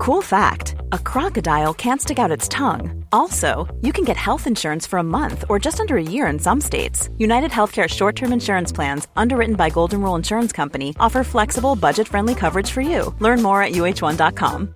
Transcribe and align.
Cool 0.00 0.22
fact 0.22 0.76
a 0.92 0.98
crocodile 0.98 1.74
can't 1.74 2.00
stick 2.00 2.18
out 2.18 2.30
its 2.30 2.48
tongue. 2.48 3.04
Also, 3.12 3.68
you 3.82 3.92
can 3.92 4.02
get 4.02 4.16
health 4.16 4.46
insurance 4.46 4.86
for 4.86 4.98
a 4.98 5.02
month 5.02 5.44
or 5.50 5.58
just 5.58 5.78
under 5.78 5.98
a 5.98 6.02
year 6.02 6.26
in 6.26 6.38
some 6.38 6.58
states. 6.58 7.10
United 7.18 7.50
Healthcare 7.50 7.86
short 7.86 8.16
term 8.16 8.32
insurance 8.32 8.72
plans, 8.72 9.08
underwritten 9.14 9.56
by 9.56 9.68
Golden 9.68 10.00
Rule 10.00 10.16
Insurance 10.16 10.52
Company, 10.52 10.94
offer 10.98 11.22
flexible, 11.22 11.76
budget 11.76 12.08
friendly 12.08 12.34
coverage 12.34 12.70
for 12.70 12.80
you. 12.80 13.14
Learn 13.18 13.42
more 13.42 13.62
at 13.62 13.72
uh1.com. 13.72 14.74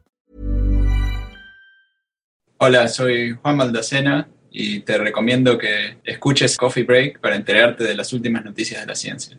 Hola, 2.61 2.88
soy 2.88 3.30
Juan 3.43 3.56
Maldacena 3.56 4.29
y 4.50 4.80
te 4.80 4.98
recomiendo 4.98 5.56
que 5.56 5.96
escuches 6.04 6.59
Coffee 6.59 6.84
Break 6.84 7.20
para 7.20 7.36
enterarte 7.36 7.84
de 7.84 7.95
las 7.95 8.12
últimas 8.12 8.45
noticias 8.45 8.82
de 8.82 8.86
la 8.86 8.95
ciencia. 8.95 9.38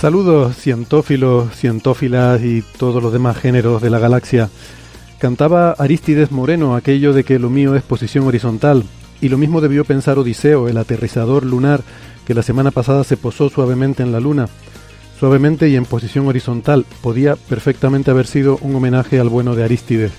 Saludos 0.00 0.56
cientófilos, 0.56 1.54
cientófilas 1.54 2.40
y 2.42 2.62
todos 2.78 3.02
los 3.02 3.12
demás 3.12 3.36
géneros 3.36 3.82
de 3.82 3.90
la 3.90 3.98
galaxia. 3.98 4.48
Cantaba 5.18 5.72
Arístides 5.72 6.32
Moreno 6.32 6.74
aquello 6.74 7.12
de 7.12 7.22
que 7.22 7.38
lo 7.38 7.50
mío 7.50 7.74
es 7.74 7.82
posición 7.82 8.26
horizontal, 8.26 8.84
y 9.20 9.28
lo 9.28 9.36
mismo 9.36 9.60
debió 9.60 9.84
pensar 9.84 10.18
Odiseo, 10.18 10.68
el 10.68 10.78
aterrizador 10.78 11.44
lunar 11.44 11.82
que 12.26 12.32
la 12.32 12.42
semana 12.42 12.70
pasada 12.70 13.04
se 13.04 13.18
posó 13.18 13.50
suavemente 13.50 14.02
en 14.02 14.10
la 14.10 14.20
luna. 14.20 14.48
Suavemente 15.18 15.68
y 15.68 15.76
en 15.76 15.84
posición 15.84 16.26
horizontal, 16.28 16.86
podía 17.02 17.36
perfectamente 17.36 18.10
haber 18.10 18.26
sido 18.26 18.56
un 18.62 18.74
homenaje 18.74 19.20
al 19.20 19.28
bueno 19.28 19.54
de 19.54 19.64
Arístides. 19.64 20.12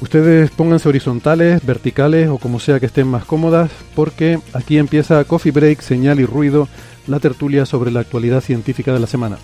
Ustedes 0.00 0.52
pónganse 0.52 0.88
horizontales, 0.88 1.66
verticales 1.66 2.28
o 2.28 2.38
como 2.38 2.60
sea 2.60 2.78
que 2.78 2.86
estén 2.86 3.08
más 3.08 3.24
cómodas, 3.24 3.72
porque 3.96 4.38
aquí 4.52 4.78
empieza 4.78 5.24
Coffee 5.24 5.50
Break, 5.50 5.80
Señal 5.80 6.20
y 6.20 6.26
Ruido, 6.26 6.68
la 7.06 7.20
tertulia 7.20 7.66
sobre 7.66 7.90
la 7.90 8.00
actualidad 8.00 8.40
científica 8.40 8.92
de 8.92 9.00
la 9.00 9.06
semana. 9.06 9.38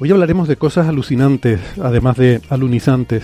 Hoy 0.00 0.10
hablaremos 0.10 0.48
de 0.48 0.56
cosas 0.56 0.86
alucinantes, 0.86 1.60
además 1.80 2.18
de 2.18 2.42
alunizantes, 2.50 3.22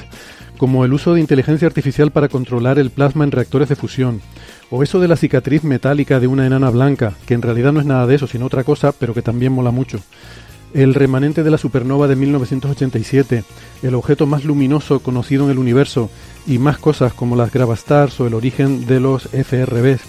como 0.57 0.85
el 0.85 0.93
uso 0.93 1.13
de 1.15 1.21
inteligencia 1.21 1.67
artificial 1.67 2.11
para 2.11 2.29
controlar 2.29 2.79
el 2.79 2.91
plasma 2.91 3.25
en 3.25 3.33
reactores 3.33 3.69
de 3.69 3.77
fusión, 3.77 4.23
o 4.71 4.83
eso 4.83 5.01
de 5.01 5.09
la 5.09 5.17
cicatriz 5.17 5.65
metálica 5.65 6.21
de 6.21 6.27
una 6.27 6.47
enana 6.47 6.71
blanca, 6.71 7.15
que 7.27 7.35
en 7.35 7.43
realidad 7.43 7.73
no 7.73 7.81
es 7.81 7.87
nada 7.87 8.07
de 8.07 8.15
eso, 8.15 8.27
sino 8.27 8.47
otra 8.47 8.65
cosa, 8.65 8.93
pero 8.93 9.13
que 9.13 9.21
también 9.21 9.53
mola 9.53 9.71
mucho. 9.71 10.01
El 10.73 10.95
remanente 10.95 11.43
de 11.43 11.51
la 11.51 11.59
supernova 11.59 12.07
de 12.07 12.17
1987, 12.17 13.45
el 13.83 13.95
objeto 13.95 14.27
más 14.27 14.45
luminoso 14.45 15.01
conocido 15.01 15.45
en 15.45 15.51
el 15.51 15.59
universo, 15.59 16.11
y 16.47 16.59
más 16.59 16.79
cosas 16.79 17.13
como 17.13 17.37
las 17.37 17.53
gravastars 17.53 18.21
o 18.21 18.27
el 18.27 18.35
origen 18.35 18.87
de 18.87 19.01
los 19.01 19.25
FRBs. 19.25 20.01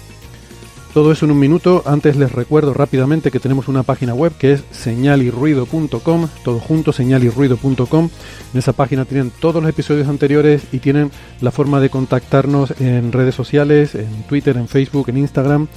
Todo 0.94 1.10
eso 1.10 1.24
en 1.24 1.30
un 1.30 1.38
minuto. 1.38 1.82
Antes 1.86 2.16
les 2.16 2.32
recuerdo 2.32 2.74
rápidamente 2.74 3.30
que 3.30 3.40
tenemos 3.40 3.66
una 3.66 3.82
página 3.82 4.12
web 4.12 4.32
que 4.38 4.52
es 4.52 4.64
señalirruido.com, 4.72 6.28
todo 6.44 6.58
junto, 6.58 6.92
señalirruido.com. 6.92 8.10
En 8.52 8.58
esa 8.58 8.74
página 8.74 9.06
tienen 9.06 9.30
todos 9.30 9.62
los 9.62 9.70
episodios 9.70 10.06
anteriores 10.08 10.64
y 10.70 10.80
tienen 10.80 11.10
la 11.40 11.50
forma 11.50 11.80
de 11.80 11.88
contactarnos 11.88 12.78
en 12.78 13.10
redes 13.10 13.34
sociales, 13.34 13.94
en 13.94 14.24
Twitter, 14.28 14.58
en 14.58 14.68
Facebook, 14.68 15.08
en 15.08 15.16
Instagram. 15.16 15.68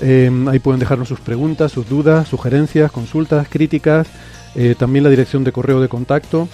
Eh, 0.00 0.30
ahí 0.48 0.58
pueden 0.58 0.80
dejarnos 0.80 1.08
sus 1.08 1.20
preguntas, 1.20 1.72
sus 1.72 1.88
dudas, 1.88 2.28
sugerencias, 2.28 2.92
consultas, 2.92 3.48
críticas, 3.48 4.06
eh, 4.54 4.74
también 4.78 5.04
la 5.04 5.10
dirección 5.10 5.44
de 5.44 5.52
correo 5.52 5.80
de 5.80 5.88
contacto. 5.88 6.48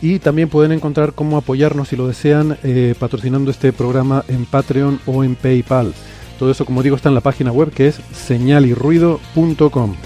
Y 0.00 0.20
también 0.20 0.48
pueden 0.48 0.72
encontrar 0.72 1.12
cómo 1.12 1.36
apoyarnos 1.36 1.88
si 1.88 1.96
lo 1.96 2.06
desean 2.06 2.56
eh, 2.62 2.94
patrocinando 2.98 3.50
este 3.50 3.72
programa 3.72 4.24
en 4.28 4.46
Patreon 4.46 5.00
o 5.06 5.24
en 5.24 5.34
PayPal. 5.34 5.92
Todo 6.38 6.52
eso, 6.52 6.64
como 6.64 6.84
digo, 6.84 6.94
está 6.94 7.08
en 7.08 7.16
la 7.16 7.20
página 7.20 7.50
web 7.50 7.72
que 7.72 7.88
es 7.88 8.00
señalirruido.com. 8.12 9.96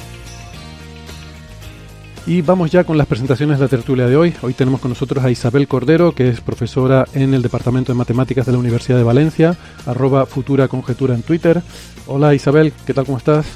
Y 2.24 2.40
vamos 2.40 2.70
ya 2.70 2.84
con 2.84 2.96
las 2.96 3.08
presentaciones 3.08 3.58
de 3.58 3.64
la 3.64 3.68
tertulia 3.68 4.06
de 4.06 4.16
hoy. 4.16 4.32
Hoy 4.42 4.54
tenemos 4.54 4.80
con 4.80 4.90
nosotros 4.90 5.24
a 5.24 5.30
Isabel 5.30 5.66
Cordero, 5.66 6.14
que 6.14 6.28
es 6.28 6.40
profesora 6.40 7.04
en 7.14 7.34
el 7.34 7.42
Departamento 7.42 7.92
de 7.92 7.98
Matemáticas 7.98 8.46
de 8.46 8.52
la 8.52 8.58
Universidad 8.58 8.96
de 8.96 9.02
Valencia, 9.02 9.56
arroba 9.86 10.24
futura 10.26 10.68
conjetura 10.68 11.16
en 11.16 11.22
Twitter. 11.22 11.62
Hola 12.06 12.32
Isabel, 12.32 12.72
¿qué 12.86 12.94
tal? 12.94 13.06
¿Cómo 13.06 13.18
estás? 13.18 13.46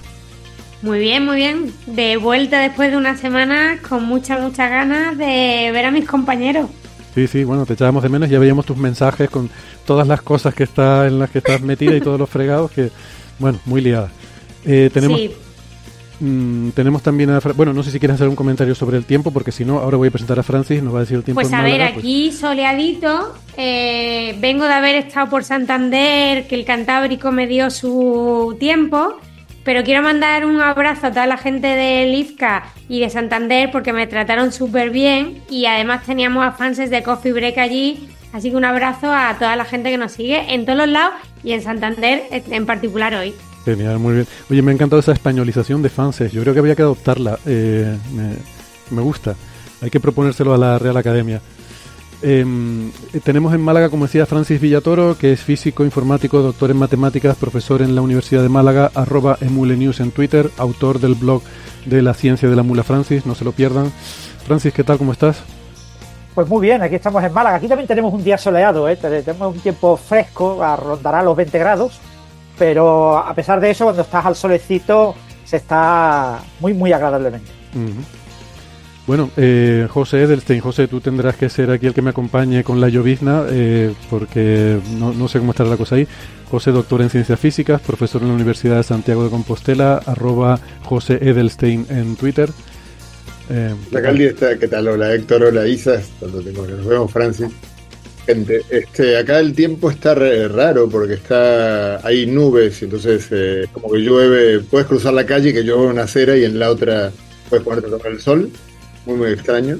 Muy 0.83 0.99
bien, 0.99 1.25
muy 1.25 1.37
bien. 1.37 1.73
De 1.87 2.17
vuelta 2.17 2.61
después 2.61 2.91
de 2.91 2.97
una 2.97 3.17
semana 3.17 3.79
con 3.89 4.05
muchas, 4.05 4.41
muchas 4.41 4.69
ganas 4.69 5.17
de 5.17 5.71
ver 5.73 5.87
a 5.87 5.93
mis 5.93 6.05
compañeros. 6.05 6.69
Sí, 7.15 7.29
sí, 7.29 7.45
bueno, 7.45 7.67
te 7.67 7.75
echábamos 7.75 8.03
de 8.03 8.09
menos, 8.09 8.29
ya 8.29 8.41
veíamos 8.41 8.67
tus 8.67 8.77
mensajes 8.77 9.31
con 9.31 9.49
todas 9.87 10.09
las 10.09 10.23
cosas 10.23 10.55
que 10.55 10.65
está 10.65 11.07
en 11.07 11.21
las 11.21 11.31
que 11.31 11.39
estás 11.39 11.63
metida 11.63 11.97
y 11.97 12.01
todos 12.01 12.19
los 12.19 12.29
fregados 12.29 12.73
que, 12.73 12.91
bueno, 13.39 13.61
muy 13.65 13.81
liada. 13.81 14.11
Eh, 14.65 14.91
tenemos, 14.93 15.21
Sí, 15.21 15.31
mm, 16.21 16.71
tenemos 16.71 17.03
también 17.03 17.31
a, 17.31 17.41
Fra- 17.41 17.53
bueno, 17.53 17.73
no 17.73 17.83
sé 17.83 17.91
si 17.91 17.99
quieres 17.99 18.15
hacer 18.17 18.29
un 18.29 18.37
comentario 18.37 18.75
sobre 18.75 18.97
el 18.97 19.05
tiempo, 19.05 19.31
porque 19.33 19.53
si 19.53 19.65
no, 19.65 19.79
ahora 19.79 19.97
voy 19.97 20.09
a 20.09 20.11
presentar 20.11 20.39
a 20.39 20.43
Francis, 20.43 20.83
nos 20.83 20.95
va 20.95 20.99
a 20.99 21.01
decir 21.01 21.17
el 21.17 21.25
tiempo 21.25 21.41
pues 21.41 21.53
en 21.53 21.59
a 21.59 21.63
ver, 21.63 21.79
pues- 21.93 21.99
aquí 22.05 22.33
soleadito. 22.33 23.35
eh, 23.57 24.37
vengo 24.41 24.65
de 24.65 24.73
haber 24.75 24.95
estado 24.97 25.29
por 25.31 25.45
Santander, 25.45 26.47
que 26.47 26.55
el 26.55 26.65
Cantábrico 26.65 27.33
me 27.33 27.47
dio 27.47 27.71
su 27.71 28.57
tiempo. 28.61 29.19
Pero 29.65 29.83
quiero 29.83 30.01
mandar 30.01 30.47
un 30.47 30.61
abrazo 30.61 31.09
a 31.09 31.11
toda 31.11 31.27
la 31.27 31.37
gente 31.39 31.67
del 31.67 32.15
IFCA 32.15 32.67
y 32.89 33.01
de 33.01 33.11
Santander 33.11 33.69
porque 33.73 33.93
me 33.93 34.07
trataron 34.07 34.53
súper 34.53 34.91
bien 34.91 35.43
y 35.51 35.67
además 35.67 36.05
teníamos 36.07 36.47
a 36.47 36.53
fans 36.53 36.77
de 36.79 37.03
Coffee 37.03 37.33
Break 37.33 37.59
allí. 37.59 38.09
Así 38.33 38.51
que 38.51 38.57
un 38.57 38.65
abrazo 38.65 39.13
a 39.13 39.35
toda 39.41 39.57
la 39.57 39.65
gente 39.65 39.91
que 39.91 39.99
nos 39.99 40.13
sigue 40.13 40.55
en 40.55 40.67
todos 40.67 40.79
los 40.79 40.89
lados 40.89 41.15
y 41.43 41.51
en 41.53 41.63
Santander 41.63 42.23
en 42.31 42.65
particular 42.65 43.13
hoy. 43.17 43.35
Genial, 43.67 43.99
muy 43.99 44.15
bien. 44.15 44.27
Oye, 44.51 44.63
me 44.63 44.71
ha 44.71 44.75
encantado 44.75 45.01
esa 45.01 45.13
españolización 45.13 45.83
de 45.83 45.89
Fanses. 45.91 46.33
Yo 46.33 46.41
creo 46.41 46.55
que 46.55 46.61
había 46.61 46.75
que 46.77 46.83
adoptarla. 46.83 47.39
eh, 47.47 47.95
me, 48.91 49.03
gusta. 49.03 49.35
Hay 49.83 49.91
que 49.91 50.01
proponérselo 50.01 50.55
a 50.55 50.57
la 50.59 50.79
Real 50.79 50.97
Academia. 50.97 51.41
Em, 52.23 52.89
eh, 53.13 53.21
tenemos 53.23 53.53
en 53.53 53.61
Málaga, 53.61 53.91
como 53.91 54.07
decía 54.07 54.25
Francis 54.25 54.59
Villatoro, 54.61 55.19
que 55.19 55.33
es 55.33 55.41
físico, 55.43 55.85
informático, 55.85 56.41
doctor 56.41 56.71
en 56.71 56.79
matemáticas, 56.79 57.37
profesor 57.37 57.83
en 57.83 57.95
la 57.95 58.01
Universidad 58.01 58.41
de 58.43 58.49
Málaga, 58.49 58.91
arroba 58.95 59.37
emulenews 59.41 60.01
en 60.01 60.13
Twitter, 60.13 60.49
autor 60.57 60.99
del 61.01 61.15
blog 61.15 61.43
de 61.85 62.01
la 62.03 62.15
ciencia 62.15 62.49
de 62.49 62.57
la 62.57 62.63
mula 62.63 62.85
Francis, 62.85 63.27
no 63.27 63.35
se 63.35 63.45
lo 63.45 63.53
pierdan. 63.53 63.93
Francis, 64.47 64.73
¿qué 64.73 64.83
tal? 64.85 64.97
¿Cómo 64.97 65.13
estás? 65.13 65.39
Pues 66.35 66.49
muy 66.49 66.63
bien, 66.63 66.81
aquí 66.83 66.95
estamos 66.95 67.23
en 67.25 67.33
Málaga. 67.33 67.57
Aquí 67.57 67.67
también 67.69 67.89
tenemos 67.89 68.15
un 68.15 68.23
día 68.23 68.39
soleado, 68.39 68.89
¿eh? 68.89 68.97
Te- 68.97 69.23
tenemos 69.23 69.55
un 69.55 69.61
tiempo 69.61 69.97
fresco, 69.97 70.63
rondará 70.77 71.23
los 71.23 71.37
20 71.37 71.59
grados, 71.59 71.99
pero 72.59 73.19
a 73.19 73.35
pesar 73.35 73.61
de 73.61 73.71
eso, 73.71 73.85
cuando 73.85 74.03
estás 74.03 74.25
al 74.25 74.37
solecito, 74.37 75.15
se 75.45 75.57
está 75.57 76.41
muy, 76.61 76.75
muy 76.75 76.93
agradablemente. 76.93 77.51
Bueno, 79.07 79.31
eh, 79.37 79.87
José 79.89 80.23
Edelstein, 80.23 80.61
José, 80.61 80.89
tú 80.89 81.01
tendrás 81.01 81.37
que 81.37 81.49
ser 81.49 81.71
aquí 81.71 81.87
el 81.87 81.95
que 81.95 82.03
me 82.03 82.11
acompañe 82.11 82.65
con 82.65 82.81
la 82.81 82.89
llovizna, 82.89 83.45
eh, 83.49 83.95
porque 84.11 84.79
no, 84.99 85.13
no 85.13 85.29
sé 85.29 85.39
cómo 85.39 85.53
estará 85.53 85.71
la 85.71 85.77
cosa 85.77 85.95
ahí. 85.95 86.09
José, 86.51 86.73
doctor 86.73 87.03
en 87.03 87.11
ciencias 87.11 87.39
físicas, 87.39 87.81
profesor 87.81 88.23
en 88.23 88.29
la 88.29 88.35
Universidad 88.35 88.77
de 88.77 88.83
Santiago 88.83 89.23
de 89.25 89.31
Compostela, 89.31 90.01
arroba 90.07 90.59
José 90.83 91.19
Edelstein 91.21 91.87
en 91.89 92.17
Twitter. 92.17 92.51
Eh, 93.49 93.75
La 93.93 94.03
Caldi 94.03 94.25
está, 94.25 94.59
¿qué 94.59 94.67
tal? 94.67 94.89
Hola 94.89 95.15
Héctor, 95.15 95.45
hola 95.45 95.69
Isa, 95.69 96.01
tanto 96.19 96.41
tiempo 96.41 96.65
que 96.65 96.73
nos 96.73 96.87
vemos, 96.87 97.13
Francis. 97.13 97.49
Gente, 98.27 98.63
este, 98.71 99.17
acá 99.17 99.39
el 99.39 99.55
tiempo 99.55 99.89
está 99.91 100.15
re- 100.15 100.49
raro 100.49 100.89
porque 100.89 101.15
está 101.15 102.05
hay 102.07 102.27
nubes, 102.27 102.83
entonces 102.83 103.29
eh, 103.31 103.67
como 103.73 103.93
que 103.93 103.99
llueve, 104.01 104.61
puedes 104.61 104.87
cruzar 104.89 105.15
la 105.15 105.25
calle 105.25 105.53
que 105.53 105.63
llueve 105.63 105.87
una 105.87 106.03
acera 106.03 106.37
y 106.37 106.45
en 106.45 106.59
la 106.59 106.71
otra 106.71 107.13
puedes 107.49 107.65
ponerte 107.65 107.87
a 107.87 107.91
tomar 107.93 108.09
el 108.09 108.21
sol, 108.21 108.51
muy 109.05 109.17
muy 109.17 109.31
extraño. 109.31 109.79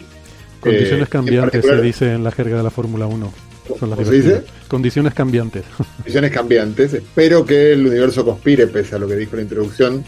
condiciones 0.61 1.07
Eh, 1.09 1.11
cambiantes, 1.11 1.65
se 1.65 1.81
dice 1.81 2.13
en 2.13 2.23
la 2.23 2.31
jerga 2.31 2.59
de 2.59 2.63
la 2.63 2.71
Fórmula 2.71 3.07
1. 3.07 3.33
Son 3.81 3.91
las 3.91 3.99
¿Cómo 3.99 4.11
se 4.11 4.17
dice? 4.17 4.43
Condiciones 4.69 5.13
cambiantes. 5.13 5.65
Condiciones 5.97 6.31
cambiantes. 6.31 6.95
Espero 6.95 7.45
que 7.45 7.73
el 7.73 7.85
universo 7.85 8.25
conspire, 8.25 8.69
pese 8.69 8.95
a 8.95 8.99
lo 8.99 9.09
que 9.09 9.17
dijo 9.17 9.33
en 9.33 9.39
la 9.39 9.43
introducción, 9.43 10.05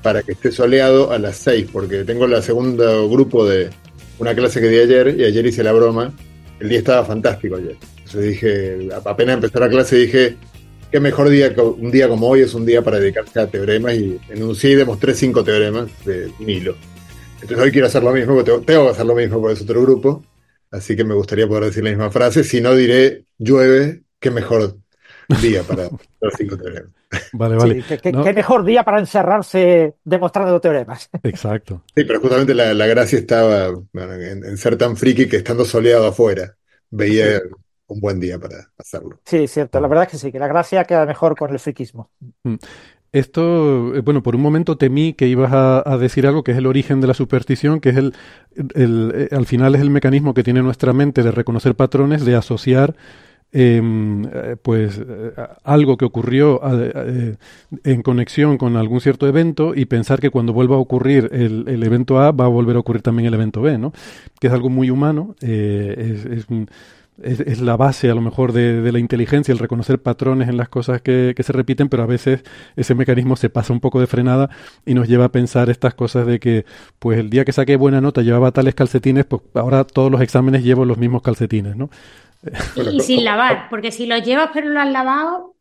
para 0.00 0.22
que 0.22 0.30
esté 0.32 0.52
soleado 0.52 1.10
a 1.10 1.18
las 1.18 1.36
6, 1.38 1.66
porque 1.72 2.04
tengo 2.04 2.26
el 2.26 2.40
segundo 2.40 3.08
grupo 3.10 3.44
de 3.48 3.68
una 4.20 4.32
clase 4.32 4.60
que 4.60 4.68
di 4.68 4.78
ayer 4.78 5.16
y 5.18 5.24
ayer 5.24 5.44
hice 5.44 5.64
la 5.64 5.72
broma. 5.72 6.12
El 6.60 6.68
día 6.68 6.78
estaba 6.78 7.04
fantástico 7.04 7.56
ayer. 7.56 7.76
Entonces 7.96 8.22
dije, 8.22 8.88
apenas 9.04 9.34
empezó 9.36 9.58
la 9.58 9.68
clase, 9.68 9.96
dije, 9.96 10.36
qué 10.90 11.00
mejor 11.00 11.28
día, 11.28 11.54
que 11.54 11.60
un 11.60 11.90
día 11.90 12.08
como 12.08 12.28
hoy 12.28 12.40
es 12.40 12.54
un 12.54 12.66
día 12.66 12.82
para 12.82 12.98
dedicarse 12.98 13.40
a 13.40 13.46
teoremas 13.46 13.94
y 13.94 14.20
enuncié 14.28 14.70
y 14.70 14.74
demostré 14.74 15.14
cinco 15.14 15.44
teoremas 15.44 15.88
de 16.04 16.30
Nilo. 16.38 16.76
Entonces 17.34 17.58
hoy 17.58 17.70
quiero 17.70 17.86
hacer 17.86 18.02
lo 18.02 18.12
mismo, 18.12 18.42
tengo, 18.44 18.60
tengo 18.60 18.84
que 18.84 18.90
hacer 18.90 19.06
lo 19.06 19.14
mismo 19.14 19.40
por 19.40 19.50
ese 19.50 19.64
otro 19.64 19.80
grupo, 19.82 20.24
así 20.70 20.94
que 20.96 21.04
me 21.04 21.14
gustaría 21.14 21.48
poder 21.48 21.64
decir 21.64 21.82
la 21.82 21.90
misma 21.90 22.10
frase, 22.10 22.44
si 22.44 22.60
no 22.60 22.74
diré 22.74 23.24
llueve, 23.38 24.02
qué 24.18 24.30
mejor 24.30 24.76
día 25.40 25.62
para 25.62 25.84
los 26.20 26.34
cinco 26.36 26.58
teoremas. 26.58 26.92
Vale, 27.32 27.56
vale. 27.56 27.74
Sí, 27.74 27.82
qué, 27.88 27.98
qué- 27.98 28.12
No, 28.12 28.24
qué 28.24 28.32
mejor 28.32 28.64
día 28.64 28.82
para 28.84 28.98
encerrarse 28.98 29.94
demostrando 30.04 30.60
teoremas. 30.60 31.08
Exacto. 31.22 31.82
Sí, 31.94 32.04
pero 32.04 32.20
justamente 32.20 32.54
la, 32.54 32.74
la 32.74 32.86
gracia 32.86 33.18
estaba 33.18 33.70
bueno, 33.92 34.14
en, 34.14 34.44
en 34.44 34.56
ser 34.56 34.76
tan 34.76 34.96
friki 34.96 35.28
que 35.28 35.36
estando 35.36 35.64
soleado 35.64 36.06
afuera, 36.08 36.56
veía 36.90 37.40
un 37.86 38.00
buen 38.00 38.20
día 38.20 38.38
para 38.38 38.70
hacerlo. 38.78 39.20
Sí, 39.24 39.46
cierto. 39.48 39.80
La 39.80 39.88
verdad 39.88 40.04
es 40.04 40.10
que 40.12 40.18
sí, 40.18 40.32
que 40.32 40.38
la 40.38 40.48
gracia 40.48 40.84
queda 40.84 41.06
mejor 41.06 41.36
con 41.36 41.50
el 41.50 41.58
friquismo. 41.58 42.10
Esto, 43.12 43.96
eh, 43.96 44.00
bueno, 44.02 44.22
por 44.22 44.36
un 44.36 44.42
momento 44.42 44.78
temí 44.78 45.14
que 45.14 45.26
ibas 45.26 45.52
a, 45.52 45.82
a 45.84 45.98
decir 45.98 46.28
algo 46.28 46.44
que 46.44 46.52
es 46.52 46.58
el 46.58 46.66
origen 46.66 47.00
de 47.00 47.08
la 47.08 47.14
superstición, 47.14 47.80
que 47.80 47.88
es 47.90 47.96
el, 47.96 48.14
el- 48.74 49.12
eh, 49.32 49.34
al 49.34 49.46
final 49.46 49.74
es 49.74 49.80
el 49.80 49.90
mecanismo 49.90 50.32
que 50.32 50.44
tiene 50.44 50.62
nuestra 50.62 50.92
mente 50.92 51.24
de 51.24 51.32
reconocer 51.32 51.74
patrones, 51.74 52.24
de 52.24 52.36
asociar 52.36 52.94
eh, 53.52 54.56
pues 54.62 54.98
eh, 54.98 55.32
algo 55.64 55.96
que 55.96 56.04
ocurrió 56.04 56.64
a- 56.64 56.72
eh, 56.74 57.36
en 57.84 58.02
conexión 58.02 58.58
con 58.58 58.76
algún 58.76 59.00
cierto 59.00 59.26
evento 59.26 59.74
y 59.74 59.86
pensar 59.86 60.20
que 60.20 60.30
cuando 60.30 60.52
vuelva 60.52 60.76
a 60.76 60.78
ocurrir 60.78 61.28
el, 61.32 61.64
el 61.68 61.82
evento 61.82 62.20
A 62.20 62.32
va 62.32 62.44
a 62.44 62.48
volver 62.48 62.76
a 62.76 62.80
ocurrir 62.80 63.02
también 63.02 63.26
el 63.26 63.34
evento 63.34 63.60
B, 63.62 63.78
¿no? 63.78 63.92
Que 64.40 64.46
es 64.46 64.52
algo 64.52 64.68
muy 64.70 64.90
humano, 64.90 65.34
eh, 65.40 66.14
es, 66.16 66.24
es 66.26 66.46
es, 67.22 67.40
es 67.40 67.60
la 67.60 67.76
base 67.76 68.10
a 68.10 68.14
lo 68.14 68.20
mejor 68.20 68.52
de, 68.52 68.80
de 68.82 68.92
la 68.92 68.98
inteligencia, 68.98 69.52
el 69.52 69.58
reconocer 69.58 70.00
patrones 70.02 70.48
en 70.48 70.56
las 70.56 70.68
cosas 70.68 71.02
que, 71.02 71.34
que 71.36 71.42
se 71.42 71.52
repiten, 71.52 71.88
pero 71.88 72.02
a 72.02 72.06
veces 72.06 72.42
ese 72.76 72.94
mecanismo 72.94 73.36
se 73.36 73.50
pasa 73.50 73.72
un 73.72 73.80
poco 73.80 74.00
de 74.00 74.06
frenada 74.06 74.50
y 74.86 74.94
nos 74.94 75.08
lleva 75.08 75.26
a 75.26 75.32
pensar 75.32 75.70
estas 75.70 75.94
cosas 75.94 76.26
de 76.26 76.40
que, 76.40 76.64
pues 76.98 77.18
el 77.18 77.30
día 77.30 77.44
que 77.44 77.52
saqué 77.52 77.76
buena 77.76 78.00
nota 78.00 78.22
llevaba 78.22 78.52
tales 78.52 78.74
calcetines, 78.74 79.24
pues 79.26 79.42
ahora 79.54 79.84
todos 79.84 80.10
los 80.10 80.20
exámenes 80.20 80.64
llevo 80.64 80.84
los 80.84 80.98
mismos 80.98 81.22
calcetines, 81.22 81.76
¿no? 81.76 81.90
Bueno, 82.74 82.90
Y 82.92 83.00
sin 83.00 83.24
lavar, 83.24 83.68
porque 83.70 83.92
si 83.92 84.06
los 84.06 84.22
llevas 84.24 84.50
pero 84.52 84.68
lo 84.70 84.80
has 84.80 84.90
lavado, 84.90 85.56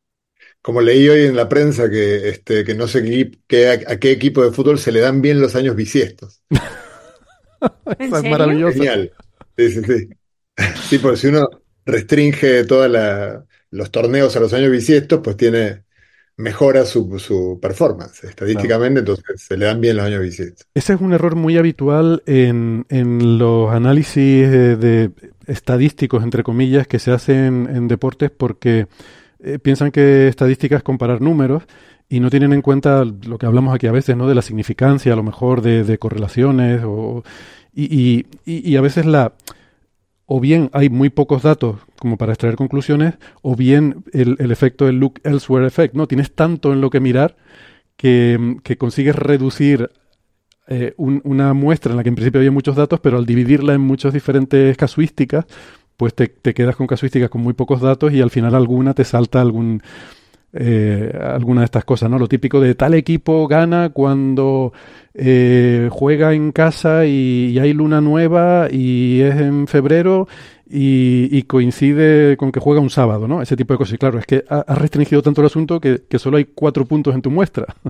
Como 0.62 0.82
leí 0.82 1.08
hoy 1.10 1.26
en 1.26 1.36
la 1.36 1.48
prensa 1.50 1.90
que, 1.90 2.30
este, 2.30 2.64
que 2.66 2.76
no 2.76 2.88
sé 2.88 3.04
qué, 3.48 3.68
a, 3.70 3.74
a 3.94 3.98
qué 4.00 4.12
equipo 4.12 4.44
de 4.44 4.52
fútbol 4.52 4.80
se 4.80 4.92
le 4.92 5.00
dan 5.02 5.22
bien 5.22 5.40
los 5.42 5.56
años 5.56 5.76
bisiestos. 5.76 6.42
¿en 8.00 8.14
Esa 8.14 8.20
es 8.20 8.26
serio? 8.26 8.26
maravillosa. 8.26 8.66
Genial. 8.66 9.14
Sí, 9.58 9.72
sí, 9.72 9.84
sí. 9.84 10.10
Sí, 10.90 11.00
porque 11.00 11.18
si 11.18 11.28
uno 11.28 11.50
restringe 11.86 12.66
todos 12.66 12.92
los 13.72 13.92
torneos 13.92 14.36
a 14.36 14.40
los 14.40 14.54
años 14.54 14.72
bisiestos, 14.72 15.22
pues 15.24 15.38
tiene, 15.38 15.84
mejora 16.40 16.86
su, 16.86 17.20
su 17.20 17.60
performance 17.62 18.24
estadísticamente, 18.24 19.02
entonces 19.02 19.42
se 19.42 19.58
le 19.58 19.66
dan 19.66 19.82
bien 19.82 19.98
los 19.98 20.06
años 20.06 20.22
bisiestos. 20.22 20.66
Ese 20.74 20.94
es 20.94 21.02
un 21.02 21.12
error 21.12 21.36
muy 21.36 21.58
habitual 21.58 22.24
en, 22.26 22.86
en 22.88 23.38
los 23.38 23.70
análisis 23.74 24.46
eh, 24.46 24.78
de 24.78 25.12
estadísticos, 25.48 26.24
entre 26.24 26.44
comillas, 26.44 26.88
que 26.88 26.98
se 26.98 27.12
hacen 27.12 27.68
en 27.70 27.90
deportes 27.90 28.32
porque 28.32 28.88
eh, 29.44 29.60
piensan 29.60 29.92
que 29.92 30.30
estadística 30.30 30.78
es 30.78 30.84
comparar 30.84 31.20
números 31.20 31.64
y 32.08 32.22
no 32.22 32.30
tienen 32.30 32.54
en 32.54 32.62
cuenta 32.62 33.04
lo 33.04 33.38
que 33.38 33.46
hablamos 33.46 33.76
aquí 33.76 33.88
a 33.88 33.92
veces, 33.92 34.16
¿no? 34.16 34.26
De 34.26 34.34
la 34.34 34.42
significancia, 34.42 35.12
a 35.12 35.18
lo 35.18 35.24
mejor 35.24 35.62
de, 35.62 35.84
de 35.84 35.98
correlaciones 35.98 36.82
o, 36.86 37.22
y, 37.76 38.26
y, 38.26 38.26
y 38.46 38.78
a 38.78 38.82
veces 38.82 39.06
la 39.06 39.34
o 40.30 40.40
bien 40.40 40.70
hay 40.74 40.90
muy 40.90 41.10
pocos 41.10 41.42
datos 41.44 41.78
como 42.00 42.18
para 42.18 42.34
extraer 42.34 42.56
conclusiones, 42.56 43.16
o 43.42 43.56
bien 43.56 44.04
el, 44.14 44.36
el 44.40 44.52
efecto 44.52 44.86
del 44.86 45.00
look 45.00 45.20
elsewhere 45.24 45.68
effect, 45.68 45.96
¿no? 45.96 46.08
Tienes 46.08 46.34
tanto 46.36 46.72
en 46.74 46.82
lo 46.82 46.90
que 46.92 47.00
mirar 47.00 47.36
que, 47.98 48.58
que 48.64 48.78
consigues 48.78 49.16
reducir 49.16 49.90
eh, 50.68 50.94
un- 50.98 51.22
una 51.26 51.54
muestra 51.54 51.92
en 51.92 51.98
la 51.98 52.04
que 52.04 52.10
en 52.10 52.16
principio 52.16 52.40
había 52.40 52.52
muchos 52.52 52.76
datos, 52.76 53.00
pero 53.00 53.18
al 53.18 53.26
dividirla 53.26 53.74
en 53.74 53.82
muchas 53.82 54.14
diferentes 54.14 54.78
casuísticas, 54.78 55.46
pues 55.98 56.14
te, 56.16 56.28
te 56.28 56.54
quedas 56.54 56.76
con 56.76 56.88
casuísticas 56.88 57.30
con 57.30 57.42
muy 57.42 57.54
pocos 57.54 57.82
datos 57.82 58.14
y 58.14 58.22
al 58.22 58.30
final 58.30 58.56
alguna 58.56 58.94
te 58.94 59.04
salta 59.04 59.42
algún 59.42 59.82
eh, 60.54 61.12
alguna 61.22 61.62
de 61.62 61.66
estas 61.66 61.86
cosas, 61.86 62.10
¿no? 62.10 62.18
Lo 62.20 62.28
típico 62.28 62.60
de 62.60 62.76
tal 62.76 62.94
equipo 62.94 63.48
gana 63.48 63.90
cuando 63.90 64.74
eh, 65.14 65.88
juega 65.92 66.34
en 66.34 66.52
casa 66.52 67.06
y, 67.06 67.52
y 67.54 67.60
hay 67.60 67.74
luna 67.74 68.02
nueva 68.02 68.68
y 68.72 69.22
es 69.22 69.36
en 69.36 69.68
febrero 69.68 70.28
y, 70.70 71.30
y 71.32 71.44
coincide 71.44 72.38
con 72.38 72.52
que 72.52 72.60
juega 72.60 72.80
un 72.82 72.90
sábado, 72.90 73.28
¿no? 73.28 73.42
Ese 73.42 73.56
tipo 73.56 73.74
de 73.74 73.78
cosas. 73.80 73.94
Y 73.96 73.98
claro, 73.98 74.20
es 74.20 74.26
que 74.26 74.44
ha- 74.50 74.66
has 74.68 74.78
restringido 74.78 75.22
tanto 75.22 75.42
el 75.42 75.48
asunto 75.48 75.80
que, 75.80 76.04
que 76.10 76.20
solo 76.20 76.38
hay 76.38 76.46
cuatro 76.46 76.86
puntos 76.86 77.14
en 77.16 77.22
tu 77.22 77.32
muestra. 77.32 77.66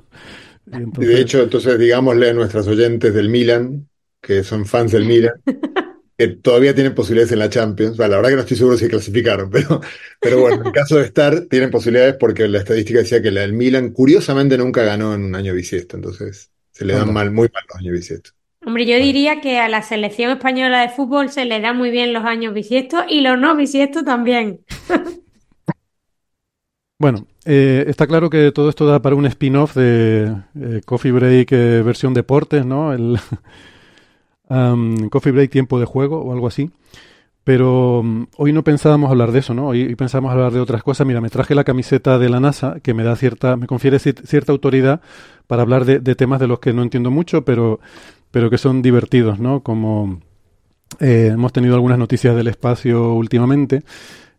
Y 0.72 0.78
Y 0.78 0.84
entonces- 0.84 1.16
de 1.16 1.22
hecho, 1.22 1.42
entonces 1.42 1.80
digámosle 1.80 2.30
a 2.30 2.34
nuestras 2.34 2.68
oyentes 2.68 3.12
del 3.14 3.30
Milan, 3.30 3.88
que 4.22 4.44
son 4.44 4.66
fans 4.66 4.92
del 4.92 5.06
Milan, 5.06 5.34
que 6.19 6.27
todavía 6.27 6.75
tienen 6.75 6.94
posibilidades 6.94 7.31
en 7.31 7.39
la 7.39 7.50
Champions. 7.50 7.95
Bueno, 7.95 8.12
la 8.12 8.18
verdad 8.18 8.31
que 8.31 8.36
no 8.36 8.42
estoy 8.42 8.57
seguro 8.57 8.75
si 8.75 8.89
clasificaron, 8.89 9.50
pero, 9.51 9.80
pero 10.19 10.42
bueno, 10.42 10.66
en 10.66 10.71
caso 10.74 10.98
de 10.98 11.06
estar, 11.06 11.45
tienen 11.45 11.71
posibilidades 11.71 12.18
porque 12.19 12.45
la 12.50 12.60
estadística 12.60 13.00
decía 13.00 13.21
que 13.21 13.31
la 13.31 13.42
del 13.42 13.54
Milan, 13.54 13.92
curiosamente, 13.92 14.57
nunca 14.57 14.83
ganó 14.83 15.13
en 15.13 15.24
un 15.24 15.36
año 15.36 15.54
bisiesto, 15.54 15.95
entonces 15.95 16.51
se 16.71 16.83
le 16.83 16.94
dan 16.94 17.13
mal, 17.13 17.31
muy 17.31 17.48
mal 17.54 17.63
los 17.69 17.77
años 17.77 17.94
bisiestos. 17.94 18.36
Hombre, 18.66 18.86
yo 18.86 18.98
diría 18.98 19.39
que 19.39 19.60
a 19.60 19.69
la 19.69 19.81
selección 19.81 20.31
española 20.31 20.81
de 20.81 20.89
fútbol 20.89 21.30
se 21.30 21.45
le 21.45 21.62
da 21.62 21.71
muy 21.71 21.89
bien 21.89 22.12
los 22.12 22.25
años 22.25 22.54
bisiestos 22.54 23.06
y 23.07 23.22
los 23.22 23.39
no 23.39 23.56
bisiestos 23.56 24.04
también. 24.04 24.60
Bueno, 27.01 27.27
eh, 27.45 27.86
está 27.88 28.07
claro 28.07 28.30
que 28.30 28.51
todo 28.51 28.68
esto 28.68 28.86
da 28.86 29.01
para 29.01 29.15
un 29.15 29.25
spin-off 29.25 29.74
de 29.74 30.36
eh, 30.60 30.81
Coffee 30.83 31.13
Break 31.13 31.50
eh, 31.54 31.81
versión 31.81 32.13
deportes, 32.13 32.65
¿no? 32.65 32.92
El 32.92 33.18
am, 34.50 35.10
Coffee 35.10 35.31
Break 35.31 35.51
tiempo 35.51 35.80
de 35.80 35.86
juego 35.86 36.22
o 36.22 36.34
algo 36.34 36.48
así. 36.48 36.69
Pero 37.44 38.01
mm, 38.04 38.24
hoy 38.38 38.54
no 38.54 38.63
pensábamos 38.63 39.10
hablar 39.10 39.31
de 39.31 39.40
eso, 39.40 39.54
¿no? 39.54 39.68
Hoy, 39.69 39.96
pensábamos 39.96 40.31
hablar 40.34 40.51
de 40.51 40.60
otras 40.60 40.84
cosas. 40.84 41.07
Mira, 41.07 41.22
me 41.22 41.30
traje 41.30 41.56
la 41.56 41.63
camiseta 41.63 42.19
de 42.19 42.30
la 42.30 42.40
NASA 42.40 42.80
que 42.81 42.94
me 42.94 43.04
da 43.04 43.16
cierta, 43.16 43.56
me 43.57 43.68
confiere 43.68 43.98
cier- 43.98 44.22
cierta 44.25 44.51
autoridad 44.51 45.01
para 45.48 45.62
hablar 45.63 45.86
de, 45.86 46.16
temas 46.16 46.40
de 46.40 46.48
los 46.48 46.60
que 46.60 46.74
no 46.74 46.84
entiendo 46.84 47.10
mucho, 47.12 47.44
pero, 47.46 47.79
pero 48.32 48.50
que 48.50 48.58
son 48.58 48.82
divertidos, 48.82 49.39
¿no? 49.39 49.62
Como 49.62 50.20
eh, 51.00 51.32
hemos 51.34 51.53
tenido 51.53 51.75
algunas 51.75 51.98
noticias 51.98 52.36
del 52.36 52.48
espacio 52.48 53.13
últimamente, 53.13 53.84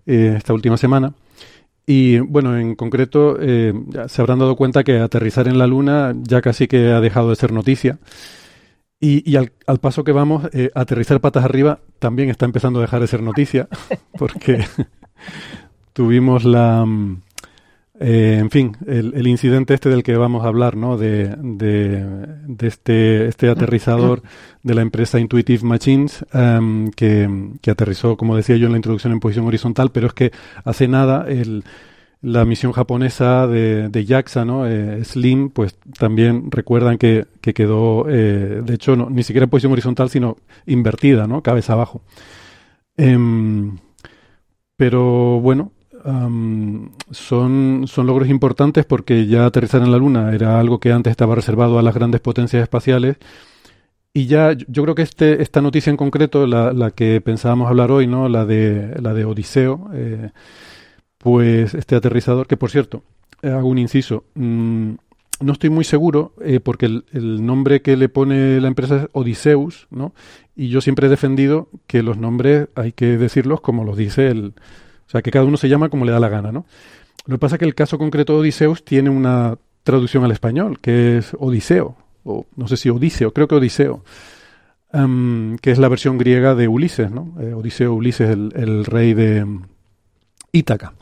eh, 0.06 0.34
esta 0.36 0.52
última 0.52 0.76
semana. 0.76 1.14
Y 1.86 2.18
bueno, 2.20 2.56
en 2.56 2.76
concreto, 2.76 3.36
eh, 3.40 3.72
se 4.06 4.22
habrán 4.22 4.38
dado 4.38 4.54
cuenta 4.54 4.84
que 4.84 4.98
aterrizar 4.98 5.48
en 5.48 5.58
la 5.58 5.66
Luna 5.66 6.14
ya 6.16 6.40
casi 6.40 6.68
que 6.68 6.92
ha 6.92 7.00
dejado 7.00 7.30
de 7.30 7.36
ser 7.36 7.52
noticia. 7.52 7.98
Y, 9.00 9.28
y 9.28 9.36
al, 9.36 9.52
al 9.66 9.78
paso 9.78 10.04
que 10.04 10.12
vamos, 10.12 10.48
eh, 10.52 10.70
aterrizar 10.74 11.20
patas 11.20 11.44
arriba 11.44 11.80
también 11.98 12.28
está 12.28 12.44
empezando 12.44 12.78
a 12.78 12.82
dejar 12.82 13.00
de 13.00 13.06
ser 13.06 13.22
noticia, 13.22 13.66
porque 14.18 14.64
tuvimos 15.92 16.44
la... 16.44 16.84
mm, 16.84 17.22
eh, 18.02 18.38
en 18.40 18.50
fin, 18.50 18.76
el, 18.86 19.12
el 19.14 19.26
incidente 19.26 19.74
este 19.74 19.90
del 19.90 20.02
que 20.02 20.16
vamos 20.16 20.44
a 20.44 20.48
hablar, 20.48 20.74
¿no? 20.74 20.96
De, 20.96 21.34
de, 21.38 22.02
de 22.46 22.66
este, 22.66 23.26
este 23.26 23.50
aterrizador 23.50 24.22
de 24.62 24.74
la 24.74 24.80
empresa 24.80 25.20
Intuitive 25.20 25.66
Machines, 25.66 26.24
em, 26.32 26.90
que, 26.92 27.28
que 27.60 27.70
aterrizó, 27.70 28.16
como 28.16 28.36
decía 28.36 28.56
yo 28.56 28.66
en 28.66 28.72
la 28.72 28.78
introducción, 28.78 29.12
en 29.12 29.20
posición 29.20 29.46
horizontal, 29.46 29.90
pero 29.92 30.06
es 30.06 30.14
que 30.14 30.32
hace 30.64 30.88
nada 30.88 31.26
el, 31.28 31.64
la 32.22 32.44
misión 32.44 32.72
japonesa 32.72 33.46
de, 33.46 33.88
de 33.88 34.06
JAXA, 34.06 34.44
¿no? 34.44 34.66
Eh, 34.66 35.04
Slim, 35.04 35.50
pues 35.50 35.76
también 35.98 36.50
recuerdan 36.50 36.98
que, 36.98 37.26
que 37.40 37.54
quedó, 37.54 38.06
eh, 38.08 38.62
de 38.64 38.74
hecho, 38.74 38.96
no, 38.96 39.08
ni 39.10 39.22
siquiera 39.22 39.44
en 39.44 39.50
posición 39.50 39.72
horizontal, 39.72 40.10
sino 40.10 40.36
invertida, 40.66 41.26
¿no? 41.26 41.42
Cabeza 41.42 41.72
abajo. 41.74 42.02
Em, 42.96 43.78
pero 44.76 45.40
bueno, 45.40 45.72
son, 47.10 47.84
son 47.86 48.06
logros 48.06 48.28
importantes 48.28 48.84
porque 48.84 49.26
ya 49.26 49.46
aterrizar 49.46 49.82
en 49.82 49.92
la 49.92 49.98
Luna 49.98 50.32
era 50.34 50.58
algo 50.60 50.78
que 50.80 50.92
antes 50.92 51.10
estaba 51.10 51.34
reservado 51.34 51.78
a 51.78 51.82
las 51.82 51.94
grandes 51.94 52.20
potencias 52.20 52.62
espaciales. 52.62 53.16
Y 54.12 54.26
ya, 54.26 54.52
yo- 54.52 54.66
yo 54.68 54.82
creo 54.82 54.94
que 54.94 55.02
este, 55.02 55.42
esta 55.42 55.60
noticia 55.62 55.90
en 55.90 55.96
concreto, 55.96 56.46
la, 56.46 56.72
la 56.72 56.90
que 56.90 57.20
pensábamos 57.20 57.68
hablar 57.68 57.92
hoy, 57.92 58.06
¿no? 58.06 58.28
La 58.28 58.44
de, 58.46 58.96
la 59.00 59.14
de 59.14 59.24
Odiseo, 59.24 59.90
eh, 59.94 60.30
pues 61.20 61.74
este 61.74 61.96
aterrizador, 61.96 62.46
que 62.46 62.56
por 62.56 62.70
cierto, 62.70 63.02
eh, 63.42 63.50
hago 63.50 63.68
un 63.68 63.78
inciso, 63.78 64.24
mm, 64.34 64.92
no 65.40 65.52
estoy 65.52 65.68
muy 65.68 65.84
seguro, 65.84 66.32
eh, 66.42 66.60
porque 66.60 66.86
el, 66.86 67.44
nombre 67.44 67.82
que 67.82 67.96
le 67.96 68.08
pone 68.08 68.60
la 68.60 68.68
empresa 68.68 68.96
es 68.96 69.08
Odiseus, 69.12 69.86
¿no? 69.90 70.14
Y 70.56 70.68
yo 70.68 70.80
siempre 70.80 71.06
he 71.06 71.10
defendido 71.10 71.68
que 71.86 72.02
los 72.02 72.16
nombres 72.16 72.68
hay 72.74 72.92
que 72.92 73.18
decirlos 73.18 73.60
como 73.60 73.84
los 73.84 73.96
dice 73.96 74.28
el, 74.28 74.54
O 75.06 75.10
sea, 75.10 75.22
que 75.22 75.30
cada 75.30 75.44
uno 75.44 75.56
se 75.56 75.68
llama 75.68 75.90
como 75.90 76.04
le 76.04 76.12
da 76.12 76.20
la 76.20 76.28
gana, 76.28 76.52
¿no? 76.52 76.66
Lo 77.26 77.36
que 77.36 77.38
pasa 77.38 77.56
es 77.56 77.58
que 77.58 77.64
el 77.66 77.74
caso 77.74 77.98
concreto 77.98 78.34
de 78.34 78.40
Odiseus 78.40 78.84
tiene 78.84 79.10
una 79.10 79.58
traducción 79.82 80.24
al 80.24 80.32
español, 80.32 80.78
que 80.80 81.18
es 81.18 81.36
Odiseo, 81.38 81.96
o 82.24 82.46
no 82.56 82.66
sé 82.66 82.76
si 82.78 82.88
Odiseo, 82.88 83.32
creo 83.32 83.48
que 83.48 83.56
Odiseo, 83.56 84.04
em, 84.92 85.56
que 85.58 85.70
es 85.70 85.78
la 85.78 85.88
versión 85.88 86.16
griega 86.16 86.54
de 86.54 86.68
Ulises, 86.68 87.10
¿no? 87.10 87.34
Eh, 87.40 87.52
Odiseo, 87.54 87.94
Ulises, 87.94 88.30
el, 88.30 88.52
el 88.56 88.84
rey 88.86 89.14
de 89.14 89.46
Ítaca. 90.52 90.94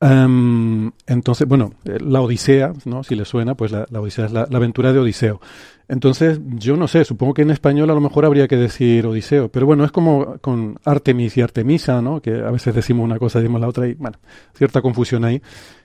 Em, 0.00 0.92
entonces, 1.06 1.48
bueno, 1.48 1.72
eh, 1.84 1.98
la 2.00 2.20
Odisea, 2.20 2.72
¿no? 2.84 3.02
Si 3.02 3.16
le 3.16 3.24
suena, 3.24 3.56
pues 3.56 3.72
la, 3.72 3.86
Odisea 3.92 4.26
es 4.26 4.32
la, 4.32 4.42
aventura 4.42 4.92
de 4.92 5.00
Odiseo. 5.00 5.40
Entonces, 5.88 6.40
yo 6.54 6.76
no 6.76 6.86
sé, 6.86 7.04
supongo 7.04 7.34
que 7.34 7.42
en 7.42 7.50
español 7.50 7.90
a 7.90 7.94
lo 7.94 8.00
mejor 8.00 8.24
habría 8.24 8.46
que 8.46 8.56
decir 8.56 9.06
Odiseo, 9.06 9.48
pero 9.48 9.66
bueno, 9.66 9.84
es 9.84 9.90
como 9.90 10.38
con 10.40 10.78
Artemis 10.84 11.36
y 11.36 11.40
Artemisa, 11.40 12.00
¿no? 12.00 12.20
Que 12.20 12.42
a 12.42 12.50
veces 12.50 12.74
decimos 12.74 13.04
una 13.04 13.18
cosa 13.18 13.38
y 13.38 13.42
decimos 13.42 13.60
la 13.60 13.68
otra 13.68 13.88
y, 13.88 13.94
bueno, 13.94 14.18
cierta 14.54 14.82
confusión 14.82 15.24
ahí. 15.24 15.42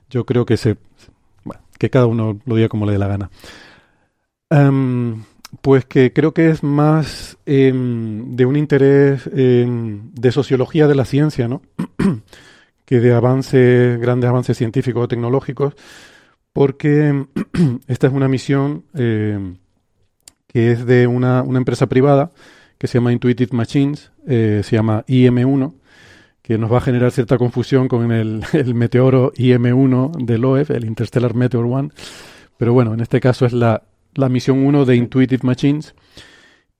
Yo 0.09 0.25
creo 0.25 0.45
que 0.45 0.57
se, 0.57 0.77
bueno, 1.43 1.63
que 1.79 1.89
cada 1.89 2.05
uno 2.05 2.39
lo 2.45 2.55
diga 2.55 2.69
como 2.69 2.85
le 2.85 2.91
dé 2.91 2.99
la 2.99 3.07
gana. 3.07 3.31
Em, 4.49 5.23
pues 5.61 5.85
que 5.85 6.13
creo 6.13 6.33
que 6.33 6.49
es 6.49 6.63
más 6.63 7.37
em, 7.45 8.35
de 8.35 8.45
un 8.45 8.57
interés 8.57 9.27
de 9.33 10.31
sociología 10.31 10.87
de 10.87 10.95
la 10.95 11.05
ciencia, 11.05 11.47
¿no? 11.47 11.61
que 12.93 12.99
de 12.99 13.11
avances, 13.11 13.99
grandes 13.99 14.29
avances 14.29 14.55
científicos 14.55 15.05
o 15.05 15.07
tecnológicos, 15.07 15.73
porque 16.53 17.25
esta 17.87 18.05
es 18.05 18.13
una 18.13 18.27
misión 18.27 18.85
eh, 18.93 19.55
que 20.45 20.71
es 20.71 20.85
de 20.85 21.07
una, 21.07 21.41
una, 21.41 21.57
empresa 21.57 21.87
privada 21.87 22.29
que 22.77 22.85
se 22.85 22.99
llama 22.99 23.11
Intuitive 23.11 23.49
Machines, 23.51 24.11
eh, 24.27 24.61
se 24.63 24.75
llama 24.75 25.03
IM1, 25.07 25.73
que 26.43 26.59
nos 26.59 26.71
va 26.71 26.77
a 26.77 26.81
generar 26.81 27.09
cierta 27.09 27.39
confusión 27.39 27.87
con 27.87 28.11
el, 28.11 28.43
el 28.53 28.75
meteoro 28.75 29.33
IM1 29.33 30.23
del 30.23 30.45
OEF, 30.45 30.69
el 30.69 30.85
Interstellar 30.85 31.33
Meteor 31.33 31.65
One, 31.65 31.89
pero 32.57 32.73
bueno, 32.73 32.93
en 32.93 32.99
este 32.99 33.19
caso 33.19 33.47
es 33.47 33.53
la, 33.53 33.81
la 34.13 34.29
misión 34.29 34.63
1 34.63 34.85
de 34.85 34.95
Intuitive 34.95 35.41
Machines, 35.41 35.95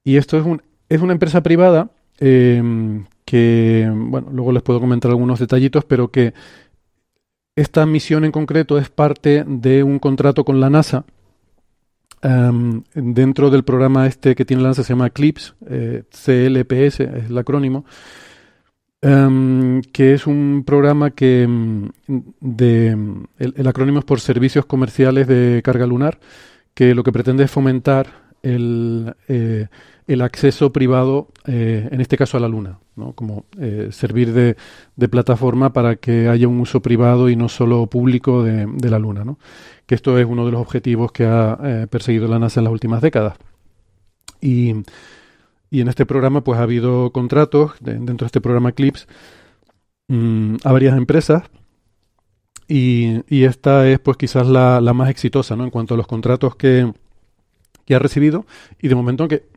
y 0.04 0.16
esto 0.16 0.38
es, 0.38 0.46
un, 0.46 0.62
es 0.88 1.00
una 1.00 1.12
empresa 1.12 1.42
privada 1.42 1.90
eh, 2.20 2.62
que, 3.24 3.90
bueno, 3.92 4.28
luego 4.32 4.52
les 4.52 4.62
puedo 4.62 4.80
comentar 4.80 5.10
algunos 5.10 5.38
detallitos, 5.38 5.84
pero 5.84 6.08
que 6.08 6.34
esta 7.56 7.86
misión 7.86 8.24
en 8.24 8.32
concreto 8.32 8.78
es 8.78 8.88
parte 8.88 9.44
de 9.46 9.82
un 9.82 9.98
contrato 9.98 10.44
con 10.44 10.60
la 10.60 10.70
NASA. 10.70 11.04
Em, 12.22 12.82
dentro 12.94 13.50
del 13.50 13.64
programa 13.64 14.06
este 14.06 14.34
que 14.34 14.44
tiene 14.46 14.62
la 14.62 14.70
NASA 14.70 14.82
se 14.82 14.94
llama 14.94 15.10
CLIPS, 15.10 15.54
CLPS 16.10 17.00
es 17.00 17.28
el 17.28 17.36
acrónimo, 17.36 17.84
em, 19.02 19.82
que 19.82 20.14
es 20.14 20.26
un 20.26 20.64
programa 20.66 21.10
que 21.10 21.46
mm, 21.46 21.88
de, 22.40 22.96
el, 23.38 23.66
acrónimo 23.66 23.98
es 23.98 24.04
por 24.06 24.20
Servicios 24.20 24.64
Comerciales 24.64 25.28
de 25.28 25.60
Carga 25.62 25.86
Lunar, 25.86 26.18
que 26.72 26.94
lo 26.94 27.04
que 27.04 27.12
pretende 27.12 27.44
es 27.44 27.50
fomentar 27.50 28.06
el, 28.42 29.14
eh, 29.28 29.68
el 30.06 30.20
acceso 30.20 30.72
privado, 30.72 31.28
eh, 31.46 31.88
en 31.90 32.00
este 32.00 32.16
caso 32.16 32.36
a 32.36 32.40
la 32.40 32.48
Luna, 32.48 32.78
¿no? 32.96 33.12
como 33.12 33.46
eh, 33.58 33.88
servir 33.90 34.32
de, 34.32 34.56
plataforma 35.08 35.72
para 35.72 35.96
que 35.96 36.28
haya 36.28 36.46
un 36.46 36.60
uso 36.60 36.82
privado 36.82 37.30
y 37.30 37.36
no 37.36 37.48
solo 37.48 37.86
público 37.86 38.42
de, 38.42 38.90
la 38.90 38.98
Luna. 38.98 39.24
¿no? 39.24 39.38
Que 39.86 39.94
esto 39.94 40.18
es 40.18 40.26
uno 40.26 40.44
de 40.44 40.52
los 40.52 40.60
objetivos 40.60 41.12
que 41.12 41.24
ha 41.24 41.58
eh, 41.62 41.86
perseguido 41.88 42.28
la 42.28 42.38
NASA 42.38 42.60
en 42.60 42.64
las 42.64 42.72
últimas 42.72 43.00
décadas. 43.00 43.36
Y, 44.40 44.74
en 45.70 45.88
este 45.88 46.06
programa 46.06 46.44
pues 46.44 46.60
ha 46.60 46.62
habido 46.62 47.10
contratos, 47.10 47.72
dentro 47.80 48.24
de 48.24 48.26
este 48.26 48.40
programa 48.40 48.72
CLIPS, 48.72 49.08
mm, 50.08 50.56
a 50.62 50.72
varias 50.72 50.96
empresas. 50.96 51.44
Y, 52.68 53.22
esta 53.44 53.88
es 53.88 53.98
pues 53.98 54.16
quizás 54.16 54.46
la, 54.46 54.80
más 54.94 55.08
exitosa 55.10 55.56
¿no? 55.56 55.64
en 55.64 55.70
cuanto 55.70 55.94
a 55.94 55.96
los 55.96 56.06
contratos 56.06 56.56
que, 56.56 56.92
que 57.86 57.94
ha 57.94 57.98
recibido 57.98 58.46
y 58.80 58.88
de 58.88 58.94
momento 58.94 59.26
que 59.28 59.53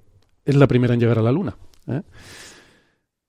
es 0.48 0.56
la 0.56 0.68
primera 0.68 0.94
en 0.94 1.00
llegar 1.00 1.20
a 1.20 1.22
la 1.22 1.32
Luna. 1.32 1.56
¿eh? 1.88 2.02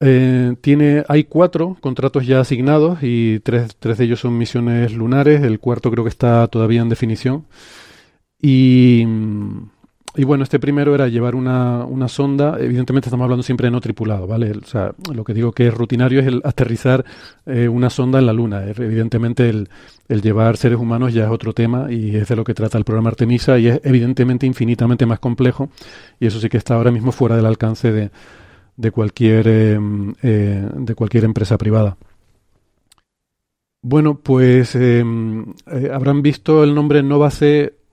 Eh, 0.00 0.54
tiene, 0.60 1.04
hay 1.08 1.24
cuatro 1.24 1.76
contratos 1.80 2.24
ya 2.24 2.40
asignados 2.40 3.00
y 3.02 3.40
tres, 3.40 3.76
tres, 3.78 3.98
de 3.98 4.04
ellos 4.04 4.20
son 4.20 4.38
misiones 4.38 4.92
lunares. 4.92 5.42
El 5.42 5.58
cuarto 5.58 5.90
creo 5.90 6.04
que 6.04 6.10
está 6.10 6.46
todavía 6.46 6.80
en 6.80 6.88
definición. 6.88 7.46
Y, 8.40 9.04
y 10.16 10.24
bueno, 10.24 10.42
este 10.42 10.58
primero 10.58 10.94
era 10.94 11.08
llevar 11.08 11.34
una, 11.34 11.84
una, 11.84 12.08
sonda. 12.08 12.56
Evidentemente 12.58 13.08
estamos 13.08 13.24
hablando 13.24 13.42
siempre 13.42 13.66
de 13.66 13.70
no 13.70 13.80
tripulado, 13.80 14.26
¿vale? 14.26 14.52
O 14.52 14.64
sea, 14.64 14.92
lo 15.12 15.22
que 15.22 15.34
digo 15.34 15.52
que 15.52 15.68
es 15.68 15.74
rutinario 15.74 16.20
es 16.20 16.26
el 16.26 16.40
aterrizar 16.44 17.04
eh, 17.46 17.68
una 17.68 17.90
sonda 17.90 18.18
en 18.18 18.26
la 18.26 18.32
Luna. 18.32 18.64
Evidentemente 18.66 19.48
el, 19.48 19.68
el, 20.08 20.22
llevar 20.22 20.56
seres 20.56 20.78
humanos 20.78 21.12
ya 21.12 21.24
es 21.24 21.30
otro 21.30 21.52
tema 21.52 21.92
y 21.92 22.16
es 22.16 22.28
de 22.28 22.36
lo 22.36 22.44
que 22.44 22.54
trata 22.54 22.78
el 22.78 22.84
programa 22.84 23.10
Artemisa 23.10 23.58
y 23.58 23.68
es 23.68 23.80
evidentemente 23.84 24.46
infinitamente 24.46 25.04
más 25.04 25.18
complejo 25.18 25.68
y 26.18 26.26
eso 26.26 26.40
sí 26.40 26.48
que 26.48 26.56
está 26.56 26.74
ahora 26.74 26.90
mismo 26.90 27.12
fuera 27.12 27.36
del 27.36 27.46
alcance 27.46 27.92
de, 27.92 28.10
de 28.76 28.90
cualquier, 28.90 29.46
eh, 29.46 29.78
eh, 30.22 30.68
de 30.74 30.94
cualquier 30.94 31.24
empresa 31.24 31.58
privada. 31.58 31.96
Bueno, 33.82 34.18
pues 34.18 34.74
habrán 34.74 36.22
visto 36.22 36.64
el 36.64 36.74
nombre 36.74 37.02
Nova 37.04 37.30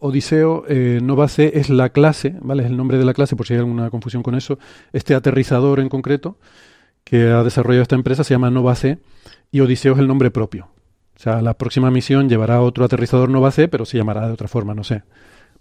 Odiseo, 0.06 0.66
eh, 0.68 1.00
Nova 1.02 1.28
C 1.28 1.52
es 1.56 1.70
la 1.70 1.90
clase, 1.90 2.36
¿vale? 2.42 2.64
Es 2.64 2.70
el 2.70 2.78
nombre 2.78 2.98
de 2.98 3.06
la 3.06 3.14
clase, 3.14 3.36
por 3.36 3.48
si 3.48 3.54
hay 3.54 3.60
alguna 3.60 3.90
confusión 3.90 4.22
con 4.22 4.36
eso. 4.36 4.60
Este 4.94 5.16
aterrizador 5.16 5.80
en 5.80 5.90
concreto 5.90 6.38
que 7.04 7.30
ha 7.32 7.44
desarrollado 7.44 7.82
esta 7.82 7.96
empresa 7.96 8.24
se 8.24 8.34
llama 8.34 8.52
Nova 8.52 8.76
C 8.76 9.00
y 9.52 9.62
Odiseo 9.62 9.94
es 9.94 10.00
el 10.00 10.08
nombre 10.08 10.30
propio. 10.32 10.70
O 11.16 11.20
sea, 11.20 11.42
la 11.42 11.56
próxima 11.56 11.90
misión 11.90 12.30
llevará 12.30 12.62
otro 12.62 12.86
aterrizador 12.86 13.30
Nova 13.30 13.52
C, 13.52 13.68
pero 13.68 13.86
se 13.86 13.98
llamará 13.98 14.28
de 14.28 14.34
otra 14.34 14.48
forma, 14.48 14.76
no 14.76 14.84
sé. 14.84 15.04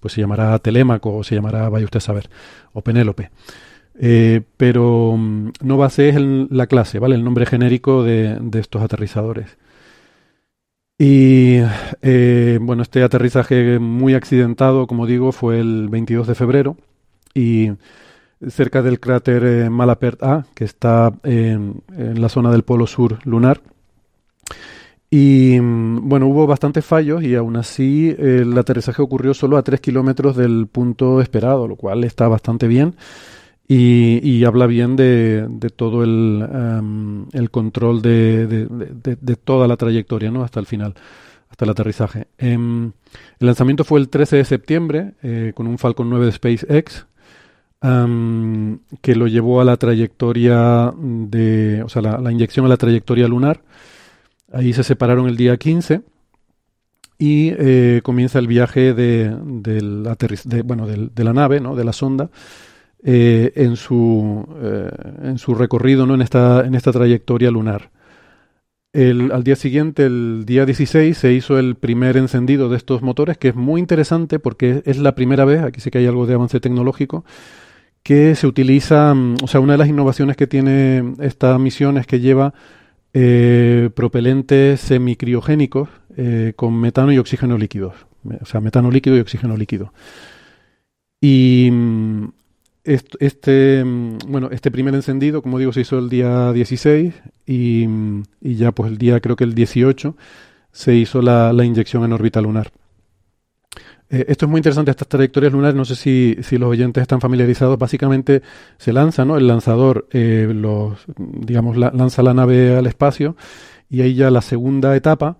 Pues 0.00 0.12
se 0.12 0.20
llamará 0.20 0.58
Telémaco 0.58 1.16
o 1.16 1.24
se 1.24 1.34
llamará, 1.34 1.68
vaya 1.70 1.86
usted 1.86 1.98
a 1.98 2.00
saber, 2.00 2.28
o 2.72 2.82
Penélope. 2.82 3.30
Eh, 3.98 4.42
pero 4.56 5.16
mm, 5.16 5.52
Nova 5.62 5.88
C 5.88 6.10
es 6.10 6.16
la 6.50 6.66
clase, 6.66 6.98
¿vale? 6.98 7.14
El 7.14 7.24
nombre 7.24 7.46
genérico 7.46 8.02
de 8.02 8.38
estos 8.58 8.82
aterrizadores. 8.82 9.56
Y 10.98 11.58
eh, 12.02 12.58
bueno, 12.60 12.82
este 12.82 13.02
aterrizaje 13.02 13.78
muy 13.80 14.14
accidentado, 14.14 14.86
como 14.86 15.06
digo, 15.06 15.32
fue 15.32 15.58
el 15.58 15.88
22 15.88 16.28
de 16.28 16.34
febrero 16.36 16.76
y 17.34 17.72
cerca 18.48 18.82
del 18.82 19.00
cráter 19.00 19.44
eh, 19.44 19.70
Malapert 19.70 20.22
A, 20.22 20.46
que 20.54 20.64
está 20.64 21.12
en, 21.24 21.82
la 21.96 22.28
zona 22.28 22.52
del 22.52 22.62
polo 22.62 22.86
sur 22.86 23.18
lunar. 23.24 23.60
Y 25.10 25.58
mm, 25.60 26.08
bueno, 26.08 26.28
hubo 26.28 26.46
bastantes 26.46 26.84
fallos 26.84 27.24
y 27.24 27.34
aún 27.34 27.56
así 27.56 28.14
el 28.16 28.56
aterrizaje 28.56 29.02
ocurrió 29.02 29.34
solo 29.34 29.56
a 29.56 29.64
3 29.64 29.80
kilómetros 29.80 30.36
del 30.36 30.68
punto 30.68 31.20
esperado, 31.20 31.66
lo 31.66 31.74
cual 31.74 32.04
está 32.04 32.28
bastante 32.28 32.68
bien 32.68 32.94
y, 33.66 34.44
habla 34.44 34.66
bien 34.66 34.94
de, 34.96 35.48
todo 35.74 36.04
el, 36.04 36.46
em, 36.52 37.26
el 37.32 37.50
control 37.50 38.02
de, 38.02 38.46
de, 38.46 39.36
toda 39.36 39.66
la 39.66 39.76
trayectoria, 39.76 40.30
¿no? 40.30 40.44
Hasta 40.44 40.60
el 40.60 40.66
final, 40.66 40.94
hasta 41.48 41.64
el 41.64 41.70
aterrizaje. 41.70 42.26
Em, 42.36 42.92
el 43.38 43.46
lanzamiento 43.46 43.84
fue 43.84 44.00
el 44.00 44.08
13 44.10 44.36
de 44.36 44.44
septiembre 44.44 45.12
eh, 45.22 45.52
con 45.54 45.66
un 45.66 45.78
Falcon 45.78 46.10
9 46.10 46.26
de 46.26 46.32
SpaceX 46.32 47.06
que 49.02 49.14
lo 49.14 49.26
llevó 49.26 49.60
a 49.60 49.64
la 49.64 49.76
trayectoria 49.76 50.94
de, 50.96 51.82
o 51.84 51.88
sea, 51.90 52.00
la, 52.00 52.32
inyección 52.32 52.64
a 52.64 52.70
la 52.70 52.78
trayectoria 52.78 53.28
lunar. 53.28 53.60
Ahí 54.54 54.72
se 54.72 54.82
separaron 54.82 55.28
el 55.28 55.36
día 55.36 55.58
15 55.58 56.00
y 57.18 57.52
eh, 57.58 58.00
comienza 58.02 58.38
el 58.38 58.46
viaje 58.46 58.94
de, 58.94 59.36
del 59.44 60.02
de, 60.44 60.62
bueno, 60.62 60.86
de 60.86 61.24
la 61.24 61.34
nave, 61.34 61.60
¿no? 61.60 61.76
de 61.76 61.84
la 61.84 61.92
sonda, 61.92 62.30
eh, 63.06 63.52
en, 63.56 63.76
su, 63.76 64.48
eh, 64.62 64.90
en 65.24 65.36
su 65.36 65.54
recorrido, 65.54 66.06
¿no? 66.06 66.14
en, 66.14 66.22
esta, 66.22 66.64
en 66.64 66.74
esta 66.74 66.90
trayectoria 66.90 67.50
lunar. 67.50 67.90
El, 68.94 69.30
al 69.30 69.44
día 69.44 69.56
siguiente, 69.56 70.06
el 70.06 70.44
día 70.46 70.64
16, 70.64 71.18
se 71.18 71.32
hizo 71.34 71.58
el 71.58 71.74
primer 71.74 72.16
encendido 72.16 72.70
de 72.70 72.78
estos 72.78 73.02
motores, 73.02 73.36
que 73.36 73.48
es 73.48 73.54
muy 73.54 73.80
interesante 73.80 74.38
porque 74.38 74.82
es 74.86 74.98
la 74.98 75.14
primera 75.14 75.44
vez, 75.44 75.62
aquí 75.62 75.80
sí 75.80 75.90
que 75.90 75.98
hay 75.98 76.06
algo 76.06 76.26
de 76.26 76.34
avance 76.34 76.60
tecnológico, 76.60 77.26
que 78.02 78.34
se 78.36 78.46
utiliza, 78.46 79.12
mm, 79.12 79.36
o 79.42 79.48
sea, 79.48 79.60
una 79.60 79.72
de 79.74 79.78
las 79.78 79.88
innovaciones 79.88 80.36
que 80.36 80.46
tiene 80.46 81.14
esta 81.20 81.58
misión 81.58 81.98
es 81.98 82.06
que 82.06 82.20
lleva 82.20 82.54
eh, 83.12 83.90
propelentes 83.94 84.80
semicriogénicos 84.80 85.88
eh, 86.16 86.52
con 86.56 86.80
metano 86.80 87.12
y 87.12 87.18
oxígeno 87.18 87.58
líquidos, 87.58 87.94
o 88.40 88.46
sea, 88.46 88.60
metano 88.60 88.90
líquido 88.90 89.16
y 89.16 89.20
oxígeno 89.20 89.56
líquido. 89.56 89.92
Y 91.20 91.68
mm, 91.70 92.28
este, 92.84 93.82
mm, 93.84 94.18
bueno, 94.28 94.50
este 94.52 94.70
primer 94.70 94.94
encendido, 94.94 95.42
como 95.42 95.58
digo, 95.58 95.72
se 95.72 95.80
hizo 95.80 95.98
el 95.98 96.08
día 96.08 96.52
16 96.52 97.14
y, 97.46 97.86
y 98.40 98.54
ya 98.56 98.72
pues 98.72 98.90
el 98.92 98.98
día, 98.98 99.20
creo 99.20 99.36
que 99.36 99.44
el 99.44 99.54
18, 99.54 100.14
se 100.74 100.94
hizo 100.94 101.22
la, 101.22 101.52
inyección 101.64 102.04
en 102.04 102.12
órbita 102.12 102.40
lunar. 102.40 102.72
Eh, 104.10 104.26
esto 104.28 104.46
es 104.46 104.50
muy 104.50 104.58
interesante, 104.58 104.90
estas 104.90 105.08
trayectorias 105.08 105.52
lunares, 105.52 105.76
no 105.76 105.84
sé 105.84 105.94
si, 105.94 106.36
si, 106.42 106.58
los 106.58 106.68
oyentes 106.68 107.00
están 107.00 107.20
familiarizados, 107.20 107.78
básicamente 107.78 108.42
se 108.76 108.92
lanza, 108.92 109.24
¿no? 109.24 109.36
El 109.36 109.46
lanzador, 109.46 110.08
eh, 110.10 110.50
los, 110.52 110.98
digamos, 111.16 111.76
lanza 111.76 112.22
la 112.22 112.34
nave 112.34 112.76
al 112.76 112.86
espacio 112.86 113.36
y 113.88 114.02
ahí 114.02 114.14
ya 114.14 114.30
la 114.30 114.42
segunda 114.42 114.94
etapa 114.96 115.38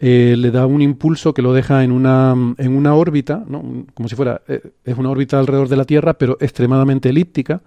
eh, 0.00 0.34
le 0.36 0.50
da 0.50 0.66
un 0.66 0.82
impulso 0.82 1.32
que 1.32 1.42
lo 1.42 1.52
deja 1.52 1.84
en 1.84 1.92
una, 1.92 2.34
en 2.58 2.76
una 2.76 2.94
órbita, 2.94 3.44
¿no? 3.46 3.86
como 3.94 4.08
si 4.08 4.16
fuera, 4.16 4.42
eh, 4.48 4.72
es 4.84 4.96
una 4.96 5.10
órbita 5.10 5.38
alrededor 5.38 5.68
de 5.68 5.76
la 5.76 5.84
Tierra, 5.84 6.14
pero 6.14 6.36
extremadamente 6.40 7.08
elíptica, 7.08 7.62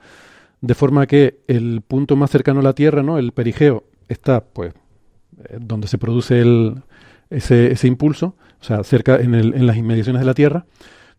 de 0.60 0.76
forma 0.76 1.08
que 1.08 1.40
el 1.48 1.82
punto 1.82 2.16
más 2.16 2.30
cercano 2.30 2.60
a 2.60 2.64
la 2.64 2.74
Tierra, 2.74 3.02
¿no? 3.02 3.18
el 3.18 3.32
perigeo, 3.32 3.86
está 4.10 4.42
pues 4.42 4.74
eh, 5.46 5.58
donde 5.60 5.88
se 5.88 5.98
produce 5.98 6.42
el, 6.42 6.84
ese, 7.30 7.72
ese 7.72 7.88
impulso, 7.88 8.36
o 8.60 8.64
sea, 8.64 8.84
cerca 8.84 9.16
en, 9.18 9.34
el, 9.34 9.54
en 9.54 9.66
las 9.66 9.78
inmediaciones 9.78 10.20
de 10.20 10.26
la 10.26 10.34
Tierra, 10.34 10.66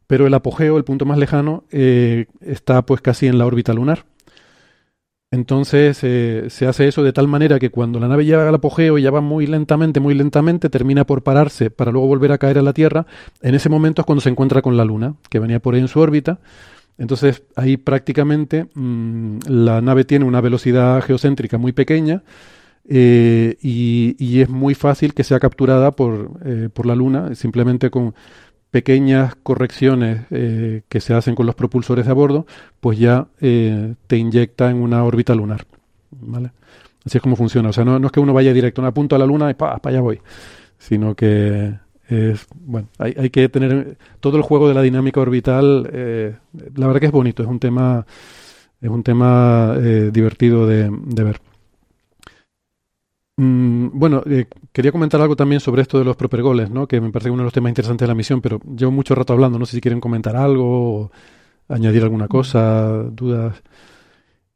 pero 0.06 0.26
el 0.26 0.34
apogeo, 0.34 0.76
el 0.76 0.84
punto 0.84 1.04
más 1.04 1.18
lejano, 1.18 1.64
está 1.70 2.80
pues 2.80 3.02
casi 3.02 3.26
en 3.26 3.36
la 3.36 3.44
órbita 3.44 3.74
lunar. 3.74 4.06
Entonces 5.30 6.00
eh, 6.04 6.46
se 6.48 6.66
hace 6.66 6.88
eso 6.88 7.02
de 7.02 7.12
tal 7.12 7.28
manera 7.28 7.58
que 7.58 7.70
cuando 7.70 8.00
la 8.00 8.08
nave 8.08 8.24
llega 8.24 8.48
al 8.48 8.54
apogeo 8.54 8.96
y 8.96 9.02
ya 9.02 9.10
va 9.10 9.20
muy 9.20 9.46
lentamente, 9.46 10.00
muy 10.00 10.14
lentamente, 10.14 10.70
termina 10.70 11.04
por 11.04 11.22
pararse 11.22 11.70
para 11.70 11.92
luego 11.92 12.06
volver 12.06 12.32
a 12.32 12.38
caer 12.38 12.58
a 12.58 12.62
la 12.62 12.72
Tierra. 12.72 13.06
En 13.42 13.54
ese 13.54 13.68
momento 13.68 14.02
es 14.02 14.06
cuando 14.06 14.22
se 14.22 14.30
encuentra 14.30 14.62
con 14.62 14.76
la 14.78 14.86
Luna, 14.86 15.16
que 15.28 15.38
venía 15.38 15.60
por 15.60 15.74
ahí 15.74 15.80
en 15.80 15.88
su 15.88 16.00
órbita. 16.00 16.38
Entonces 16.96 17.42
ahí 17.56 17.76
prácticamente 17.76 18.68
mm, 18.74 19.38
la 19.48 19.82
nave 19.82 20.04
tiene 20.04 20.24
una 20.24 20.40
velocidad 20.40 21.02
geocéntrica 21.02 21.58
muy 21.58 21.72
pequeña 21.72 22.22
eh, 22.90 23.56
y, 23.60 24.16
y, 24.18 24.40
es 24.40 24.48
muy 24.48 24.74
fácil 24.74 25.12
que 25.12 25.22
sea 25.22 25.38
capturada 25.38 25.90
por, 25.90 26.40
eh, 26.46 26.70
por 26.72 26.86
la 26.86 26.94
Luna, 26.94 27.34
simplemente 27.34 27.90
con 27.90 28.14
pequeñas 28.70 29.34
correcciones 29.42 30.26
eh, 30.30 30.82
que 30.88 31.00
se 31.00 31.14
hacen 31.14 31.34
con 31.34 31.46
los 31.46 31.54
propulsores 31.54 32.04
de 32.04 32.10
a 32.10 32.14
bordo, 32.14 32.46
pues 32.80 32.98
ya 32.98 33.28
eh, 33.40 33.94
te 34.06 34.16
inyecta 34.16 34.70
en 34.70 34.78
una 34.78 35.04
órbita 35.04 35.34
lunar. 35.34 35.66
¿vale? 36.10 36.52
Así 37.04 37.18
es 37.18 37.22
como 37.22 37.36
funciona. 37.36 37.70
O 37.70 37.72
sea, 37.72 37.84
no, 37.84 38.04
es 38.04 38.12
que 38.12 38.20
uno 38.20 38.34
vaya 38.34 38.52
directo 38.52 38.84
a 38.84 38.92
punto 38.92 39.16
a 39.16 39.18
la 39.18 39.26
luna 39.26 39.50
y 39.50 39.54
para 39.54 39.80
allá 39.82 40.00
voy, 40.00 40.20
sino 40.78 41.14
que 41.14 41.74
es, 42.08 42.46
bueno, 42.54 42.88
hay, 42.98 43.14
hay, 43.18 43.30
que 43.30 43.48
tener 43.48 43.98
todo 44.20 44.36
el 44.36 44.42
juego 44.42 44.68
de 44.68 44.74
la 44.74 44.82
dinámica 44.82 45.20
orbital. 45.20 45.88
Eh, 45.92 46.36
la 46.74 46.86
verdad 46.86 47.00
que 47.00 47.06
es 47.06 47.12
bonito, 47.12 47.42
es 47.42 47.48
un 47.48 47.58
tema, 47.58 48.06
es 48.80 48.90
un 48.90 49.02
tema 49.02 49.76
divertido 50.12 50.66
de, 50.66 50.90
de 50.90 51.24
ver. 51.24 51.40
Mm, 53.38 53.90
bueno, 53.96 54.20
eh, 54.26 54.48
quería 54.72 54.90
comentar 54.90 55.20
algo 55.20 55.36
también 55.36 55.60
sobre 55.60 55.82
esto 55.82 55.96
de 55.98 56.04
los 56.04 56.16
propergoles, 56.16 56.70
¿no? 56.70 56.88
que 56.88 57.00
me 57.00 57.12
parece 57.12 57.30
uno 57.30 57.42
de 57.42 57.44
los 57.44 57.52
temas 57.52 57.70
interesantes 57.70 58.04
de 58.04 58.08
la 58.08 58.16
misión, 58.16 58.40
pero 58.40 58.58
llevo 58.76 58.90
mucho 58.90 59.14
rato 59.14 59.32
hablando, 59.32 59.60
no 59.60 59.66
sé 59.66 59.76
si 59.76 59.80
quieren 59.80 60.00
comentar 60.00 60.34
algo 60.34 61.02
o 61.02 61.10
añadir 61.68 62.02
alguna 62.02 62.26
cosa, 62.26 63.04
dudas. 63.12 63.62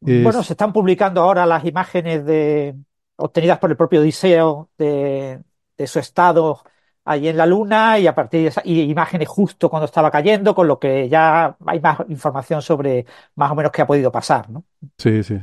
Bueno, 0.01 0.43
se 0.43 0.55
están 0.55 0.73
publicando 0.73 1.23
ahora 1.23 1.47
las 1.47 1.65
imágenes 1.65 2.25
de 2.27 2.75
obtenidas 3.17 3.59
por 3.61 3.71
el 3.71 3.77
propio 3.77 4.01
Odiseo 4.01 4.71
de, 4.77 5.41
de 5.77 5.87
su 5.87 5.99
estado 6.01 6.63
allí 7.05 7.29
en 7.29 7.37
la 7.37 7.47
Luna 7.47 7.99
y 7.99 8.07
a 8.07 8.15
partir 8.15 8.43
de 8.43 8.47
esa, 8.49 8.63
imágenes 8.65 9.29
justo 9.29 9.69
cuando 9.69 9.87
estaba 9.87 10.11
cayendo, 10.11 10.55
con 10.55 10.69
lo 10.69 10.79
que 10.79 11.09
ya 11.09 11.57
hay 11.67 11.81
más 11.81 11.99
información 12.09 12.63
sobre 12.63 13.07
más 13.35 13.51
o 13.51 13.55
menos 13.55 13.73
qué 13.73 13.83
ha 13.83 13.87
podido 13.87 14.13
pasar, 14.13 14.49
¿no? 14.51 14.65
Sí, 14.99 15.23
sí. 15.23 15.39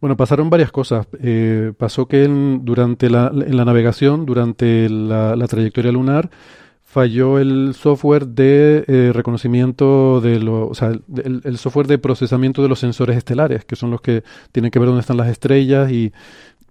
Bueno, 0.00 0.16
pasaron 0.16 0.50
varias 0.50 0.72
cosas. 0.72 1.06
Eh, 1.20 1.72
pasó 1.76 2.06
que 2.06 2.24
en, 2.24 2.64
durante 2.64 3.10
la, 3.10 3.28
en 3.28 3.56
la 3.56 3.64
navegación, 3.64 4.26
durante 4.26 4.88
la, 4.88 5.46
trayectoria 5.46 5.92
lunar, 5.92 6.30
falló 6.82 7.38
el 7.38 7.74
software 7.74 8.26
de 8.26 8.84
eh, 8.86 9.10
reconocimiento 9.12 10.20
de 10.20 10.38
los, 10.40 10.70
o 10.70 10.74
sea, 10.74 10.88
el, 10.88 11.40
el, 11.44 11.58
software 11.58 11.86
de 11.86 11.98
procesamiento 11.98 12.62
de 12.62 12.68
los 12.68 12.78
sensores 12.78 13.16
estelares, 13.16 13.64
que 13.64 13.76
son 13.76 13.90
los 13.90 14.00
que 14.00 14.22
tienen 14.52 14.70
que 14.70 14.78
ver 14.78 14.86
dónde 14.86 15.00
están 15.00 15.16
las 15.16 15.28
estrellas 15.28 15.90
y, 15.90 16.12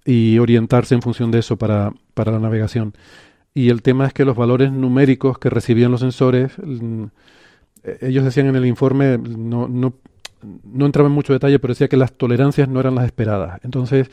y 0.05 0.39
orientarse 0.39 0.95
en 0.95 1.01
función 1.01 1.31
de 1.31 1.39
eso 1.39 1.57
para, 1.57 1.91
para 2.13 2.31
la 2.31 2.39
navegación. 2.39 2.93
Y 3.53 3.69
el 3.69 3.81
tema 3.81 4.07
es 4.07 4.13
que 4.13 4.25
los 4.25 4.35
valores 4.35 4.71
numéricos 4.71 5.37
que 5.37 5.49
recibían 5.49 5.91
los 5.91 6.01
sensores, 6.01 6.53
mm, 6.57 7.03
eh, 7.83 7.97
ellos 8.01 8.23
decían 8.23 8.47
en 8.47 8.55
el 8.55 8.65
informe, 8.65 9.17
no, 9.17 9.67
no, 9.67 9.93
no 10.63 10.85
entraba 10.85 11.07
en 11.07 11.15
mucho 11.15 11.33
detalle, 11.33 11.59
pero 11.59 11.73
decía 11.73 11.87
que 11.87 11.97
las 11.97 12.13
tolerancias 12.13 12.67
no 12.67 12.79
eran 12.79 12.95
las 12.95 13.05
esperadas. 13.05 13.59
Entonces, 13.63 14.09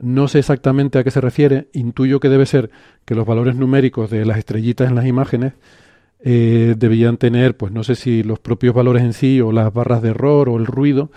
no 0.00 0.26
sé 0.28 0.40
exactamente 0.40 0.98
a 0.98 1.04
qué 1.04 1.10
se 1.10 1.20
refiere, 1.20 1.68
intuyo 1.72 2.18
que 2.18 2.28
debe 2.28 2.46
ser 2.46 2.70
que 3.04 3.14
los 3.14 3.26
valores 3.26 3.54
numéricos 3.56 4.10
de 4.10 4.24
las 4.24 4.38
estrellitas 4.38 4.88
en 4.88 4.96
las 4.96 5.06
imágenes 5.06 5.52
eh, 6.24 6.74
debían 6.76 7.18
tener, 7.18 7.56
pues 7.56 7.72
no 7.72 7.84
sé 7.84 7.94
si 7.94 8.22
los 8.22 8.38
propios 8.38 8.74
valores 8.74 9.02
en 9.02 9.12
sí 9.12 9.40
o 9.40 9.52
las 9.52 9.72
barras 9.72 10.02
de 10.02 10.10
error 10.10 10.48
o 10.48 10.56
el 10.56 10.66
ruido, 10.66 11.10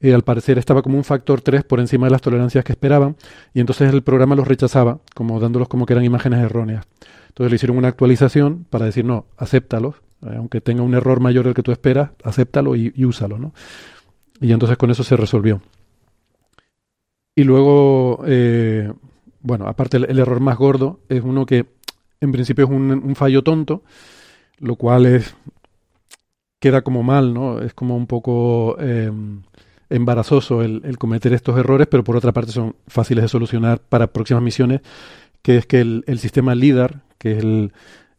eh, 0.00 0.12
al 0.12 0.22
parecer 0.22 0.58
estaba 0.58 0.82
como 0.82 0.98
un 0.98 1.04
factor 1.04 1.40
3 1.40 1.64
por 1.64 1.80
encima 1.80 2.06
de 2.06 2.10
las 2.10 2.20
tolerancias 2.20 2.64
que 2.64 2.72
esperaban 2.72 3.16
y 3.54 3.60
entonces 3.60 3.92
el 3.92 4.02
programa 4.02 4.34
los 4.34 4.46
rechazaba, 4.46 5.00
como 5.14 5.40
dándolos 5.40 5.68
como 5.68 5.86
que 5.86 5.94
eran 5.94 6.04
imágenes 6.04 6.40
erróneas. 6.40 6.86
Entonces 7.28 7.50
le 7.50 7.56
hicieron 7.56 7.78
una 7.78 7.88
actualización 7.88 8.66
para 8.68 8.86
decir, 8.86 9.04
no, 9.04 9.26
acéptalos, 9.36 9.96
eh, 10.22 10.34
aunque 10.36 10.60
tenga 10.60 10.82
un 10.82 10.94
error 10.94 11.20
mayor 11.20 11.44
del 11.44 11.54
que 11.54 11.62
tú 11.62 11.72
esperas, 11.72 12.10
acéptalo 12.24 12.76
y, 12.76 13.04
úsalo, 13.04 13.38
¿no? 13.38 13.52
Y 14.40 14.52
entonces 14.52 14.76
con 14.76 14.90
eso 14.90 15.02
se 15.02 15.16
resolvió. 15.16 15.62
Y 17.34 17.44
luego, 17.44 18.22
eh, 18.26 18.92
bueno, 19.40 19.66
aparte 19.66 19.98
el, 19.98 20.18
error 20.18 20.40
más 20.40 20.56
gordo 20.56 21.00
es 21.08 21.22
uno 21.22 21.46
que 21.46 21.66
en 22.20 22.32
principio 22.32 22.64
es 22.64 22.70
un, 22.70 23.14
fallo 23.14 23.42
tonto, 23.42 23.82
lo 24.58 24.76
cual 24.76 25.06
es 25.06 25.34
queda 26.58 26.82
como 26.82 27.02
mal, 27.02 27.34
¿no? 27.34 27.60
Es 27.60 27.74
como 27.74 27.96
un 27.96 28.06
poco 28.06 28.76
embarazoso 29.90 30.62
el, 30.62 30.98
cometer 30.98 31.32
estos 31.32 31.58
errores, 31.58 31.86
pero 31.86 32.04
por 32.04 32.16
otra 32.16 32.32
parte 32.32 32.52
son 32.52 32.76
fáciles 32.86 33.22
de 33.22 33.28
solucionar 33.28 33.80
para 33.80 34.08
próximas 34.08 34.42
misiones, 34.42 34.80
que 35.42 35.56
es 35.56 35.66
que 35.66 35.80
el, 35.80 36.18
sistema 36.18 36.54
LIDAR, 36.54 37.02
que 37.18 37.32
es 37.32 37.44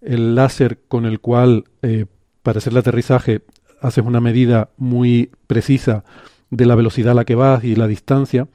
el, 0.02 0.36
láser 0.36 0.80
con 0.88 1.06
el 1.06 1.20
cual 1.20 1.66
eh, 1.82 2.06
para 2.44 2.60
hacer 2.60 2.74
el 2.74 2.78
aterrizaje 2.78 3.42
haces 3.82 4.06
una 4.06 4.22
medida 4.22 4.70
muy 4.78 5.32
precisa 5.48 6.04
de 6.50 6.66
la 6.66 6.76
velocidad 6.76 7.12
a 7.12 7.16
la 7.16 7.26
que 7.26 7.36
vas 7.36 7.64
y 7.64 7.76
la 7.76 7.88
distancia, 7.88 8.48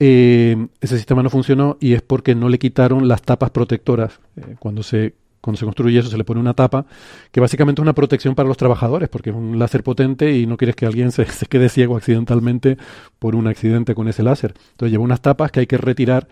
eh, 0.00 0.68
ese 0.80 0.96
sistema 0.96 1.22
no 1.22 1.30
funcionó 1.30 1.76
y 1.80 1.94
es 1.94 2.02
porque 2.02 2.34
no 2.34 2.48
le 2.48 2.58
quitaron 2.58 3.08
las 3.08 3.22
tapas 3.22 3.50
protectoras. 3.50 4.20
Eh, 4.36 4.56
cuando 4.58 4.82
se 4.82 5.14
cuando 5.48 5.58
se 5.58 5.64
construye 5.64 5.98
eso 5.98 6.10
se 6.10 6.18
le 6.18 6.24
pone 6.24 6.40
una 6.40 6.52
tapa, 6.52 6.84
que 7.32 7.40
básicamente 7.40 7.80
es 7.80 7.82
una 7.82 7.94
protección 7.94 8.34
para 8.34 8.46
los 8.46 8.58
trabajadores, 8.58 9.08
porque 9.08 9.30
es 9.30 9.36
un 9.36 9.58
láser 9.58 9.82
potente 9.82 10.36
y 10.36 10.44
no 10.44 10.58
quieres 10.58 10.76
que 10.76 10.84
alguien 10.84 11.10
se, 11.12 11.24
quede 11.48 11.70
ciego 11.70 11.96
accidentalmente 11.96 12.76
por 13.18 13.34
un 13.34 13.46
accidente 13.46 13.94
con 13.94 14.08
ese 14.08 14.22
láser. 14.22 14.52
Entonces 14.72 14.92
lleva 14.92 15.04
unas 15.04 15.22
tapas 15.22 15.50
que 15.50 15.60
hay 15.60 15.66
que 15.66 15.78
retirar 15.78 16.28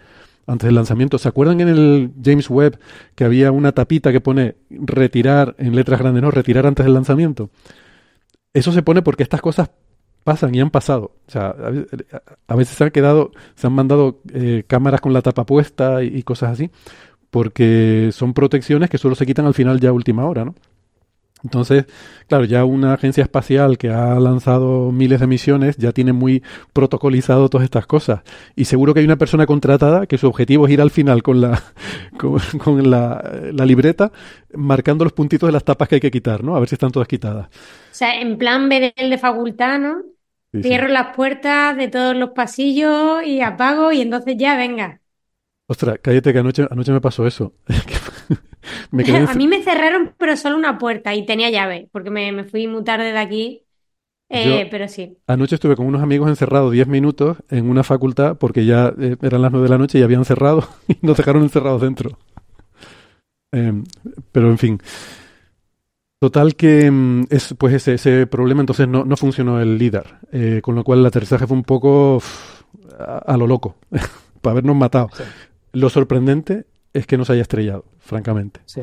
antes 0.46 0.66
del 0.66 0.74
lanzamiento. 0.74 1.16
¿Se 1.16 1.28
acuerdan 1.28 1.62
en 1.62 1.68
el 1.68 2.10
James 2.22 2.50
Webb 2.50 2.78
que 3.14 3.24
había 3.24 3.52
una 3.52 3.72
tapita 3.72 4.12
que 4.12 4.20
pone 4.20 4.56
retirar 4.68 5.54
en 5.58 5.74
letras 5.74 5.98
grandes, 5.98 6.22
no, 6.22 6.30
retirar 6.30 6.66
antes 6.66 6.84
del 6.84 6.92
lanzamiento? 6.92 7.48
Eso 8.52 8.70
se 8.70 8.82
pone 8.82 9.00
porque 9.00 9.22
estas 9.22 9.40
cosas 9.40 9.70
pasan 10.24 10.54
y 10.54 10.60
han 10.60 10.70
pasado. 10.70 11.12
O 11.26 11.30
sea, 11.30 11.54
a 12.48 12.54
veces 12.54 12.76
se 12.76 12.84
han 12.84 12.90
quedado, 12.90 13.30
se 13.54 13.66
han 13.66 13.72
mandado 13.72 14.20
eh, 14.34 14.64
cámaras 14.66 15.00
con 15.00 15.14
la 15.14 15.22
tapa 15.22 15.46
puesta 15.46 16.02
y 16.02 16.22
cosas 16.22 16.50
así 16.50 16.70
porque 17.30 18.10
son 18.12 18.34
protecciones 18.34 18.90
que 18.90 18.98
solo 18.98 19.14
se 19.14 19.26
quitan 19.26 19.46
al 19.46 19.54
final 19.54 19.80
ya 19.80 19.90
a 19.90 19.92
última 19.92 20.26
hora, 20.26 20.44
¿no? 20.44 20.54
Entonces, 21.44 21.86
claro, 22.28 22.44
ya 22.44 22.64
una 22.64 22.94
agencia 22.94 23.22
espacial 23.22 23.78
que 23.78 23.90
ha 23.90 24.18
lanzado 24.18 24.90
miles 24.90 25.20
de 25.20 25.26
misiones 25.26 25.76
ya 25.76 25.92
tiene 25.92 26.12
muy 26.12 26.42
protocolizado 26.72 27.48
todas 27.48 27.64
estas 27.64 27.86
cosas. 27.86 28.22
Y 28.56 28.64
seguro 28.64 28.94
que 28.94 29.00
hay 29.00 29.06
una 29.06 29.16
persona 29.16 29.46
contratada 29.46 30.06
que 30.06 30.18
su 30.18 30.26
objetivo 30.26 30.66
es 30.66 30.72
ir 30.72 30.80
al 30.80 30.90
final 30.90 31.22
con 31.22 31.40
la, 31.40 31.62
con, 32.18 32.90
la, 32.90 33.64
libreta 33.64 34.10
marcando 34.54 35.04
los 35.04 35.12
puntitos 35.12 35.46
de 35.46 35.52
las 35.52 35.64
tapas 35.64 35.88
que 35.88 35.96
hay 35.96 36.00
que 36.00 36.10
quitar, 36.10 36.42
¿no? 36.42 36.56
A 36.56 36.60
ver 36.60 36.68
si 36.68 36.74
están 36.74 36.90
todas 36.90 37.06
quitadas. 37.06 37.46
O 37.46 37.94
sea, 37.94 38.20
en 38.20 38.38
plan 38.38 38.68
ver 38.68 38.92
el 38.96 39.10
de 39.10 39.18
facultad, 39.18 39.78
¿no? 39.78 40.02
Cierro 40.62 40.88
las 40.88 41.14
puertas 41.14 41.76
de 41.76 41.88
todos 41.88 42.16
los 42.16 42.30
pasillos 42.30 43.22
y 43.24 43.42
apago 43.42 43.92
y 43.92 44.00
entonces 44.00 44.36
ya 44.38 44.56
venga. 44.56 45.00
Ostras, 45.68 45.98
cállate 46.02 46.32
que 46.32 46.38
anoche, 46.38 46.66
anoche 46.70 46.92
me 46.92 47.00
pasó 47.00 47.26
eso. 47.26 47.52
a 49.28 49.34
mí 49.34 49.46
me 49.46 49.62
cerraron, 49.62 50.14
pero 50.18 50.36
solo 50.36 50.56
una 50.56 50.78
puerta 50.78 51.14
y 51.14 51.26
tenía 51.26 51.50
llave, 51.50 51.88
porque 51.92 52.10
me, 52.10 52.44
fui 52.44 52.66
muy 52.66 52.84
tarde 52.84 53.12
de 53.12 53.18
aquí. 53.18 53.62
Eh, 54.28 54.66
pero 54.72 54.88
sí. 54.88 55.18
Anoche 55.28 55.54
estuve 55.54 55.76
con 55.76 55.86
unos 55.86 56.02
amigos 56.02 56.28
encerrados 56.28 56.72
10 56.72 56.88
minutos 56.88 57.36
en 57.48 57.70
una 57.70 57.84
facultad 57.84 58.36
porque 58.36 58.66
ya 58.66 58.92
eh, 58.98 59.16
eran 59.22 59.40
las 59.40 59.52
9 59.52 59.66
de 59.66 59.70
la 59.70 59.78
noche 59.78 60.00
y 60.00 60.02
habían 60.02 60.24
cerrado 60.24 60.68
y 60.88 60.96
nos 61.02 61.16
dejaron 61.16 61.44
encerrados 61.44 61.82
dentro. 61.82 62.18
Em, 63.52 63.84
pero 64.32 64.50
en 64.50 64.58
fin. 64.58 64.80
Total 66.18 66.56
que 66.56 66.90
mm, 66.90 67.26
es, 67.30 67.54
pues 67.56 67.74
ese, 67.74 67.94
ese 67.94 68.26
problema 68.26 68.62
entonces 68.62 68.88
no, 68.88 69.04
no 69.04 69.16
funcionó 69.16 69.60
el 69.60 69.78
LIDAR, 69.78 70.18
eh, 70.32 70.60
con 70.60 70.74
lo 70.74 70.82
cual 70.82 70.98
el 70.98 71.06
aterrizaje 71.06 71.46
fue 71.46 71.56
un 71.56 71.62
poco 71.62 72.20
a, 72.98 73.36
lo 73.36 73.46
loco, 73.46 73.76
para 74.40 74.52
habernos 74.52 74.74
matado. 74.74 75.08
Lo 75.80 75.90
sorprendente 75.90 76.66
es 76.92 77.06
que 77.06 77.18
no 77.18 77.24
se 77.24 77.34
haya 77.34 77.42
estrellado, 77.42 77.84
francamente. 77.98 78.60
Sí. 78.66 78.82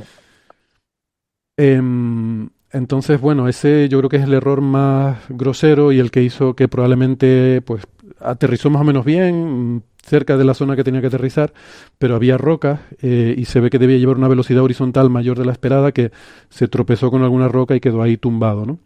Em, 1.57 2.49
entonces, 2.71 3.21
bueno, 3.21 3.47
ese 3.47 3.87
yo 3.89 3.99
creo 3.99 4.09
que 4.09 4.17
es 4.17 4.23
el 4.23 4.33
error 4.33 4.61
más 4.61 5.19
grosero 5.29 5.91
y 5.91 5.99
el 5.99 6.09
que 6.11 6.23
hizo 6.23 6.55
que 6.55 6.67
probablemente 6.67 7.61
pues 7.61 7.83
aterrizó 8.19 8.69
más 8.71 8.81
o 8.81 8.85
menos 8.85 9.05
bien, 9.05 9.83
cerca 10.03 10.35
de 10.37 10.43
la 10.45 10.55
zona 10.55 10.75
que 10.75 10.83
tenía 10.83 11.01
que 11.01 11.07
aterrizar, 11.07 11.53
pero 11.99 12.15
había 12.15 12.37
rocas 12.37 12.79
eh, 13.01 13.35
y 13.37 13.45
se 13.45 13.59
ve 13.59 13.69
que 13.69 13.77
debía 13.79 13.97
llevar 13.97 14.17
una 14.17 14.27
velocidad 14.27 14.63
horizontal 14.63 15.09
mayor 15.11 15.37
de 15.37 15.45
la 15.45 15.51
esperada, 15.51 15.91
que 15.91 16.11
se 16.49 16.67
tropezó 16.67 17.11
con 17.11 17.21
alguna 17.23 17.47
roca 17.47 17.75
y 17.75 17.79
quedó 17.79 18.01
ahí 18.01 18.17
tumbado, 18.17 18.65
¿no? 18.65 18.79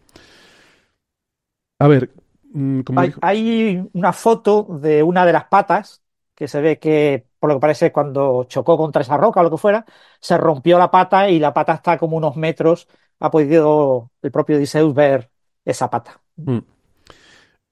A 1.78 1.88
ver, 1.88 2.10
mm, 2.52 2.80
como 2.82 3.00
Hay, 3.00 3.06
dijo- 3.06 3.20
hay 3.20 3.88
una 3.92 4.12
foto 4.12 4.64
de 4.80 5.02
una 5.02 5.24
de 5.26 5.32
las 5.32 5.44
patas 5.46 6.02
que 6.34 6.48
se 6.48 6.60
ve 6.60 6.78
que, 6.78 7.27
por 7.38 7.48
lo 7.50 7.56
que 7.56 7.60
parece, 7.60 7.92
cuando 7.92 8.44
chocó 8.44 8.76
contra 8.76 9.02
esa 9.02 9.16
roca 9.16 9.40
o 9.40 9.42
lo 9.42 9.50
que 9.50 9.58
fuera, 9.58 9.84
se 10.20 10.36
rompió 10.38 10.78
la 10.78 10.90
pata 10.90 11.30
y 11.30 11.38
la 11.38 11.54
pata 11.54 11.74
está 11.74 11.98
como 11.98 12.16
unos 12.16 12.36
metros. 12.36 12.88
Ha 13.20 13.30
podido 13.30 14.10
el 14.22 14.30
propio 14.30 14.56
Odysseus 14.56 14.94
ver 14.94 15.30
esa 15.64 15.90
pata. 15.90 16.20
Mm. 16.36 16.58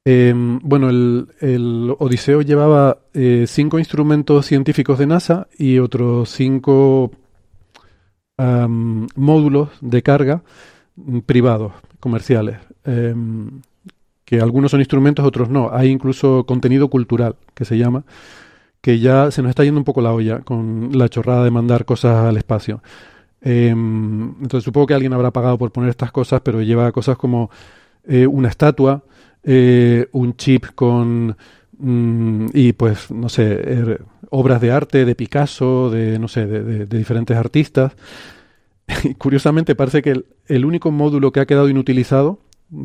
Em, 0.08 0.60
bueno, 0.62 0.88
el, 0.88 1.96
Odiseo 1.98 2.40
llevaba 2.42 2.98
eh, 3.12 3.46
cinco 3.48 3.80
instrumentos 3.80 4.46
científicos 4.46 5.00
de 5.00 5.06
NASA 5.08 5.48
y 5.58 5.80
otros 5.80 6.30
cinco 6.30 7.10
módulos 8.38 9.70
de 9.80 10.02
carga 10.02 10.42
mm, 10.94 11.20
privados, 11.20 11.72
comerciales, 11.98 12.58
em, 12.84 13.62
que 14.24 14.40
algunos 14.40 14.70
son 14.70 14.80
instrumentos, 14.80 15.24
otros 15.24 15.48
no. 15.48 15.70
Hay 15.72 15.88
incluso 15.90 16.44
contenido 16.46 16.88
cultural, 16.88 17.34
que 17.54 17.64
se 17.64 17.76
llama, 17.76 18.04
que 18.86 19.00
ya 19.00 19.32
se 19.32 19.42
nos 19.42 19.48
está 19.50 19.64
yendo 19.64 19.80
un 19.80 19.84
poco 19.84 20.00
la 20.00 20.12
olla 20.12 20.38
con 20.42 20.90
la 20.96 21.08
chorrada 21.08 21.42
de 21.42 21.50
mandar 21.50 21.84
cosas 21.84 22.18
al 22.24 22.36
espacio. 22.36 22.80
Em, 23.40 24.28
entonces 24.40 24.62
supongo 24.62 24.86
que 24.86 24.94
alguien 24.94 25.12
habrá 25.12 25.32
pagado 25.32 25.58
por 25.58 25.72
poner 25.72 25.90
estas 25.90 26.12
cosas, 26.12 26.40
pero 26.44 26.62
lleva 26.62 26.92
cosas 26.92 27.16
como 27.18 27.50
eh, 28.06 28.28
una 28.28 28.48
estatua, 28.48 29.02
eh, 29.42 30.06
un 30.12 30.36
chip 30.36 30.66
con 30.76 31.36
mm, 31.78 32.46
y 32.54 32.74
pues 32.74 33.10
no 33.10 33.28
sé 33.28 33.60
er- 33.60 34.02
obras 34.30 34.60
de 34.60 34.70
arte 34.70 35.04
de 35.04 35.16
Picasso, 35.16 35.90
de 35.90 36.20
no 36.20 36.28
sé 36.28 36.46
de, 36.46 36.62
de- 36.62 36.86
diferentes 36.98 37.36
artistas. 37.36 37.92
Y 39.02 39.14
curiosamente 39.14 39.74
parece 39.74 40.00
que 40.00 40.22
el 40.46 40.64
único 40.64 40.92
módulo 40.92 41.32
que 41.32 41.40
ha 41.40 41.46
quedado 41.46 41.68
inutilizado 41.68 42.38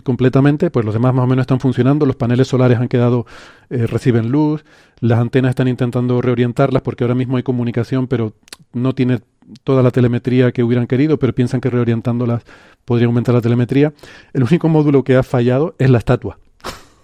completamente, 0.04 0.70
pues 0.70 0.86
los 0.86 0.94
demás 0.94 1.14
más 1.14 1.24
o 1.24 1.28
menos 1.28 1.44
están 1.44 1.60
funcionando, 1.60 2.06
los 2.06 2.16
paneles 2.16 2.48
solares 2.48 2.80
han 2.80 2.88
quedado, 2.88 3.26
eh, 3.70 3.88
reciben 3.88 4.30
luz, 4.30 4.64
las 5.00 5.20
antenas 5.20 5.50
están 5.50 5.68
intentando 5.68 6.22
reorientarlas 6.22 6.82
porque 6.82 7.04
ahora 7.04 7.16
mismo 7.16 7.38
hay 7.38 7.44
comunicación, 7.44 8.08
pero 8.08 8.34
no 8.74 8.94
tiene 8.94 9.20
toda 9.64 9.84
la 9.84 9.92
telemetría 9.92 10.52
que 10.52 10.64
hubieran 10.64 10.88
querido, 10.88 11.18
pero 11.18 11.34
piensan 11.34 11.62
que 11.62 11.70
reorientándolas 11.70 12.44
podría 12.86 13.08
aumentar 13.08 13.36
la 13.36 13.42
telemetría. 13.42 13.94
El 14.34 14.44
único 14.44 14.70
módulo 14.70 15.04
que 15.04 15.16
ha 15.16 15.24
fallado 15.24 15.76
es 15.80 15.90
la 15.90 15.98
estatua. 15.98 16.38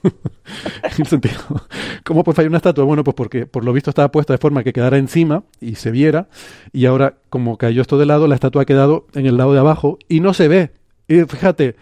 en 0.98 1.06
sentido, 1.06 1.40
¿cómo 2.06 2.24
puede 2.24 2.36
fallar 2.36 2.50
una 2.50 2.58
estatua? 2.58 2.84
Bueno, 2.86 3.04
pues 3.04 3.16
porque 3.16 3.48
por 3.48 3.66
lo 3.66 3.74
visto 3.74 3.90
estaba 3.90 4.12
puesta 4.12 4.34
de 4.34 4.38
forma 4.38 4.64
que 4.64 4.72
quedara 4.72 4.98
encima 4.98 5.44
y 5.60 5.76
se 5.76 5.92
viera, 5.92 6.30
y 6.72 6.86
ahora 6.86 7.16
como 7.30 7.58
cayó 7.58 7.82
esto 7.82 7.98
de 7.98 8.06
lado, 8.06 8.28
la 8.28 8.36
estatua 8.36 8.62
ha 8.62 8.66
quedado 8.66 9.08
en 9.14 9.26
el 9.26 9.38
lado 9.38 9.54
de 9.54 9.60
abajo 9.60 9.98
y 10.08 10.20
no 10.20 10.34
se 10.34 10.48
ve. 10.48 10.72
Y 11.08 11.22
fíjate, 11.22 11.76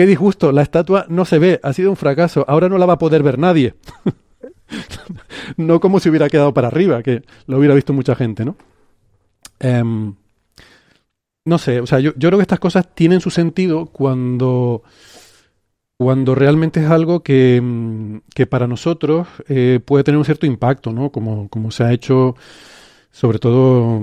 qué 0.00 0.06
disgusto, 0.06 0.50
la 0.50 0.62
estatua 0.62 1.04
no 1.10 1.26
se 1.26 1.38
ve, 1.38 1.60
ha 1.62 1.74
sido 1.74 1.90
un 1.90 1.96
fracaso, 1.96 2.46
ahora 2.48 2.70
no 2.70 2.78
la 2.78 2.86
va 2.86 2.94
a 2.94 2.98
poder 2.98 3.22
ver 3.22 3.38
nadie. 3.38 3.74
no 5.58 5.78
como 5.78 6.00
si 6.00 6.08
hubiera 6.08 6.30
quedado 6.30 6.54
para 6.54 6.68
arriba, 6.68 7.02
que 7.02 7.22
lo 7.44 7.58
hubiera 7.58 7.74
visto 7.74 7.92
mucha 7.92 8.14
gente, 8.14 8.46
¿no? 8.46 8.56
Em, 9.58 10.14
no 11.44 11.58
sé, 11.58 11.80
o 11.82 11.86
sea, 11.86 12.00
yo, 12.00 12.12
yo 12.16 12.30
creo 12.30 12.38
que 12.38 12.44
estas 12.44 12.60
cosas 12.60 12.94
tienen 12.94 13.20
su 13.20 13.28
sentido 13.28 13.90
cuando, 13.92 14.82
cuando 15.98 16.34
realmente 16.34 16.82
es 16.82 16.90
algo 16.90 17.22
que, 17.22 18.22
que 18.34 18.46
para 18.46 18.66
nosotros 18.66 19.28
eh, 19.50 19.80
puede 19.84 20.02
tener 20.02 20.16
un 20.16 20.24
cierto 20.24 20.46
impacto, 20.46 20.94
¿no? 20.94 21.12
Como, 21.12 21.50
como 21.50 21.70
se 21.70 21.84
ha 21.84 21.92
hecho, 21.92 22.36
sobre 23.10 23.38
todo, 23.38 24.00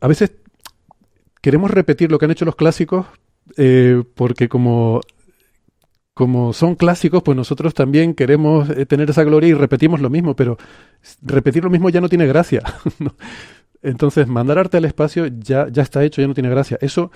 a 0.00 0.08
veces 0.08 0.32
queremos 1.40 1.70
repetir 1.70 2.10
lo 2.10 2.18
que 2.18 2.24
han 2.24 2.32
hecho 2.32 2.44
los 2.44 2.56
clásicos 2.56 3.06
eh, 3.56 4.02
porque 4.14 4.48
como, 4.48 5.00
como 6.20 6.52
son 6.52 6.74
clásicos, 6.74 7.22
pues 7.22 7.34
nosotros 7.34 7.72
también 7.72 8.12
queremos 8.12 8.68
eh, 8.68 8.84
tener 8.84 9.08
esa 9.08 9.24
gloria 9.24 9.48
y 9.48 9.54
repetimos 9.54 10.02
lo 10.02 10.10
mismo, 10.10 10.36
pero 10.36 10.58
repetir 11.22 11.64
lo 11.64 11.70
mismo 11.70 11.88
ya 11.88 12.02
no 12.02 12.10
tiene 12.10 12.26
gracia. 12.26 12.62
Entonces, 13.82 14.28
mandar 14.28 14.58
arte 14.58 14.76
al 14.76 14.84
espacio 14.84 15.28
ya, 15.28 15.68
ya 15.70 15.82
está 15.82 16.04
hecho, 16.04 16.20
ya 16.20 16.28
no 16.28 16.34
tiene 16.34 16.50
gracia. 16.50 16.76
Eso 16.82 17.10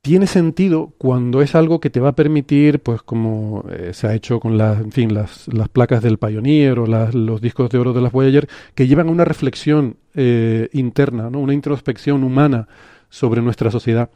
tiene 0.00 0.26
sentido 0.26 0.94
cuando 0.96 1.42
es 1.42 1.54
algo 1.54 1.80
que 1.80 1.90
te 1.90 2.00
va 2.00 2.08
a 2.08 2.16
permitir, 2.16 2.80
pues 2.80 3.02
como 3.02 3.66
eh, 3.68 3.90
se 3.92 4.06
ha 4.06 4.14
hecho 4.14 4.40
con 4.40 4.56
las, 4.56 4.80
en 4.80 4.90
fin, 4.90 5.12
las, 5.12 5.46
las 5.48 5.68
placas 5.68 6.02
del 6.02 6.16
Pioneer 6.16 6.78
o 6.78 6.86
los 6.86 7.42
discos 7.42 7.68
de 7.68 7.76
oro 7.76 7.92
de 7.92 8.00
las 8.00 8.12
Voyager, 8.12 8.48
que 8.74 8.86
llevan 8.86 9.10
una 9.10 9.26
reflexión 9.26 9.98
eh, 10.14 10.70
interna, 10.72 11.28
una 11.28 11.52
introspección 11.52 12.24
humana 12.24 12.68
sobre 13.10 13.42
nuestra 13.42 13.70
sociedad. 13.70 14.08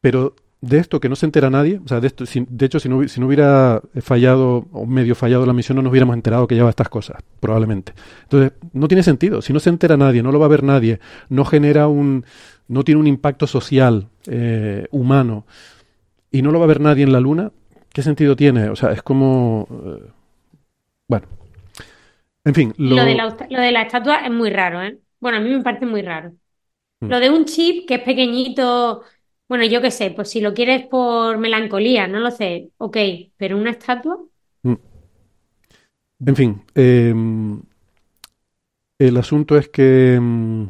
Pero 0.00 0.34
de 0.62 0.78
esto 0.78 1.00
que 1.00 1.10
no 1.10 1.16
se 1.16 1.26
entera 1.26 1.50
nadie, 1.50 1.80
o 1.84 1.88
sea, 1.88 2.00
de, 2.00 2.08
esto, 2.08 2.26
si- 2.26 2.46
de 2.48 2.66
hecho, 2.66 2.80
si 2.80 2.88
no, 2.88 3.06
si 3.08 3.20
no 3.20 3.26
hubiera 3.28 3.82
fallado 4.00 4.66
o 4.72 4.86
medio 4.86 5.16
fallado 5.16 5.46
la 5.46 5.52
misión, 5.52 5.76
no 5.76 5.82
nos 5.82 5.90
hubiéramos 5.90 6.14
enterado 6.16 6.46
que 6.48 6.54
lleva 6.56 6.70
estas 6.70 6.88
cosas, 6.88 7.18
probablemente. 7.40 7.94
Entonces, 8.24 8.52
no 8.72 8.88
tiene 8.88 9.02
sentido. 9.04 9.42
Si 9.42 9.52
no 9.52 9.60
se 9.60 9.70
entera 9.70 9.98
nadie, 9.98 10.22
no 10.22 10.32
lo 10.32 10.40
va 10.40 10.46
a 10.46 10.50
ver 10.50 10.64
nadie, 10.64 11.00
no 11.30 11.44
genera 11.44 11.88
un, 11.88 12.24
no 12.68 12.84
tiene 12.84 13.00
un 13.00 13.08
impacto 13.08 13.46
social, 13.48 14.08
eh, 14.28 14.86
humano, 14.92 15.46
y 16.30 16.42
no 16.42 16.52
lo 16.52 16.58
va 16.58 16.64
a 16.66 16.68
ver 16.68 16.80
nadie 16.80 17.04
en 17.04 17.12
la 17.12 17.20
Luna, 17.20 17.52
¿qué 17.92 18.02
sentido 18.02 18.36
tiene? 18.36 18.68
O 18.70 18.76
sea, 18.76 18.92
es 18.92 19.02
como, 19.02 19.68
eh, 19.70 20.10
bueno, 21.08 21.26
en 22.44 22.54
fin, 22.54 22.74
Lo, 22.88 22.96
lo, 22.96 23.04
de 23.04 23.14
la, 23.14 23.36
lo 23.50 23.60
de 23.60 23.72
la 23.72 23.82
estatua 23.82 24.18
es 24.24 24.30
muy 24.30 24.50
raro, 24.50 24.82
¿eh? 24.82 24.98
Bueno, 25.20 25.38
a 25.38 25.40
mí 25.40 25.50
me 25.50 25.62
parece 25.62 25.86
muy 25.86 26.02
raro. 26.02 26.32
Mm. 27.02 27.12
Lo 27.12 27.20
de 27.20 27.30
un 27.30 27.46
chip 27.46 27.88
que 27.88 27.96
es 27.96 28.02
pequeñito, 28.02 29.04
bueno, 29.52 29.66
yo 29.66 29.82
qué 29.82 29.90
sé, 29.90 30.10
pues 30.12 30.30
si 30.30 30.40
lo 30.40 30.54
quieres 30.54 30.86
por 30.86 31.36
melancolía, 31.36 32.08
no 32.08 32.20
lo 32.20 32.30
sé, 32.30 32.70
ok, 32.78 32.96
pero 33.36 33.58
una 33.58 33.72
estatua, 33.72 34.18
En 36.24 36.36
fin, 36.36 36.62
eh, 36.74 37.12
el 38.98 39.16
asunto 39.18 39.58
es 39.58 39.68
que, 39.68 40.18
mm, 40.20 40.68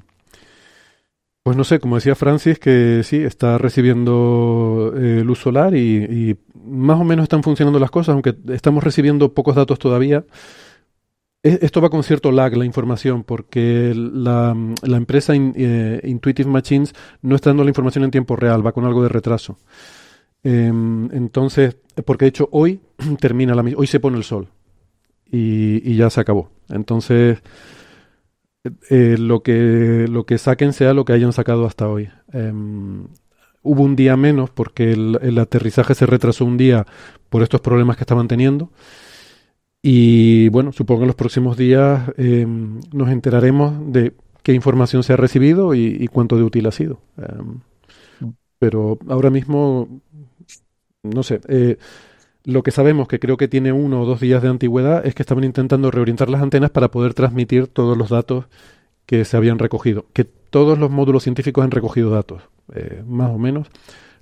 pues 1.42 1.56
no 1.56 1.64
sé, 1.64 1.80
como 1.80 1.96
decía 1.96 2.14
Francis, 2.14 2.58
que 2.60 3.02
sí, 3.02 3.16
está 3.16 3.58
recibiendo 3.58 4.92
eh, 4.96 5.22
luz 5.24 5.40
solar 5.40 5.74
y, 5.74 6.04
y 6.04 6.36
más 6.54 7.00
o 7.00 7.04
menos 7.04 7.24
están 7.24 7.42
funcionando 7.42 7.80
las 7.80 7.90
cosas, 7.90 8.12
aunque 8.12 8.36
estamos 8.50 8.84
recibiendo 8.84 9.34
pocos 9.34 9.56
datos 9.56 9.78
todavía. 9.80 10.24
E- 11.42 11.58
Esto 11.62 11.80
va 11.80 11.90
con 11.90 12.02
cierto 12.02 12.30
lag, 12.30 12.56
la 12.56 12.64
información, 12.64 13.24
porque 13.24 13.92
la, 13.94 14.56
la 14.82 14.96
empresa 14.96 15.34
eh, 15.36 16.00
Intuitive 16.04 16.48
Machines 16.50 16.94
no 17.22 17.34
está 17.34 17.50
dando 17.50 17.64
la 17.64 17.70
información 17.70 18.04
en 18.04 18.10
tiempo 18.10 18.36
real, 18.36 18.64
va 18.64 18.72
con 18.72 18.84
algo 18.84 19.02
de 19.02 19.08
retraso. 19.08 19.58
Em, 20.44 21.08
entonces, 21.12 21.76
porque 22.04 22.24
de 22.26 22.30
hecho 22.30 22.48
hoy 22.52 22.80
termina 23.20 23.54
la 23.54 23.62
hoy 23.76 23.86
se 23.86 24.00
pone 24.00 24.16
el 24.18 24.24
sol 24.24 24.48
y, 25.30 25.96
ya 25.96 26.10
se 26.10 26.20
acabó. 26.20 26.50
Entonces, 26.68 27.42
eh, 28.90 29.16
lo 29.18 29.42
que 29.42 30.06
lo 30.08 30.24
que 30.24 30.38
saquen 30.38 30.72
sea 30.72 30.94
lo 30.94 31.04
que 31.04 31.12
hayan 31.12 31.32
sacado 31.32 31.66
hasta 31.66 31.88
hoy. 31.88 32.08
Em, 32.32 33.06
hubo 33.62 33.82
un 33.82 33.96
día 33.96 34.16
menos 34.16 34.50
porque 34.50 34.92
el, 34.92 35.18
el 35.22 35.38
aterrizaje 35.38 35.94
se 35.94 36.06
retrasó 36.06 36.44
un 36.44 36.56
día 36.56 36.86
por 37.28 37.42
estos 37.42 37.60
problemas 37.60 37.96
que 37.96 38.02
estaban 38.04 38.28
teniendo. 38.28 38.70
Y 39.82 40.48
bueno, 40.50 40.72
supongo 40.72 41.00
que 41.00 41.04
en 41.04 41.08
los 41.08 41.16
próximos 41.16 41.56
días 41.56 42.12
em, 42.16 42.80
nos 42.92 43.10
enteraremos 43.10 43.92
de 43.92 44.14
qué 44.44 44.52
información 44.52 45.02
se 45.02 45.12
ha 45.12 45.16
recibido 45.16 45.74
y, 45.74 46.06
cuánto 46.08 46.36
de 46.36 46.44
útil 46.44 46.66
ha 46.66 46.70
sido. 46.70 47.00
Em, 47.18 47.60
pero 48.58 48.98
ahora 49.08 49.30
mismo, 49.30 49.88
no 51.02 51.22
sé, 51.24 51.40
eh, 51.48 51.78
lo 52.44 52.62
que 52.62 52.70
sabemos, 52.70 53.08
que 53.08 53.18
creo 53.18 53.36
que 53.36 53.48
tiene 53.48 53.72
uno 53.72 54.02
o 54.02 54.06
dos 54.06 54.20
días 54.20 54.42
de 54.42 54.48
antigüedad, 54.48 55.04
es 55.04 55.14
que 55.14 55.22
estaban 55.22 55.44
intentando 55.44 55.90
reorientar 55.90 56.30
las 56.30 56.42
antenas 56.42 56.70
para 56.70 56.90
poder 56.90 57.14
transmitir 57.14 57.66
todos 57.66 57.96
los 57.96 58.10
datos 58.10 58.46
que 59.06 59.24
se 59.24 59.36
habían 59.36 59.58
recogido. 59.58 60.06
Que 60.12 60.24
todos 60.24 60.78
los 60.78 60.90
módulos 60.90 61.24
científicos 61.24 61.64
han 61.64 61.70
recogido 61.72 62.10
datos, 62.10 62.42
eh, 62.74 63.02
más 63.06 63.30
o 63.30 63.38
menos. 63.38 63.68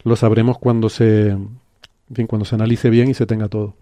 Lo 0.05 0.17
sabremos 0.17 0.59
cuando 0.59 0.89
se, 0.89 1.29
en 1.29 2.27
cuando 2.27 2.45
se 2.45 2.55
analice 2.55 2.89
bien 2.91 3.11
y 3.11 3.15
se 3.15 3.27
tenga 3.27 3.49
todo. 3.49 3.75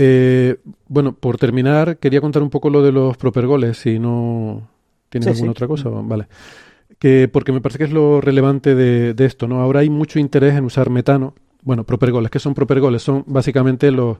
Eh, 0.00 0.56
bueno, 0.86 1.12
por 1.12 1.38
terminar, 1.38 1.98
quería 1.98 2.20
contar 2.20 2.42
un 2.42 2.50
poco 2.50 2.70
lo 2.70 2.82
de 2.82 2.92
los 2.92 3.16
propergoles, 3.16 3.78
si 3.78 3.98
no 3.98 4.68
tienes 5.08 5.24
Sí, 5.24 5.30
alguna 5.30 5.50
sí. 5.50 5.56
otra 5.56 5.66
cosa, 5.66 5.88
vale. 5.90 6.28
Que, 7.00 7.28
porque 7.28 7.50
me 7.50 7.60
parece 7.60 7.78
que 7.78 7.84
es 7.84 7.92
lo 7.92 8.20
relevante 8.20 8.76
de, 8.76 9.12
de 9.14 9.24
esto, 9.24 9.48
¿no? 9.48 9.60
Ahora 9.60 9.80
hay 9.80 9.90
mucho 9.90 10.20
interés 10.20 10.54
en 10.54 10.64
usar 10.64 10.88
metano. 10.90 11.34
Bueno, 11.62 11.82
propergoles, 11.82 12.30
¿qué 12.30 12.38
son 12.38 12.54
propergoles? 12.54 13.02
Son 13.02 13.24
básicamente 13.26 13.90
los, 13.90 14.18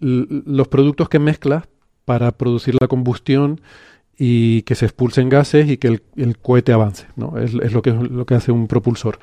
los 0.00 0.68
productos 0.68 1.08
que 1.08 1.18
mezclas 1.18 1.64
para 2.04 2.30
producir 2.32 2.76
la 2.78 2.86
combustión 2.88 3.60
y 4.18 4.62
que 4.62 4.74
se 4.74 4.84
expulsen 4.84 5.30
gases 5.30 5.70
y 5.70 5.78
que 5.78 5.88
el, 5.88 6.02
el 6.16 6.36
cohete 6.36 6.72
avance, 6.74 7.06
¿no? 7.16 7.38
Es, 7.38 7.54
es 7.54 7.72
lo 7.72 7.80
que, 7.80 7.92
lo 7.92 8.26
que 8.26 8.34
hace 8.34 8.52
un 8.52 8.66
propulsor. 8.66 9.18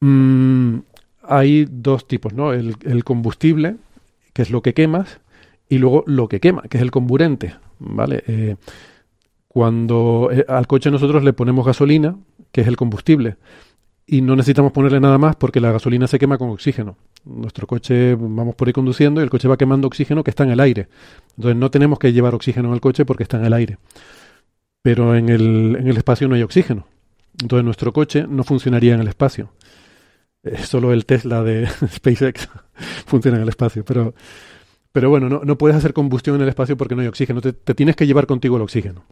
Mm, 0.00 0.78
hay 1.22 1.66
dos 1.70 2.06
tipos, 2.06 2.34
¿no? 2.34 2.52
El, 2.52 2.76
el 2.84 3.04
combustible, 3.04 3.76
que 4.36 4.42
es 4.42 4.50
lo 4.50 4.60
que 4.60 4.74
quemas, 4.74 5.18
y 5.66 5.78
luego 5.78 6.04
lo 6.06 6.28
que 6.28 6.40
quema, 6.40 6.60
que 6.68 6.76
es 6.76 6.82
el 6.82 6.90
comburente, 6.90 7.54
¿vale? 7.78 8.22
Eh, 8.26 8.56
cuando 9.48 10.28
eh, 10.30 10.44
al 10.46 10.66
coche 10.66 10.90
nosotros 10.90 11.24
le 11.24 11.32
ponemos 11.32 11.64
gasolina, 11.64 12.18
que 12.52 12.60
es 12.60 12.66
el 12.66 12.76
combustible, 12.76 13.38
y 14.06 14.20
no 14.20 14.36
necesitamos 14.36 14.72
ponerle 14.72 15.00
nada 15.00 15.16
más 15.16 15.36
porque 15.36 15.58
la 15.58 15.72
gasolina 15.72 16.06
se 16.06 16.18
quema 16.18 16.36
con 16.36 16.50
oxígeno. 16.50 16.98
Nuestro 17.24 17.66
coche, 17.66 18.14
vamos 18.14 18.54
por 18.56 18.68
ahí 18.68 18.74
conduciendo 18.74 19.22
y 19.22 19.24
el 19.24 19.30
coche 19.30 19.48
va 19.48 19.56
quemando 19.56 19.86
oxígeno 19.86 20.22
que 20.22 20.32
está 20.32 20.44
en 20.44 20.50
el 20.50 20.60
aire. 20.60 20.88
Entonces 21.38 21.56
no 21.56 21.70
tenemos 21.70 21.98
que 21.98 22.12
llevar 22.12 22.34
oxígeno 22.34 22.68
en 22.68 22.74
el 22.74 22.82
coche 22.82 23.06
porque 23.06 23.22
está 23.22 23.38
en 23.38 23.46
el 23.46 23.54
aire. 23.54 23.78
Pero 24.82 25.16
en 25.16 25.30
el, 25.30 25.78
en 25.80 25.88
el 25.88 25.96
espacio 25.96 26.28
no 26.28 26.34
hay 26.34 26.42
oxígeno. 26.42 26.86
Entonces 27.40 27.64
nuestro 27.64 27.94
coche 27.94 28.26
no 28.28 28.44
funcionaría 28.44 28.92
en 28.92 29.00
el 29.00 29.08
espacio. 29.08 29.48
Eh, 30.46 30.58
solo 30.58 30.92
el 30.92 31.04
Tesla 31.06 31.42
de 31.42 31.66
SpaceX 31.88 32.48
funciona 33.06 33.36
en 33.36 33.42
el 33.42 33.48
espacio. 33.48 33.84
Pero, 33.84 34.14
pero 34.92 35.10
bueno, 35.10 35.28
no, 35.28 35.42
no, 35.44 35.58
puedes 35.58 35.76
hacer 35.76 35.92
combustión 35.92 36.36
en 36.36 36.42
el 36.42 36.48
espacio 36.48 36.76
porque 36.76 36.94
no 36.94 37.02
hay 37.02 37.08
oxígeno. 37.08 37.40
Te, 37.40 37.52
tienes 37.52 37.96
que 37.96 38.06
llevar 38.06 38.26
contigo 38.26 38.56
el 38.56 38.62
oxígeno. 38.62 39.04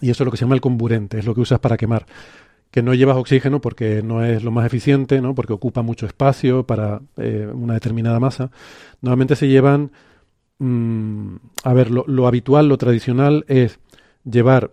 Y 0.00 0.10
eso 0.10 0.22
es 0.22 0.26
lo 0.26 0.30
que 0.30 0.36
se 0.36 0.44
llama 0.44 0.54
el 0.54 0.60
comburente, 0.60 1.18
es 1.18 1.24
lo 1.24 1.34
que 1.34 1.40
usas 1.40 1.58
para 1.58 1.76
quemar 1.76 2.06
que 2.70 2.82
no 2.82 2.94
llevas 2.94 3.18
oxígeno 3.18 3.60
porque 3.60 4.02
no 4.02 4.24
es 4.24 4.42
lo 4.42 4.50
más 4.50 4.64
eficiente, 4.64 5.20
¿no? 5.20 5.34
porque 5.34 5.52
ocupa 5.52 5.82
mucho 5.82 6.06
espacio 6.06 6.66
para 6.66 7.02
eh, 7.18 7.46
una 7.52 7.74
determinada 7.74 8.18
masa. 8.18 8.50
Normalmente 9.02 9.36
se 9.36 9.46
llevan, 9.46 9.92
mmm, 10.58 11.36
a 11.64 11.74
ver, 11.74 11.90
lo, 11.90 12.02
lo, 12.08 12.26
habitual, 12.26 12.68
lo 12.68 12.78
tradicional 12.78 13.44
es 13.46 13.78
llevar, 14.24 14.70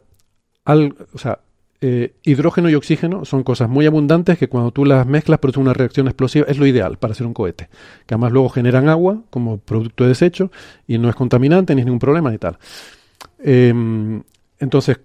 al, 0.63 0.95
o 1.13 1.17
sea, 1.17 1.39
eh, 1.81 2.15
hidrógeno 2.23 2.69
y 2.69 2.75
oxígeno 2.75 3.23
son 3.23 3.43
cosas 3.43 3.69
muy 3.69 3.85
abundantes 3.85 4.37
que 4.37 4.49
cuando 4.49 4.71
tú 4.71 4.83
las 4.83 5.07
mezclas 5.07 5.39
producen 5.39 5.63
una 5.63 5.73
reacción 5.73 6.07
explosiva, 6.07 6.45
es 6.49 6.57
lo 6.57 6.65
ideal 6.65 6.97
para 6.97 7.13
hacer 7.13 7.25
un 7.25 7.33
cohete, 7.33 7.69
que 8.05 8.15
además 8.15 8.33
luego 8.33 8.49
generan 8.49 8.89
agua 8.89 9.21
como 9.29 9.59
producto 9.59 10.03
de 10.03 10.09
desecho 10.09 10.51
y 10.87 10.97
no 10.97 11.09
es 11.09 11.15
contaminante 11.15 11.73
ni 11.73 11.81
es 11.81 11.85
ningún 11.85 11.99
problema 11.99 12.33
y 12.33 12.37
tal. 12.37 12.57
Eh, 13.39 13.73
entonces, 14.59 14.99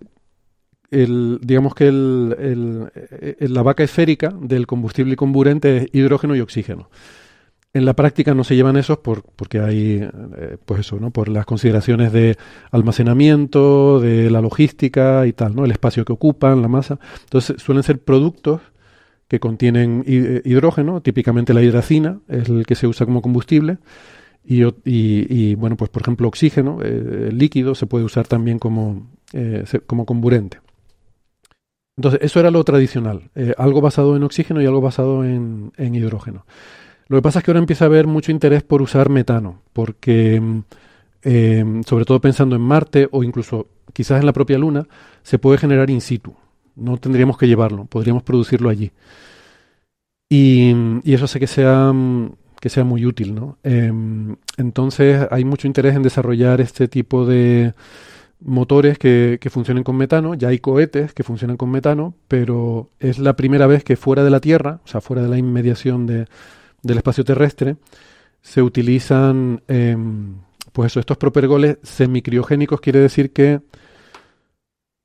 el, 0.91 1.39
digamos 1.43 1.75
que 1.75 1.89
el, 1.89 2.91
la 3.39 3.63
vaca 3.63 3.85
esférica 3.85 4.33
del 4.41 4.67
combustible 4.67 5.17
comburente 5.17 5.77
es 5.77 5.89
hidrógeno 5.93 6.35
y 6.35 6.41
oxígeno. 6.41 6.89
En 7.75 7.85
la 7.85 7.95
práctica 7.95 8.35
no 8.35 8.45
se 8.45 8.57
llevan 8.57 8.77
esos 8.77 8.99
por, 8.99 9.25
porque 9.37 9.61
hay, 9.61 10.09
eh, 10.39 10.57
pues 10.65 10.81
eso, 10.81 10.99
¿no? 10.99 11.11
Por 11.11 11.29
las 11.29 11.45
consideraciones 11.45 12.13
de 12.13 12.39
almacenamiento, 12.71 14.01
de 14.01 14.31
la 14.31 14.41
logística 14.41 15.27
y 15.27 15.33
tal, 15.33 15.55
¿no? 15.55 15.65
El 15.65 15.73
espacio 15.73 16.05
que 16.05 16.13
ocupan, 16.13 16.63
la 16.63 16.69
masa. 16.69 16.99
Entonces 17.25 17.61
suelen 17.61 17.83
ser 17.83 17.99
productos 18.01 18.61
que 19.29 19.41
contienen 19.41 20.05
eh, 20.07 20.43
hidrógeno, 20.45 21.01
típicamente 21.01 21.55
la 21.55 21.63
hidracina 21.63 22.21
es 22.29 22.49
el 22.49 22.67
que 22.67 22.75
se 22.75 22.87
usa 22.87 23.07
como 23.07 23.23
combustible. 23.23 23.79
Y, 24.47 24.63
y, 24.85 25.55
bueno, 25.55 25.79
pues 25.79 25.91
por 25.91 26.03
ejemplo 26.03 26.29
oxígeno, 26.29 26.79
eh, 26.83 27.31
líquido, 27.33 27.75
se 27.75 27.87
puede 27.87 28.05
usar 28.05 28.27
también 28.27 28.59
como, 28.59 29.11
eh, 29.33 29.65
como 29.87 30.05
comburente. 30.05 30.61
Entonces, 31.97 32.21
eso 32.23 32.41
era 32.41 32.51
lo 32.51 32.63
tradicional, 32.63 33.31
algo 33.57 33.81
basado 33.81 34.17
en 34.17 34.25
oxígeno 34.25 34.61
y 34.61 34.67
algo 34.67 34.81
basado 34.81 35.25
en, 35.25 35.73
en, 35.77 35.95
hidrógeno. 35.95 36.45
Lo 37.09 37.19
que 37.19 37.23
pasa 37.23 37.39
es 37.39 37.45
que 37.45 37.51
ahora 37.51 37.61
empieza 37.61 37.85
a 37.85 37.89
haber 37.89 38.07
mucho 38.07 38.33
interés 38.33 38.63
por 38.63 38.83
usar 38.83 39.09
metano, 39.11 39.61
porque 39.73 40.43
eh, 41.23 41.65
sobre 41.87 42.05
todo 42.05 42.21
pensando 42.21 42.57
en 42.57 42.63
Marte 42.63 43.09
o 43.11 43.23
incluso 43.23 43.69
quizás 43.93 44.21
en 44.21 44.27
la 44.27 44.33
propia 44.33 44.59
Luna, 44.59 44.87
se 45.23 45.39
puede 45.39 45.59
generar 45.59 45.91
in 45.91 46.01
situ. 46.01 46.35
No 46.77 46.97
tendríamos 46.99 47.39
que 47.39 47.47
llevarlo, 47.47 47.87
podríamos 47.87 48.23
producirlo 48.23 48.69
allí. 48.69 48.91
Y, 50.29 50.75
eso 51.05 51.27
hace 51.27 51.39
que 51.39 51.47
sea, 51.47 51.93
que 52.61 52.69
sea 52.69 52.85
muy 52.85 53.07
útil, 53.07 53.35
¿no? 53.35 53.59
Eh, 53.63 53.93
entonces 54.57 55.27
hay 55.31 55.45
mucho 55.45 55.67
interés 55.67 55.95
en 55.95 56.03
desarrollar 56.03 56.61
este 56.61 56.89
tipo 56.89 57.25
de 57.27 57.75
motores 58.41 58.99
que, 58.99 59.39
funcionen 59.51 59.85
con 59.85 59.97
metano, 59.97 60.35
ya 60.35 60.49
hay 60.49 60.59
cohetes 60.59 61.15
que 61.15 61.23
funcionan 61.23 61.57
con 61.57 61.71
metano, 61.71 62.15
pero 62.29 62.91
es 62.99 63.19
la 63.19 63.37
primera 63.37 63.67
vez 63.67 63.85
que 63.85 63.97
fuera 63.97 64.25
de 64.25 64.31
la 64.31 64.41
Tierra, 64.41 64.81
o 64.85 64.89
sea, 64.89 65.01
fuera 65.01 65.23
de 65.23 65.29
la 65.29 65.39
inmediación 65.39 66.07
de, 66.07 66.27
del 66.85 66.99
espacio 66.99 67.25
terrestre, 67.25 67.77
se 68.45 68.63
utilizan, 68.63 69.63
eh, 69.67 69.97
pues 70.73 70.93
eso, 70.93 71.01
estos 71.01 71.17
propergoles 71.17 71.79
semicriogénicos, 71.83 72.81
quiere 72.81 73.01
decir 73.01 73.33
que, 73.33 73.61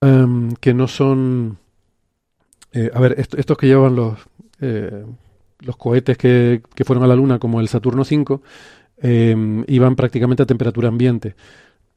um, 0.02 0.54
que 0.56 0.74
no 0.74 0.88
son, 0.88 1.58
eh, 2.74 2.92
a 2.94 3.00
ver, 3.00 3.15
est 3.18 3.34
estos 3.36 3.58
que 3.58 3.68
llevan 3.68 3.96
los, 3.96 4.20
eh, 4.60 5.06
los 5.62 5.78
cohetes 5.78 6.18
que, 6.18 6.62
que, 6.76 6.84
fueron 6.84 7.04
a 7.04 7.08
la 7.08 7.15
Luna, 7.15 7.39
como 7.39 7.62
el 7.62 7.70
Saturno 7.70 8.02
V, 8.04 8.39
em, 8.98 9.63
iban 9.68 9.96
prácticamente 9.96 10.44
a 10.44 10.46
temperatura 10.46 10.89
ambiente. 10.89 11.36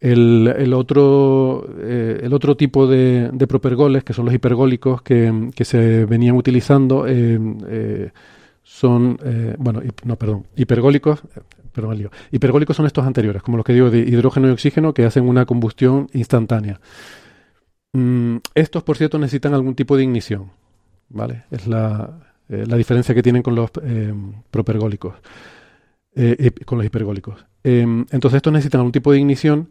El, 0.00 0.52
el, 0.56 0.74
otro, 0.74 1.64
eh, 1.80 2.20
el 2.22 2.32
otro 2.34 2.56
tipo 2.56 2.86
de, 2.86 3.30
de, 3.32 3.46
propergoles, 3.46 4.02
que 4.04 4.12
son 4.12 4.24
los 4.26 4.34
hipergólicos 4.34 5.02
que, 5.02 5.50
que 5.54 5.64
se 5.64 6.04
venían 6.06 6.36
utilizando, 6.36 7.06
eh, 7.06 8.10
son, 8.62 9.18
eh, 9.24 9.54
bueno, 9.58 9.82
no, 10.04 10.16
perdón, 10.16 10.46
hipergólicos, 10.56 11.22
perdón, 11.72 11.98
lío. 11.98 12.10
Hipergólicos 12.30 12.76
son 12.76 12.86
estos 12.86 13.06
anteriores, 13.06 13.42
como 13.42 13.56
los 13.56 13.66
que 13.66 13.72
digo 13.72 13.90
de 13.90 13.98
hidrógeno 13.98 14.48
y 14.48 14.50
oxígeno, 14.52 14.94
que 14.94 15.04
hacen 15.04 15.28
una 15.28 15.46
combustión 15.46 16.08
instantánea. 16.12 16.80
Mm, 17.92 18.36
estos, 18.54 18.82
por 18.82 18.96
cierto, 18.96 19.18
necesitan 19.18 19.54
algún 19.54 19.74
tipo 19.74 19.96
de 19.96 20.04
ignición, 20.04 20.50
¿vale? 21.08 21.44
Es 21.50 21.66
la, 21.66 22.18
la 22.48 22.76
diferencia 22.76 23.14
que 23.14 23.22
tienen 23.22 23.42
con 23.42 23.54
los 23.54 23.70
propergólicos. 24.50 25.14
Eh, 26.14 26.50
con 26.66 26.76
los 26.76 26.86
hipergólicos. 26.86 27.46
Eh, 27.64 27.80
entonces 27.80 28.34
estos 28.34 28.52
necesitan 28.52 28.80
algún 28.80 28.92
tipo 28.92 29.12
de 29.12 29.18
ignición 29.18 29.70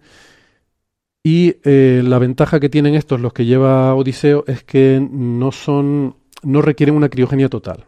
y 1.24 1.58
eh, 1.64 2.02
la 2.04 2.18
ventaja 2.18 2.60
que 2.60 2.68
tienen 2.68 2.96
estos, 2.96 3.22
los 3.22 3.32
que 3.32 3.46
lleva 3.46 3.94
Odiseo, 3.94 4.44
es 4.48 4.64
que 4.64 5.08
no 5.12 5.52
son, 5.52 6.16
no 6.42 6.64
requieren 6.64 6.96
una 6.96 7.10
criogenia 7.10 7.48
total, 7.48 7.86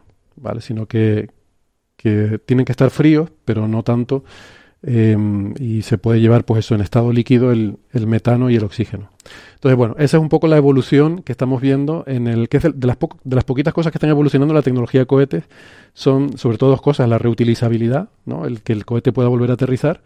Sino 0.60 0.86
que, 0.86 1.30
que 1.96 2.38
tienen 2.44 2.64
que 2.64 2.72
estar 2.72 2.90
fríos, 2.90 3.30
pero 3.44 3.68
no 3.68 3.82
tanto, 3.82 4.24
eh, 4.86 5.16
y 5.58 5.82
se 5.82 5.96
puede 5.96 6.20
llevar, 6.20 6.44
pues 6.44 6.64
eso, 6.64 6.74
en 6.74 6.82
estado 6.82 7.10
líquido 7.10 7.52
el, 7.52 7.78
el, 7.92 8.06
metano 8.06 8.50
y 8.50 8.56
el 8.56 8.64
oxígeno. 8.64 9.10
Entonces, 9.54 9.78
bueno, 9.78 9.94
esa 9.98 10.18
es 10.18 10.22
un 10.22 10.28
poco 10.28 10.46
la 10.46 10.58
evolución 10.58 11.22
que 11.22 11.32
estamos 11.32 11.62
viendo 11.62 12.04
en 12.06 12.26
el 12.26 12.50
que 12.50 12.58
es 12.58 12.64
de 12.64 12.86
las, 12.86 12.98
de 12.98 13.34
las 13.34 13.44
poquitas 13.44 13.72
cosas 13.72 13.90
que 13.92 13.96
están 13.96 14.10
evolucionando 14.10 14.52
la 14.52 14.60
tecnología 14.60 15.00
de 15.00 15.06
cohetes, 15.06 15.44
son 15.94 16.36
sobre 16.36 16.58
todo 16.58 16.70
dos 16.70 16.82
cosas, 16.82 17.08
la 17.08 17.16
reutilizabilidad, 17.16 18.10
¿no? 18.26 18.44
El 18.44 18.60
que 18.60 18.74
el 18.74 18.84
cohete 18.84 19.12
pueda 19.12 19.28
volver 19.28 19.50
a 19.50 19.54
aterrizar, 19.54 20.02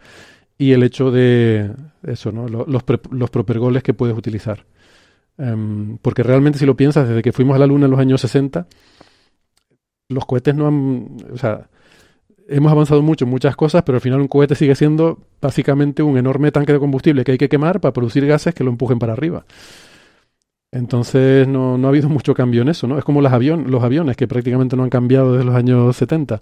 y 0.57 0.71
el 0.71 0.83
hecho 0.83 1.11
de 1.11 1.71
eso, 2.03 2.31
¿no? 2.31 2.47
Los, 2.47 2.67
los, 2.67 2.83
los 3.11 3.29
propergoles 3.29 3.83
que 3.83 3.93
puedes 3.93 4.17
utilizar. 4.17 4.65
Um, 5.37 5.97
porque 6.01 6.23
realmente 6.23 6.59
si 6.59 6.65
lo 6.65 6.75
piensas, 6.75 7.07
desde 7.07 7.21
que 7.21 7.31
fuimos 7.31 7.55
a 7.55 7.59
la 7.59 7.65
Luna 7.65 7.85
en 7.85 7.91
los 7.91 7.99
años 7.99 8.21
60, 8.21 8.67
los 10.09 10.25
cohetes 10.25 10.55
no 10.55 10.67
han... 10.67 11.17
O 11.31 11.37
sea, 11.37 11.69
hemos 12.49 12.71
avanzado 12.71 13.01
mucho 13.01 13.25
en 13.25 13.31
muchas 13.31 13.55
cosas, 13.55 13.83
pero 13.83 13.97
al 13.97 14.01
final 14.01 14.19
un 14.19 14.27
cohete 14.27 14.55
sigue 14.55 14.75
siendo 14.75 15.19
básicamente 15.41 16.03
un 16.03 16.17
enorme 16.17 16.51
tanque 16.51 16.73
de 16.73 16.79
combustible 16.79 17.23
que 17.23 17.33
hay 17.33 17.37
que 17.37 17.49
quemar 17.49 17.79
para 17.79 17.93
producir 17.93 18.25
gases 18.25 18.53
que 18.53 18.63
lo 18.63 18.71
empujen 18.71 18.99
para 18.99 19.13
arriba. 19.13 19.45
Entonces 20.71 21.47
no, 21.47 21.77
no 21.77 21.87
ha 21.87 21.89
habido 21.89 22.09
mucho 22.09 22.33
cambio 22.33 22.61
en 22.61 22.69
eso, 22.69 22.87
¿no? 22.87 22.97
Es 22.97 23.03
como 23.03 23.21
los, 23.21 23.31
avion, 23.31 23.71
los 23.71 23.83
aviones 23.83 24.17
que 24.17 24.27
prácticamente 24.27 24.75
no 24.75 24.83
han 24.83 24.89
cambiado 24.89 25.33
desde 25.33 25.45
los 25.45 25.55
años 25.55 25.95
70. 25.95 26.41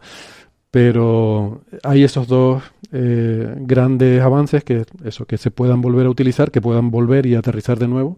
Pero 0.71 1.61
hay 1.83 2.03
esos 2.03 2.27
dos 2.27 2.63
eh, 2.91 3.53
grandes 3.59 4.21
avances 4.21 4.63
que 4.63 4.85
eso, 5.05 5.25
que 5.25 5.37
se 5.37 5.51
puedan 5.51 5.81
volver 5.81 6.07
a 6.07 6.09
utilizar, 6.09 6.51
que 6.51 6.61
puedan 6.61 6.91
volver 6.91 7.25
y 7.25 7.35
aterrizar 7.35 7.79
de 7.79 7.87
nuevo 7.87 8.17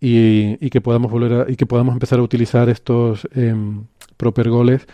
y, 0.00 0.56
y 0.64 0.70
que 0.70 0.80
podamos 0.80 1.10
volver 1.10 1.50
y 1.50 1.56
que 1.56 1.66
podamos 1.66 1.94
empezar 1.94 2.20
a 2.20 2.22
utilizar 2.22 2.68
estos 2.68 3.28
eh, 3.34 3.54
propergoles 4.14 4.86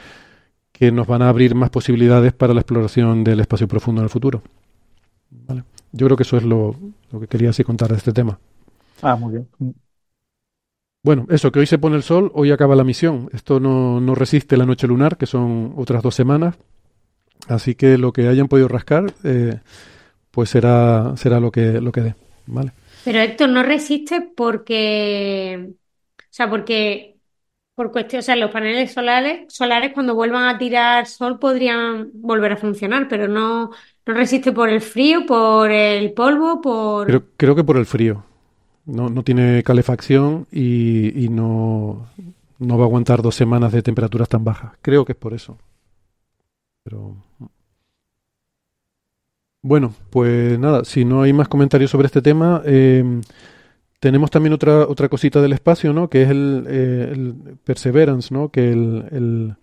que 0.72 0.90
nos 0.92 1.06
van 1.06 1.22
a 1.22 1.28
abrir 1.28 1.54
más 1.54 1.70
posibilidades 1.70 2.32
para 2.32 2.54
la 2.54 2.60
exploración 2.60 3.22
del 3.22 3.40
espacio 3.40 3.68
profundo 3.68 4.00
en 4.00 4.04
el 4.04 4.10
futuro. 4.10 4.42
¿Vale? 5.30 5.64
Yo 5.92 6.06
creo 6.06 6.16
que 6.16 6.22
eso 6.22 6.36
es 6.36 6.44
lo, 6.44 6.74
lo, 7.10 7.20
que 7.20 7.26
quería 7.26 7.50
así 7.50 7.64
contar 7.64 7.90
de 7.90 7.96
este 7.96 8.12
tema. 8.12 8.38
Ah, 9.02 9.16
muy 9.16 9.32
bien. 9.32 9.74
Bueno, 11.02 11.26
eso, 11.30 11.50
que 11.50 11.60
hoy 11.60 11.66
se 11.66 11.78
pone 11.78 11.96
el 11.96 12.02
sol, 12.02 12.30
hoy 12.34 12.50
acaba 12.50 12.74
la 12.76 12.84
misión. 12.84 13.28
Esto 13.32 13.58
no, 13.58 14.00
no 14.00 14.14
resiste 14.14 14.56
la 14.56 14.66
noche 14.66 14.86
lunar, 14.86 15.16
que 15.16 15.26
son 15.26 15.74
otras 15.76 16.02
dos 16.02 16.14
semanas. 16.14 16.56
Así 17.48 17.74
que 17.74 17.96
lo 17.96 18.12
que 18.12 18.28
hayan 18.28 18.48
podido 18.48 18.68
rascar, 18.68 19.12
eh, 19.24 19.60
pues 20.30 20.50
será, 20.50 21.14
será 21.16 21.40
lo 21.40 21.50
que, 21.50 21.80
lo 21.80 21.90
que 21.92 22.00
dé. 22.02 22.14
¿Vale? 22.46 22.72
Pero 23.04 23.18
Héctor, 23.18 23.48
no 23.48 23.62
resiste 23.62 24.20
porque. 24.36 25.72
O 26.18 26.32
sea, 26.32 26.48
porque 26.50 27.19
por 27.80 27.92
cuestión, 27.92 28.20
o 28.20 28.22
sea, 28.22 28.36
los 28.36 28.50
paneles 28.50 28.92
solares, 28.92 29.50
solares 29.50 29.94
cuando 29.94 30.14
vuelvan 30.14 30.54
a 30.54 30.58
tirar 30.58 31.06
sol 31.06 31.38
podrían 31.38 32.10
volver 32.12 32.52
a 32.52 32.58
funcionar, 32.58 33.08
pero 33.08 33.26
no, 33.26 33.70
no 34.04 34.12
resiste 34.12 34.52
por 34.52 34.68
el 34.68 34.82
frío, 34.82 35.24
por 35.24 35.70
el 35.70 36.12
polvo, 36.12 36.60
por... 36.60 37.06
Creo, 37.06 37.24
creo 37.38 37.56
que 37.56 37.64
por 37.64 37.78
el 37.78 37.86
frío. 37.86 38.22
No, 38.84 39.08
no 39.08 39.22
tiene 39.22 39.62
calefacción 39.62 40.46
y, 40.52 41.28
no, 41.30 42.06
no 42.58 42.76
va 42.76 42.84
a 42.84 42.86
aguantar 42.86 43.22
dos 43.22 43.34
semanas 43.34 43.72
de 43.72 43.80
temperaturas 43.80 44.28
tan 44.28 44.44
bajas. 44.44 44.72
Creo 44.82 45.06
que 45.06 45.12
es 45.12 45.18
por 45.18 45.32
eso. 45.32 45.56
Pero... 46.84 47.16
Bueno, 49.62 49.94
pues 50.10 50.58
nada, 50.58 50.84
si 50.84 51.06
no 51.06 51.22
hay 51.22 51.32
más 51.32 51.48
comentarios 51.48 51.90
sobre 51.90 52.08
este 52.08 52.20
tema, 52.20 52.60
eh, 52.66 53.22
tenemos 54.00 54.30
también 54.30 54.54
otra, 54.54 54.86
otra 54.86 55.08
cosita 55.08 55.40
del 55.40 55.52
espacio, 55.52 55.92
¿no? 55.92 56.08
Que 56.08 56.22
es 56.22 56.30
el, 56.30 56.64
eh, 56.68 57.34
Perseverance, 57.64 58.32
¿no? 58.32 58.50
Que 58.50 58.72
el, 58.72 59.04
el, 59.12 59.56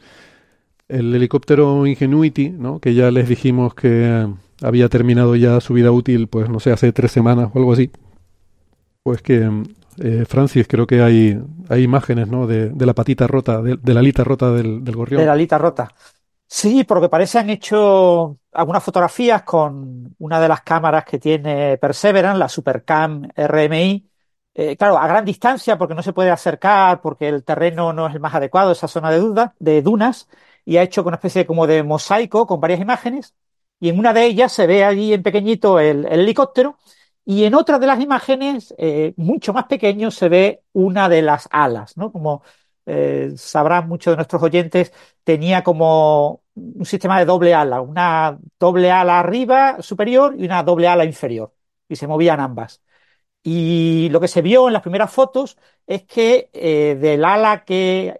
el 0.87 1.15
helicóptero 1.15 1.85
Ingenuity, 1.85 2.51
¿no? 2.51 2.79
Que 2.79 2.93
ya 2.93 3.11
les 3.11 3.27
dijimos 3.27 3.73
que 3.73 4.05
eh, 4.05 4.27
había 4.61 4.89
terminado 4.89 5.35
ya 5.35 5.59
su 5.59 5.73
vida 5.73 5.91
útil, 5.91 6.27
pues 6.27 6.49
no 6.49 6.59
sé, 6.59 6.71
hace 6.71 6.93
tres 6.93 7.11
semanas 7.11 7.49
o 7.53 7.57
algo 7.57 7.73
así. 7.73 7.91
Pues 9.03 9.21
que, 9.21 9.49
eh, 9.99 10.25
Francis, 10.27 10.67
creo 10.67 10.85
que 10.85 11.01
hay, 11.01 11.41
hay 11.69 11.83
imágenes, 11.83 12.27
¿no? 12.27 12.45
De, 12.45 12.69
de 12.69 12.85
la 12.85 12.93
patita 12.93 13.25
rota, 13.25 13.61
de, 13.61 13.77
de 13.77 13.93
la 13.93 13.99
alita 14.01 14.23
rota 14.23 14.51
del, 14.51 14.83
del 14.83 14.95
gorrión. 14.95 15.19
De 15.19 15.25
la 15.25 15.33
alita 15.33 15.57
rota. 15.57 15.89
Sí, 16.49 16.83
por 16.85 16.97
lo 16.97 17.01
que 17.01 17.09
parece 17.09 17.39
han 17.39 17.49
hecho 17.49 18.39
algunas 18.53 18.83
fotografías 18.83 19.43
con 19.43 20.15
una 20.19 20.39
de 20.39 20.47
las 20.47 20.61
cámaras 20.61 21.03
que 21.03 21.19
tiene 21.19 21.77
Perseverance, 21.77 22.39
la 22.39 22.47
Supercam 22.47 23.27
RMI. 23.35 24.07
Eh, 24.59 24.75
claro, 24.75 24.97
a 24.97 25.07
gran 25.07 25.23
distancia 25.23 25.77
porque 25.77 25.93
no 25.93 26.01
se 26.01 26.13
puede 26.13 26.31
acercar, 26.31 26.99
porque 27.01 27.29
el 27.29 27.43
terreno 27.43 27.93
no 27.93 28.07
es 28.07 28.15
el 28.15 28.19
más 28.19 28.33
adecuado, 28.33 28.71
esa 28.71 28.87
zona 28.87 29.11
de, 29.11 29.19
duda, 29.19 29.53
de 29.59 29.83
dunas, 29.83 30.27
y 30.65 30.77
ha 30.77 30.81
hecho 30.83 31.03
una 31.03 31.17
especie 31.17 31.45
como 31.45 31.67
de 31.67 31.83
mosaico 31.83 32.47
con 32.47 32.59
varias 32.59 32.79
imágenes, 32.81 33.35
y 33.79 33.89
en 33.89 33.99
una 33.99 34.13
de 34.13 34.25
ellas 34.25 34.51
se 34.51 34.65
ve 34.65 34.83
allí 34.83 35.13
en 35.13 35.21
pequeñito 35.21 35.79
el, 35.79 36.05
el 36.07 36.21
helicóptero, 36.21 36.77
y 37.23 37.43
en 37.43 37.53
otra 37.53 37.77
de 37.77 37.85
las 37.85 37.99
imágenes, 38.01 38.73
eh, 38.79 39.13
mucho 39.17 39.53
más 39.53 39.65
pequeño, 39.65 40.09
se 40.09 40.27
ve 40.27 40.63
una 40.73 41.07
de 41.07 41.21
las 41.21 41.47
alas, 41.51 41.95
¿no? 41.95 42.11
Como 42.11 42.41
eh, 42.87 43.33
sabrán 43.37 43.87
muchos 43.87 44.13
de 44.13 44.15
nuestros 44.15 44.41
oyentes, 44.41 44.91
tenía 45.23 45.63
como 45.63 46.41
un 46.55 46.85
sistema 46.85 47.19
de 47.19 47.25
doble 47.25 47.53
ala, 47.53 47.81
una 47.81 48.39
doble 48.59 48.91
ala 48.91 49.19
arriba 49.19 49.81
superior 49.83 50.33
y 50.35 50.45
una 50.45 50.63
doble 50.63 50.87
ala 50.87 51.05
inferior, 51.05 51.53
y 51.87 51.95
se 51.95 52.07
movían 52.07 52.39
ambas. 52.39 52.81
Y 53.43 54.09
lo 54.09 54.19
que 54.19 54.27
se 54.27 54.41
vio 54.41 54.67
en 54.67 54.73
las 54.73 54.81
primeras 54.81 55.11
fotos 55.11 55.57
es 55.85 56.03
que 56.03 56.49
eh, 56.53 56.97
del 56.99 57.23
ala 57.23 57.63
que 57.63 58.17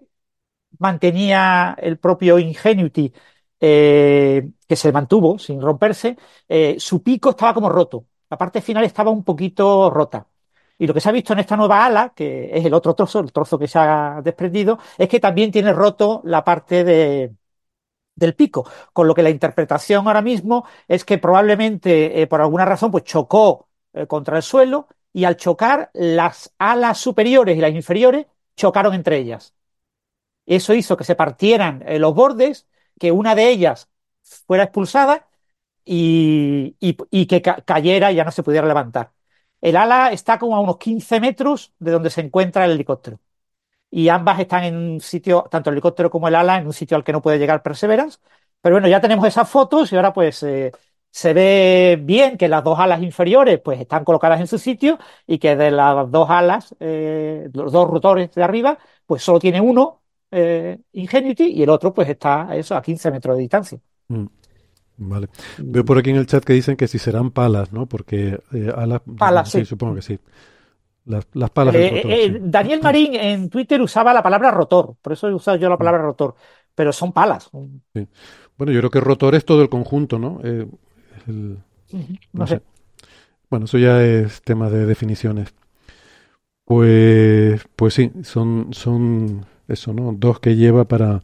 mantenía 0.78 1.76
el 1.80 1.98
propio 1.98 2.38
Ingenuity, 2.38 3.12
eh, 3.60 4.50
que 4.66 4.76
se 4.76 4.92
mantuvo 4.92 5.38
sin 5.38 5.60
romperse, 5.60 6.16
eh, 6.48 6.76
su 6.78 7.02
pico 7.02 7.30
estaba 7.30 7.54
como 7.54 7.68
roto. 7.68 8.06
La 8.30 8.38
parte 8.38 8.60
final 8.62 8.84
estaba 8.84 9.10
un 9.10 9.24
poquito 9.24 9.90
rota. 9.90 10.26
Y 10.78 10.86
lo 10.86 10.94
que 10.94 11.00
se 11.00 11.08
ha 11.08 11.12
visto 11.12 11.32
en 11.32 11.40
esta 11.40 11.56
nueva 11.56 11.84
ala, 11.86 12.12
que 12.14 12.50
es 12.56 12.64
el 12.64 12.74
otro 12.74 12.94
trozo, 12.94 13.20
el 13.20 13.32
trozo 13.32 13.58
que 13.58 13.68
se 13.68 13.78
ha 13.78 14.20
desprendido, 14.22 14.78
es 14.96 15.08
que 15.08 15.20
también 15.20 15.50
tiene 15.50 15.72
roto 15.72 16.22
la 16.24 16.44
parte 16.44 16.84
de, 16.84 17.34
del 18.14 18.34
pico. 18.34 18.66
Con 18.92 19.06
lo 19.08 19.14
que 19.14 19.22
la 19.22 19.30
interpretación 19.30 20.06
ahora 20.06 20.22
mismo 20.22 20.66
es 20.88 21.04
que 21.04 21.18
probablemente 21.18 22.26
por 22.28 22.40
alguna 22.40 22.64
razón 22.64 22.90
pues 22.90 23.04
chocó 23.04 23.68
contra 24.08 24.36
el 24.36 24.42
suelo 24.42 24.88
y 25.18 25.24
al 25.24 25.36
chocar 25.36 25.90
las 25.94 26.54
alas 26.58 26.98
superiores 26.98 27.58
y 27.58 27.60
las 27.60 27.72
inferiores 27.72 28.26
chocaron 28.56 28.94
entre 28.94 29.18
ellas. 29.18 29.52
Eso 30.46 30.74
hizo 30.74 30.96
que 30.96 31.02
se 31.02 31.16
partieran 31.16 31.82
eh, 31.86 31.98
los 31.98 32.14
bordes, 32.14 32.68
que 33.00 33.10
una 33.10 33.34
de 33.34 33.48
ellas 33.50 33.88
fuera 34.46 34.62
expulsada 34.64 35.28
y, 35.84 36.76
y, 36.80 37.26
que 37.26 37.42
ca 37.42 37.62
cayera 37.62 38.12
y 38.12 38.16
ya 38.16 38.24
no 38.24 38.30
se 38.30 38.44
pudiera 38.44 38.68
levantar. 38.68 39.12
El 39.60 39.76
ala 39.76 40.12
está 40.12 40.38
como 40.38 40.54
a 40.56 40.60
unos 40.60 40.78
15 40.78 41.18
metros 41.20 41.74
de 41.80 41.90
donde 41.90 42.10
se 42.10 42.20
encuentra 42.20 42.64
el 42.64 42.72
helicóptero. 42.72 43.18
Y 43.90 44.08
ambas 44.10 44.40
están 44.40 44.64
en 44.64 44.76
un 44.76 45.00
sitio, 45.00 45.46
tanto 45.50 45.70
el 45.70 45.74
helicóptero 45.74 46.10
como 46.10 46.28
el 46.28 46.36
ala, 46.36 46.58
en 46.58 46.66
un 46.66 46.72
sitio 46.74 46.96
al 46.96 47.04
que 47.04 47.12
no 47.12 47.22
puede 47.22 47.38
llegar 47.38 47.62
Perseverance. 47.64 48.20
Pero 48.60 48.76
bueno, 48.76 48.88
ya 48.88 49.00
tenemos 49.00 49.26
esas 49.26 49.50
fotos 49.50 49.92
y 49.92 49.96
ahora 49.96 50.12
pues 50.12 50.42
eh, 50.44 50.72
se 51.10 51.32
ve 51.32 51.98
bien 52.02 52.36
que 52.36 52.48
las 52.48 52.62
dos 52.64 52.78
alas 52.78 53.02
inferiores 53.02 53.60
pues 53.60 53.80
están 53.80 54.04
colocadas 54.04 54.40
en 54.40 54.46
su 54.46 54.58
sitio 54.58 54.98
y 55.26 55.38
que 55.38 55.56
de 55.56 55.70
las 55.70 56.10
dos 56.10 56.30
alas, 56.30 56.74
eh, 56.80 57.48
los 57.52 57.72
dos 57.72 57.88
rotores 57.88 58.32
de 58.34 58.42
arriba, 58.42 58.78
pues 59.06 59.22
solo 59.22 59.38
tiene 59.38 59.60
uno 59.60 60.02
eh, 60.30 60.78
Ingenuity 60.92 61.44
y 61.46 61.62
el 61.62 61.70
otro 61.70 61.92
pues 61.94 62.08
está 62.08 62.54
eso 62.56 62.76
a 62.76 62.82
15 62.82 63.10
metros 63.10 63.36
de 63.36 63.40
distancia. 63.42 63.78
Mm. 64.08 64.26
Vale. 65.00 65.28
Veo 65.58 65.84
por 65.84 65.98
aquí 65.98 66.10
en 66.10 66.16
el 66.16 66.26
chat 66.26 66.44
que 66.44 66.52
dicen 66.52 66.76
que 66.76 66.88
si 66.88 66.98
serán 66.98 67.30
palas, 67.30 67.72
¿no? 67.72 67.86
Porque 67.86 68.40
eh, 68.52 68.72
alas. 68.76 69.00
Palas, 69.16 69.50
sí, 69.50 69.60
sí. 69.60 69.64
supongo 69.64 69.94
que 69.94 70.02
sí. 70.02 70.18
Las, 71.04 71.26
las 71.34 71.50
palas 71.50 71.76
del 71.76 71.88
rotor, 71.88 72.20
sí. 72.22 72.36
Daniel 72.40 72.80
Marín 72.82 73.14
en 73.14 73.48
Twitter 73.48 73.80
usaba 73.80 74.12
la 74.12 74.22
palabra 74.22 74.50
rotor, 74.50 74.96
por 75.00 75.12
eso 75.12 75.28
he 75.28 75.34
usado 75.34 75.56
yo 75.56 75.68
la 75.68 75.76
Mm. 75.76 75.78
palabra 75.78 76.02
rotor, 76.02 76.34
pero 76.74 76.92
son 76.92 77.12
palas. 77.12 77.50
Sí. 77.94 78.06
Bueno, 78.56 78.72
yo 78.72 78.80
creo 78.80 78.90
que 78.90 79.00
rotor 79.00 79.34
es 79.34 79.44
todo 79.44 79.62
el 79.62 79.68
conjunto, 79.68 80.18
¿no? 80.18 80.40
Eh, 80.44 80.66
el- 81.28 81.58
No, 82.32 82.40
no 82.40 82.46
sé. 82.46 82.56
sé. 82.56 82.62
Bueno, 83.50 83.66
eso 83.66 83.78
ya 83.78 84.02
es 84.04 84.42
tema 84.42 84.70
de 84.70 84.86
definiciones. 84.86 85.54
Pues, 86.64 87.62
pues 87.76 87.94
sí, 87.94 88.10
son, 88.24 88.68
son 88.72 89.46
eso, 89.68 89.92
¿no? 89.94 90.12
Dos 90.12 90.38
que 90.40 90.54
lleva 90.56 90.86
para. 90.86 91.22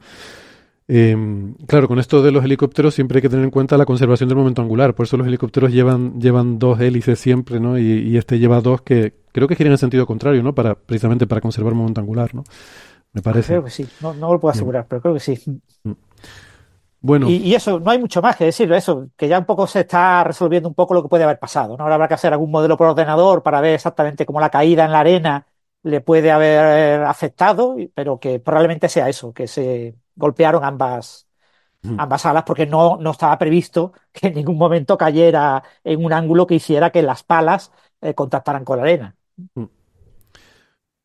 em, 0.88 1.54
claro, 1.66 1.88
con 1.88 1.98
esto 1.98 2.22
de 2.22 2.32
los 2.32 2.44
helicópteros 2.44 2.94
siempre 2.94 3.18
hay 3.18 3.22
que 3.22 3.28
tener 3.30 3.44
en 3.44 3.50
cuenta 3.50 3.76
la 3.78 3.86
conservación 3.86 4.28
del 4.28 4.38
momento 4.38 4.62
angular. 4.62 4.94
Por 4.94 5.06
eso 5.06 5.16
los 5.18 5.26
helicópteros 5.26 5.72
llevan, 5.72 6.20
llevan 6.20 6.58
dos 6.58 6.80
hélices 6.80 7.18
siempre, 7.18 7.60
¿no? 7.60 7.78
Y, 7.78 7.84
y 7.84 8.16
este 8.18 8.38
lleva 8.38 8.60
dos 8.62 8.82
que 8.82 9.14
creo 9.32 9.48
que 9.48 9.56
giran 9.56 9.72
en 9.72 9.78
sentido 9.78 10.06
contrario, 10.06 10.42
¿no? 10.42 10.54
Para, 10.54 10.74
precisamente 10.76 11.26
para 11.26 11.40
conservar 11.42 11.74
momento 11.74 12.00
angular, 12.00 12.34
¿no? 12.34 12.44
Me 13.12 13.22
parece. 13.22 13.48
Creo 13.48 13.64
que 13.64 13.70
sí, 13.70 13.86
no, 14.00 14.14
no 14.14 14.32
lo 14.32 14.40
puedo 14.40 14.52
Mm. 14.52 14.56
asegurar, 14.56 14.86
pero 14.88 15.02
creo 15.02 15.14
que 15.14 15.20
sí. 15.20 15.38
Bueno, 17.06 17.28
Y, 17.28 17.36
y 17.36 17.54
eso, 17.54 17.80
no 17.80 17.90
hay 17.90 17.98
mucho 17.98 18.22
más 18.22 18.34
que 18.36 18.44
decirlo, 18.46 18.74
eso, 18.76 19.10
que 19.16 19.28
ya 19.28 19.38
un 19.38 19.44
poco 19.44 19.66
se 19.66 19.80
está 19.80 20.24
resolviendo 20.24 20.68
un 20.68 20.74
poco 20.74 20.94
lo 20.94 21.02
que 21.02 21.08
puede 21.08 21.24
haber 21.24 21.38
pasado, 21.38 21.76
¿no? 21.76 21.82
Ahora 21.84 21.96
habrá 21.96 22.08
que 22.08 22.14
hacer 22.14 22.32
algún 22.32 22.50
modelo 22.50 22.76
por 22.78 22.88
ordenador 22.88 23.42
para 23.42 23.60
ver 23.60 23.74
exactamente 23.74 24.24
cómo 24.26 24.40
la 24.40 24.50
caída 24.50 24.84
en 24.86 24.92
la 24.92 25.00
arena 25.00 25.46
le 25.82 26.00
puede 26.00 26.30
haber 26.32 27.02
afectado, 27.02 27.76
pero 27.94 28.18
que 28.18 28.40
probablemente 28.40 28.88
sea 28.88 29.08
eso, 29.10 29.34
que 29.34 29.46
se 29.48 29.94
golpearon 30.16 30.64
ambas, 30.64 31.28
ambas 31.96 32.26
alas 32.26 32.44
porque 32.44 32.66
no, 32.66 32.98
no 32.98 33.12
estaba 33.12 33.38
previsto 33.38 33.92
que 34.12 34.28
en 34.28 34.34
ningún 34.34 34.58
momento 34.58 34.98
cayera 34.98 35.62
en 35.84 36.04
un 36.04 36.12
ángulo 36.12 36.46
que 36.46 36.56
hiciera 36.56 36.90
que 36.90 37.02
las 37.02 37.22
palas 37.24 37.72
eh, 38.02 38.14
contactaran 38.14 38.64
con 38.64 38.78
la 38.78 38.84
arena. 38.84 39.16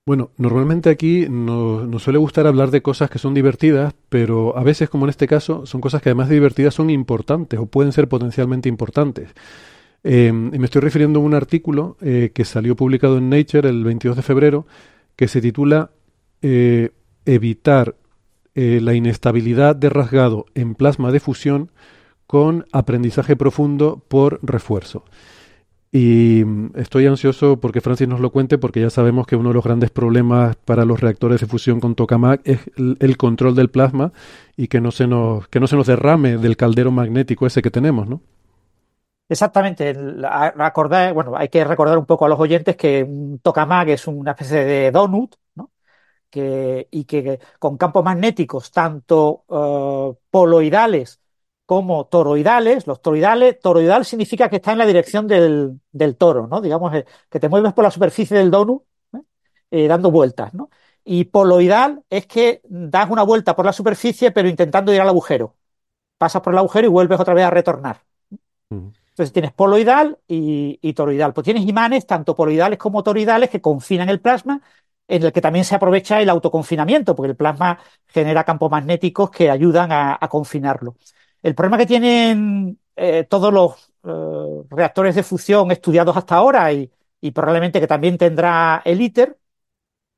Bueno, 0.09 0.31
normalmente 0.37 0.89
aquí 0.89 1.27
nos, 1.29 1.87
nos 1.87 2.01
suele 2.01 2.17
gustar 2.17 2.47
hablar 2.47 2.71
de 2.71 2.81
cosas 2.81 3.11
que 3.11 3.19
son 3.19 3.35
divertidas, 3.35 3.93
pero 4.09 4.57
a 4.57 4.63
veces, 4.63 4.89
como 4.89 5.05
en 5.05 5.11
este 5.11 5.27
caso, 5.27 5.67
son 5.67 5.81
cosas 5.81 6.01
que 6.01 6.09
además 6.09 6.29
de 6.29 6.33
divertidas 6.33 6.73
son 6.73 6.89
importantes 6.89 7.59
o 7.59 7.67
pueden 7.67 7.91
ser 7.91 8.09
potencialmente 8.09 8.67
importantes. 8.67 9.29
Eh, 10.03 10.29
y 10.29 10.57
me 10.57 10.65
estoy 10.65 10.81
refiriendo 10.81 11.19
a 11.19 11.21
un 11.21 11.35
artículo 11.35 11.95
eh, 12.01 12.31
que 12.33 12.43
salió 12.43 12.75
publicado 12.75 13.19
en 13.19 13.29
Nature 13.29 13.69
el 13.69 13.83
22 13.83 14.17
de 14.17 14.23
febrero 14.23 14.65
que 15.15 15.27
se 15.27 15.41
titula 15.41 15.91
eh, 16.41 16.89
Evitar 17.27 17.95
eh, 18.55 18.79
la 18.81 18.95
inestabilidad 18.95 19.75
de 19.75 19.91
rasgado 19.91 20.47
en 20.55 20.73
plasma 20.73 21.11
de 21.11 21.19
fusión 21.19 21.69
con 22.25 22.65
aprendizaje 22.71 23.35
profundo 23.35 24.03
por 24.07 24.39
refuerzo. 24.41 25.05
Y 25.91 26.43
mm, 26.45 26.71
estoy 26.75 27.07
ansioso 27.07 27.59
porque 27.59 27.81
Francis 27.81 28.07
nos 28.07 28.19
lo 28.19 28.31
cuente, 28.31 28.57
porque 28.57 28.81
ya 28.81 28.89
sabemos 28.89 29.25
que 29.25 29.35
uno 29.35 29.49
de 29.49 29.55
los 29.55 29.63
grandes 29.63 29.89
problemas 29.89 30.55
para 30.57 30.85
los 30.85 30.99
reactores 30.99 31.41
de 31.41 31.47
fusión 31.47 31.79
con 31.79 31.95
tokamak 31.95 32.41
es 32.43 32.59
el, 32.77 33.17
control 33.17 33.55
del 33.55 33.69
plasma 33.69 34.11
y 34.55 34.67
que 34.67 34.81
no 34.81 34.91
se 34.91 35.07
nos 35.07 35.47
que 35.47 35.59
no 35.59 35.67
se 35.67 35.75
nos 35.75 35.87
derrame 35.87 36.37
del 36.37 36.57
caldero 36.57 36.91
magnético 36.91 37.47
ese 37.47 37.61
que 37.61 37.71
tenemos, 37.71 38.07
¿no? 38.07 38.21
Exactamente. 39.27 39.95
Acordar, 40.57 41.13
bueno, 41.13 41.35
hay 41.35 41.49
que 41.49 41.63
recordar 41.63 41.97
un 41.97 42.05
poco 42.05 42.25
a 42.25 42.29
los 42.29 42.39
oyentes 42.39 42.75
que 42.75 43.03
un 43.03 43.39
tokamak 43.39 43.89
es 43.89 44.07
una 44.07 44.31
especie 44.31 44.65
de 44.65 44.91
donut, 44.91 45.35
¿no? 45.55 45.71
Que, 46.29 46.87
y 46.91 47.05
que 47.05 47.39
con 47.57 47.77
campos 47.77 48.03
magnéticos 48.03 48.71
tanto 48.71 49.43
eh, 49.49 50.17
poloidales 50.29 51.19
como 51.69 52.07
toroidales, 52.07 52.87
los 52.87 52.99
toroidales, 52.99 53.59
toroidal 53.59 54.03
significa 54.03 54.49
que 54.49 54.55
está 54.55 54.71
en 54.71 54.79
la 54.79 54.87
dirección 54.87 55.27
del, 55.27 55.79
del 55.91 56.17
toro, 56.17 56.47
¿no? 56.47 56.61
Digamos 56.61 56.95
eh, 56.95 57.05
que 57.29 57.39
te 57.39 57.47
mueves 57.47 57.73
por 57.73 57.83
la 57.83 57.91
superficie 57.91 58.35
del 58.37 58.49
donut, 58.49 58.81
¿eh? 59.13 59.19
Eh, 59.71 59.87
dando 59.87 60.09
vueltas, 60.09 60.51
¿no? 60.55 60.69
Y 61.05 61.25
poloidal 61.25 62.03
es 62.09 62.25
que 62.25 62.61
das 62.65 63.09
una 63.11 63.21
vuelta 63.23 63.55
por 63.55 63.65
la 63.65 63.73
superficie 63.73 64.31
pero 64.31 64.49
intentando 64.49 64.91
ir 64.93 64.99
al 65.01 65.09
agujero. 65.09 65.55
Pasas 66.17 66.41
por 66.41 66.53
el 66.53 66.59
agujero 66.59 66.87
y 66.87 66.91
vuelves 66.91 67.19
otra 67.19 67.33
vez 67.35 67.45
a 67.45 67.51
retornar. 67.51 68.01
Entonces 69.11 69.33
tienes 69.33 69.51
poloidal 69.53 70.17
y, 70.27 70.79
y 70.81 70.93
toroidal. 70.93 71.33
Pues 71.33 71.43
tienes 71.45 71.63
imanes, 71.67 72.05
tanto 72.07 72.35
poloidales 72.35 72.79
como 72.79 73.03
toroidales, 73.03 73.49
que 73.49 73.61
confinan 73.61 74.09
el 74.09 74.21
plasma, 74.21 74.61
en 75.07 75.23
el 75.23 75.31
que 75.33 75.41
también 75.41 75.65
se 75.65 75.75
aprovecha 75.75 76.21
el 76.21 76.29
autoconfinamiento, 76.29 77.15
porque 77.15 77.31
el 77.31 77.35
plasma 77.35 77.79
genera 78.07 78.43
campos 78.45 78.71
magnéticos 78.71 79.29
que 79.31 79.49
ayudan 79.49 79.91
a, 79.91 80.17
a 80.19 80.27
confinarlo. 80.29 80.95
El 81.41 81.55
problema 81.55 81.77
que 81.77 81.85
tienen 81.85 82.79
eh, 82.95 83.23
todos 83.25 83.53
los 83.53 83.91
eh, 84.03 84.63
reactores 84.69 85.15
de 85.15 85.23
fusión 85.23 85.71
estudiados 85.71 86.15
hasta 86.17 86.35
ahora 86.35 86.71
y, 86.73 86.91
probablemente 87.33 87.79
que 87.79 87.87
también 87.87 88.17
tendrá 88.17 88.81
el 88.85 89.01
ITER, 89.01 89.37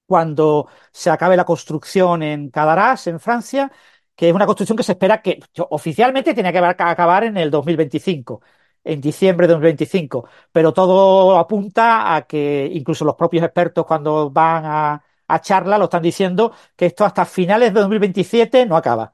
cuando 0.05 0.67
se 0.91 1.09
acabe 1.09 1.37
la 1.37 1.45
construcción 1.45 2.23
en 2.23 2.49
Cadarache, 2.49 3.09
en 3.11 3.19
Francia, 3.19 3.71
que 4.15 4.29
es 4.29 4.35
una 4.35 4.45
construcción 4.45 4.77
que 4.77 4.83
se 4.83 4.93
espera 4.93 5.21
que 5.21 5.39
oficialmente 5.69 6.33
tiene 6.33 6.51
que 6.51 6.59
acabar 6.59 7.23
en 7.23 7.37
el 7.37 7.51
2025. 7.51 8.41
en 8.83 9.01
diciembre 9.01 9.47
de 9.47 9.53
2025. 9.53 10.27
Pero 10.51 10.73
todo 10.73 11.37
apunta 11.37 12.15
a 12.15 12.23
que 12.27 12.69
incluso 12.73 13.05
los 13.05 13.15
propios 13.15 13.43
expertos 13.45 13.85
cuando 13.85 14.29
van 14.31 14.65
a, 14.65 15.03
a 15.27 15.41
charla 15.41 15.77
lo 15.77 15.85
están 15.85 16.01
diciendo 16.03 16.53
que 16.75 16.87
esto 16.87 17.05
hasta 17.05 17.25
finales 17.25 17.73
de 17.73 17.79
2027 17.81 18.65
no 18.65 18.75
acaba. 18.77 19.13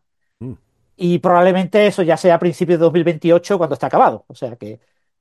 Y 0.98 1.20
probablemente 1.20 1.86
eso 1.86 2.02
ya 2.02 2.18
sea 2.18 2.36
a 2.36 2.39
principios 2.39 2.80
de 2.80 2.86
2028 2.86 3.58
cuando 3.58 3.76
esté 3.76 3.86
acabado. 3.86 4.26
O 4.28 4.36
sea 4.36 4.56
que 4.56 4.80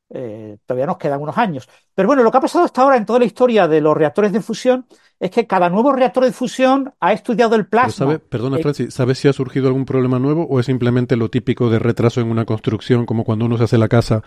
eh, 0.08 0.58
todavía 0.64 0.86
nos 0.86 0.98
quedan 0.98 1.20
unos 1.20 1.36
años. 1.36 1.68
Pero 1.94 2.06
bueno, 2.06 2.22
lo 2.22 2.30
que 2.30 2.38
ha 2.38 2.40
pasado 2.40 2.64
hasta 2.64 2.82
ahora 2.82 2.96
en 2.96 3.04
toda 3.04 3.18
la 3.18 3.24
historia 3.24 3.66
de 3.66 3.80
los 3.80 3.96
reactores 3.96 4.32
de 4.32 4.40
fusión 4.40 4.86
es 5.18 5.30
que 5.30 5.46
cada 5.46 5.68
nuevo 5.68 5.92
reactor 5.92 6.24
de 6.24 6.32
fusión 6.32 6.92
ha 7.00 7.12
estudiado 7.12 7.56
el 7.56 7.66
plasma. 7.66 8.18
perdona, 8.18 8.58
eh, 8.58 8.62
Francis, 8.62 8.94
¿sabes 8.94 9.18
si 9.18 9.26
ha 9.28 9.32
surgido 9.32 9.66
algún 9.66 9.84
problema 9.84 10.18
nuevo 10.18 10.46
o 10.48 10.60
es 10.60 10.66
simplemente 10.66 11.16
lo 11.16 11.28
típico 11.28 11.70
de 11.70 11.78
retraso 11.80 12.20
en 12.20 12.30
una 12.30 12.44
construcción, 12.44 13.04
como 13.04 13.24
cuando 13.24 13.46
uno 13.46 13.58
se 13.58 13.64
hace 13.64 13.78
la 13.78 13.88
casa 13.88 14.22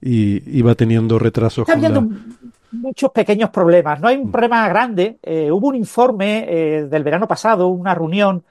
y, 0.00 0.60
va 0.62 0.74
teniendo 0.74 1.18
retrasos? 1.18 1.66
Está 1.66 1.78
habiendo 1.78 2.06
muchos 2.72 3.10
pequeños 3.12 3.48
problemas. 3.50 4.00
No 4.00 4.08
hay 4.08 4.16
un 4.16 4.28
mm. 4.28 4.32
problema 4.32 4.68
grande. 4.68 5.18
Eh, 5.22 5.50
hubo 5.50 5.68
un 5.68 5.76
informe 5.76 6.46
del 6.90 7.04
verano 7.04 7.26
pasado, 7.26 7.68
una 7.68 7.94
reunión 7.94 8.44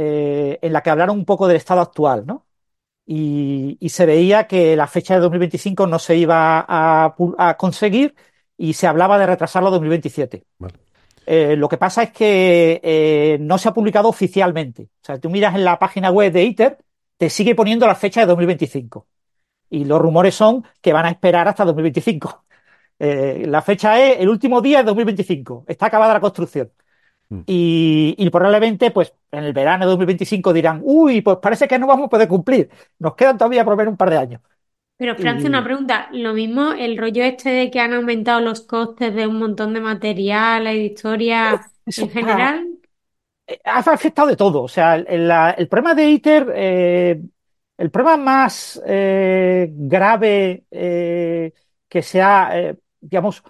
en 0.00 0.72
la 0.72 0.82
que 0.82 0.90
hablaron 0.90 1.18
un 1.18 1.24
poco 1.24 1.48
del 1.48 1.56
estado 1.56 1.80
actual, 1.80 2.24
¿no? 2.26 2.48
y, 3.08 3.88
se 3.88 4.06
veía 4.06 4.46
que 4.46 4.76
la 4.76 4.86
fecha 4.86 5.14
de 5.14 5.20
2025 5.20 5.86
no 5.86 5.98
se 5.98 6.16
iba 6.16 6.64
a, 6.68 7.56
conseguir 7.58 8.14
y 8.56 8.74
se 8.74 8.86
hablaba 8.86 9.18
de 9.18 9.26
retrasarlo 9.26 9.68
a 9.68 9.72
2027. 9.72 10.44
Eh, 11.26 11.56
lo 11.56 11.68
que 11.68 11.78
pasa 11.78 12.02
es 12.02 12.10
que 12.12 12.80
eh, 12.82 13.38
no 13.40 13.56
se 13.58 13.68
ha 13.68 13.74
publicado 13.74 14.08
oficialmente. 14.08 14.84
O 15.02 15.04
sea, 15.06 15.18
tú 15.18 15.30
miras 15.30 15.54
en 15.54 15.64
la 15.64 15.78
página 15.78 16.10
web 16.10 16.32
de 16.32 16.44
ITER, 16.44 16.78
te 17.16 17.30
sigue 17.30 17.54
poniendo 17.54 17.86
la 17.86 17.94
fecha 17.94 18.20
de 18.20 18.26
2025. 18.26 19.06
Y 19.70 19.84
los 19.84 20.00
rumores 20.00 20.34
son 20.34 20.64
que 20.80 20.92
van 20.92 21.06
a 21.06 21.10
esperar 21.10 21.48
hasta 21.48 21.64
2025. 21.64 22.44
Eh, 23.00 23.44
la 23.46 23.62
fecha 23.62 24.04
es 24.04 24.18
el 24.18 24.28
último 24.28 24.60
día 24.60 24.78
de 24.78 24.84
2025. 24.86 25.66
Está 25.68 25.86
acabada 25.86 26.14
la 26.14 26.20
construcción. 26.20 26.72
Mm. 27.30 27.40
Y, 27.46 28.30
probablemente, 28.30 28.90
pues, 28.90 29.12
en 29.30 29.44
el 29.44 29.52
verano 29.52 29.84
de 29.84 29.90
2025 29.90 30.52
dirán, 30.52 30.80
uy, 30.82 31.20
pues 31.20 31.38
parece 31.38 31.68
que 31.68 31.78
no 31.78 31.86
vamos 31.86 32.06
a 32.06 32.10
poder 32.10 32.28
cumplir. 32.28 32.70
Nos 32.98 33.14
quedan 33.14 33.36
todavía 33.36 33.64
por 33.64 33.76
ver 33.76 33.88
un 33.88 33.96
par 33.96 34.10
de 34.10 34.18
años. 34.18 34.40
Pero, 34.96 35.14
Francia, 35.14 35.48
una 35.48 35.62
pregunta. 35.62 36.08
Lo 36.12 36.32
mismo, 36.34 36.72
el 36.72 36.98
rollo 36.98 37.22
este 37.22 37.50
de 37.50 37.70
que 37.70 37.80
han 37.80 37.92
aumentado 37.92 38.40
los 38.40 38.62
costes 38.62 39.14
de 39.14 39.26
un 39.26 39.38
montón 39.38 39.72
de 39.74 39.80
materiales 39.80 40.74
y 40.74 40.78
de 40.78 40.84
historia 40.84 41.60
en 41.86 42.10
general. 42.10 42.66
Eh, 43.46 43.60
ha, 43.64 43.78
afectado 43.78 44.28
de 44.28 44.36
todo. 44.36 44.62
O 44.62 44.68
sea, 44.68 44.96
el, 44.96 45.68
problema 45.68 45.94
de 45.94 46.10
ITER, 46.10 46.52
eh, 46.54 47.20
el 47.76 47.90
problema 47.90 48.16
más 48.16 48.82
eh, 48.84 49.68
grave 49.70 50.64
que 50.70 52.02
se 52.02 52.20
ha, 52.20 52.74
digamos, 53.00 53.42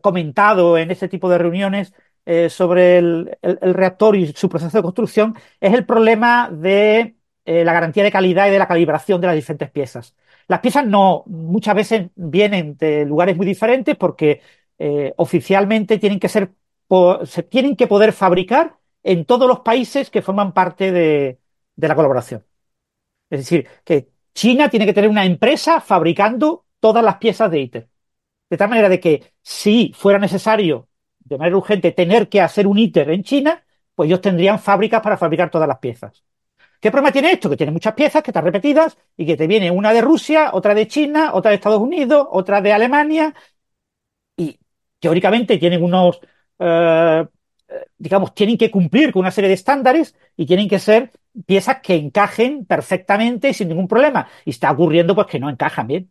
comentado 0.00 0.78
en 0.78 0.90
este 0.90 1.08
tipo 1.08 1.28
de 1.28 1.36
reuniones 1.36 1.92
eh, 2.26 2.48
sobre 2.50 2.98
el, 2.98 3.36
reactor 3.42 4.16
y 4.16 4.32
su 4.32 4.48
proceso 4.48 4.78
de 4.78 4.82
construcción 4.82 5.34
es 5.60 5.74
el 5.74 5.84
problema 5.84 6.48
de 6.50 7.16
eh, 7.44 7.64
la 7.64 7.72
garantía 7.72 8.02
de 8.02 8.10
calidad 8.12 8.48
y 8.48 8.50
de 8.50 8.58
la 8.58 8.68
calibración 8.68 9.20
de 9.20 9.26
las 9.26 9.36
diferentes 9.36 9.70
piezas. 9.70 10.14
Las 10.48 10.60
piezas 10.60 10.86
no, 10.86 11.24
muchas 11.26 11.74
veces 11.74 12.10
vienen 12.14 12.76
de 12.76 13.04
lugares 13.04 13.36
muy 13.36 13.46
diferentes 13.46 13.96
porque 13.96 14.40
eh, 14.78 15.12
oficialmente 15.16 15.98
tienen 15.98 16.20
que 16.20 16.28
ser, 16.28 16.52
se 17.24 17.42
tienen 17.42 17.76
que 17.76 17.86
poder 17.86 18.12
fabricar 18.12 18.78
en 19.02 19.24
todos 19.26 19.48
los 19.48 19.60
países 19.60 20.10
que 20.10 20.22
forman 20.22 20.52
parte 20.52 20.92
de, 20.92 21.38
de 21.76 21.88
la 21.88 21.94
colaboración. 21.94 22.44
Es 23.30 23.40
decir, 23.40 23.68
que 23.84 24.10
China 24.34 24.68
tiene 24.70 24.86
que 24.86 24.94
tener 24.94 25.10
una 25.10 25.24
empresa 25.24 25.80
fabricando 25.80 26.66
todas 26.80 27.04
las 27.04 27.16
piezas 27.18 27.50
de 27.50 27.60
ITER. 27.60 27.88
De 28.50 28.56
tal 28.56 28.68
manera 28.70 28.88
de 28.88 29.00
que 29.00 29.32
si 29.42 29.92
fuera 29.94 30.18
necesario 30.18 30.88
de 31.24 31.38
manera 31.38 31.56
urgente 31.56 31.92
tener 31.92 32.28
que 32.28 32.40
hacer 32.40 32.66
un 32.66 32.78
ITER 32.78 33.10
en 33.10 33.22
China, 33.22 33.62
pues 33.94 34.08
ellos 34.08 34.20
tendrían 34.20 34.58
fábricas 34.58 35.00
para 35.02 35.16
fabricar 35.16 35.50
todas 35.50 35.68
las 35.68 35.78
piezas. 35.78 36.24
¿Qué 36.80 36.90
problema 36.90 37.12
tiene 37.12 37.32
esto? 37.32 37.50
Que 37.50 37.56
tiene 37.56 37.72
muchas 37.72 37.94
piezas 37.94 38.22
que 38.22 38.30
están 38.30 38.44
repetidas 38.44 38.98
y 39.16 39.26
que 39.26 39.36
te 39.36 39.46
viene 39.46 39.70
una 39.70 39.92
de 39.92 40.02
Rusia, 40.02 40.50
otra 40.52 40.74
de 40.74 40.86
China, 40.88 41.32
otra 41.34 41.50
de 41.50 41.56
Estados 41.56 41.80
Unidos, 41.80 42.26
otra 42.30 42.60
de 42.60 42.72
Alemania 42.72 43.34
y 44.36 44.58
teóricamente 44.98 45.58
tienen 45.58 45.82
unos, 45.82 46.20
eh, 46.58 47.26
digamos, 47.98 48.34
tienen 48.34 48.58
que 48.58 48.70
cumplir 48.70 49.12
con 49.12 49.20
una 49.20 49.30
serie 49.30 49.48
de 49.48 49.54
estándares 49.54 50.14
y 50.36 50.46
tienen 50.46 50.68
que 50.68 50.78
ser 50.78 51.10
piezas 51.46 51.80
que 51.82 51.96
encajen 51.96 52.64
perfectamente 52.66 53.50
y 53.50 53.54
sin 53.54 53.68
ningún 53.68 53.88
problema. 53.88 54.28
Y 54.44 54.50
está 54.50 54.70
ocurriendo 54.72 55.14
pues 55.14 55.26
que 55.26 55.40
no 55.40 55.50
encajan 55.50 55.86
bien. 55.86 56.10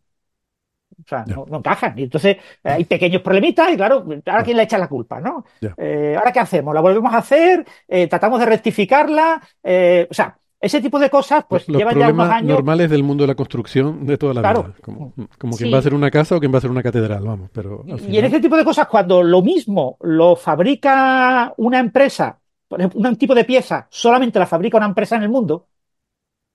O 1.00 1.08
sea, 1.08 1.24
no, 1.26 1.46
encajan. 1.58 1.98
Y 1.98 2.04
entonces 2.04 2.36
eh, 2.36 2.70
hay 2.70 2.84
pequeños 2.84 3.22
problemitas 3.22 3.72
y 3.72 3.76
claro, 3.76 4.06
ahora 4.26 4.44
quién 4.44 4.56
le 4.56 4.62
echa 4.62 4.78
la 4.78 4.88
culpa, 4.88 5.20
¿no? 5.20 5.44
Eh, 5.76 6.14
ahora 6.16 6.32
qué 6.32 6.40
hacemos, 6.40 6.74
la 6.74 6.80
volvemos 6.80 7.12
a 7.12 7.18
hacer, 7.18 7.64
eh, 7.88 8.06
tratamos 8.06 8.40
de 8.40 8.46
rectificarla, 8.46 9.40
o 9.62 10.14
sea, 10.14 10.38
ese 10.60 10.80
tipo 10.80 10.98
de 10.98 11.10
cosas, 11.10 11.44
pues 11.46 11.68
Los 11.68 11.78
llevan 11.78 11.98
ya 11.98 12.08
unos 12.08 12.30
años. 12.30 12.48
normales 12.48 12.88
del 12.88 13.02
mundo 13.02 13.24
de 13.24 13.28
la 13.28 13.34
construcción 13.34 14.06
de 14.06 14.16
toda 14.16 14.32
la 14.32 14.40
vida. 14.40 14.74
Como, 14.80 15.12
como 15.38 15.56
quien 15.56 15.70
va 15.70 15.76
a 15.76 15.80
hacer 15.80 15.92
una 15.92 16.10
casa 16.10 16.36
o 16.36 16.40
quien 16.40 16.50
va 16.52 16.56
a 16.56 16.58
hacer 16.58 16.70
una 16.70 16.82
catedral, 16.82 17.22
vamos. 17.22 17.50
Pero 17.52 17.84
Y 18.08 18.16
en 18.16 18.24
ese 18.24 18.40
tipo 18.40 18.56
de 18.56 18.64
cosas, 18.64 18.86
cuando 18.86 19.22
lo 19.22 19.42
mismo 19.42 19.98
lo 20.00 20.36
fabrica 20.36 21.52
una 21.58 21.78
empresa, 21.78 22.38
por 22.66 22.80
ejemplo, 22.80 23.00
un 23.06 23.16
tipo 23.16 23.34
de 23.34 23.44
pieza 23.44 23.86
solamente 23.90 24.38
la 24.38 24.46
fabrica 24.46 24.78
una 24.78 24.86
empresa 24.86 25.16
en 25.16 25.24
el 25.24 25.28
mundo, 25.28 25.66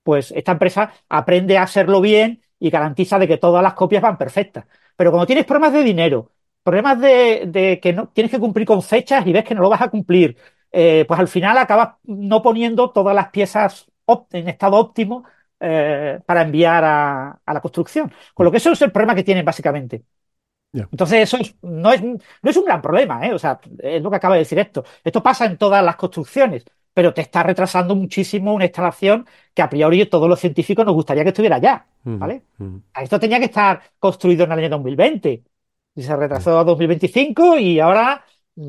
pues 0.02 0.32
esta 0.32 0.52
empresa 0.52 0.92
aprende 1.08 1.56
a 1.56 1.62
hacerlo 1.62 2.00
bien 2.00 2.42
y 2.60 2.70
garantiza 2.70 3.18
de 3.18 3.26
que 3.26 3.38
todas 3.38 3.62
las 3.62 3.74
copias 3.74 4.02
van 4.02 4.18
perfectas. 4.18 4.66
Pero 4.96 5.10
cuando 5.10 5.26
tienes 5.26 5.46
problemas 5.46 5.72
de 5.72 5.82
dinero, 5.82 6.30
problemas 6.62 7.00
de, 7.00 7.80
que 7.82 7.92
no 7.92 8.08
tienes 8.08 8.30
que 8.30 8.38
cumplir 8.38 8.66
con 8.66 8.82
fechas 8.82 9.26
y 9.26 9.32
ves 9.32 9.44
que 9.44 9.54
no 9.54 9.62
lo 9.62 9.70
vas 9.70 9.80
a 9.80 9.88
cumplir, 9.90 10.36
eh, 10.70 11.04
pues 11.08 11.18
al 11.18 11.28
final 11.28 11.58
acabas 11.58 11.96
no 12.04 12.42
poniendo 12.42 12.90
todas 12.90 13.14
las 13.16 13.30
piezas 13.30 13.90
en 14.32 14.48
estado 14.48 14.76
óptimo 14.76 15.24
eh, 15.58 16.20
para 16.26 16.42
enviar 16.42 16.84
a, 16.84 17.40
la 17.46 17.60
construcción. 17.60 18.12
Con 18.34 18.44
lo 18.44 18.50
que 18.50 18.58
eso 18.58 18.72
es 18.72 18.82
el 18.82 18.92
problema 18.92 19.14
que 19.14 19.24
tienen 19.24 19.44
básicamente. 19.44 20.04
Entonces, 20.72 21.22
eso 21.22 21.38
no, 21.62 21.92
es, 21.92 22.00
no 22.02 22.50
es 22.50 22.56
un 22.56 22.64
gran 22.64 22.80
problema, 22.80 23.26
¿eh? 23.26 23.34
O 23.34 23.38
sea, 23.40 23.58
es 23.78 24.00
lo 24.00 24.08
que 24.08 24.16
acaba 24.16 24.34
de 24.34 24.40
decir 24.40 24.58
esto. 24.58 24.84
Esto 25.02 25.20
pasa 25.22 25.46
en 25.46 25.56
todas 25.58 25.84
las 25.84 25.96
construcciones 25.96 26.64
pero 27.00 27.14
te 27.14 27.22
está 27.22 27.42
retrasando 27.42 27.96
muchísimo 27.96 28.52
una 28.52 28.66
instalación 28.66 29.26
que 29.54 29.62
a 29.62 29.70
priori 29.70 30.04
todos 30.04 30.28
los 30.28 30.38
científicos 30.38 30.84
nos 30.84 30.94
gustaría 30.94 31.22
que 31.22 31.30
estuviera 31.30 31.56
ya, 31.56 31.86
¿vale? 32.04 32.42
Esto 32.94 33.18
tenía 33.18 33.38
que 33.38 33.46
estar 33.46 33.80
construido 33.98 34.44
en 34.44 34.52
el 34.52 34.58
año 34.58 34.68
2020 34.68 35.42
y 35.94 36.02
se 36.02 36.14
retrasó 36.14 36.58
a 36.58 36.64
2025 36.64 37.56
y 37.56 37.80
ahora 37.80 38.22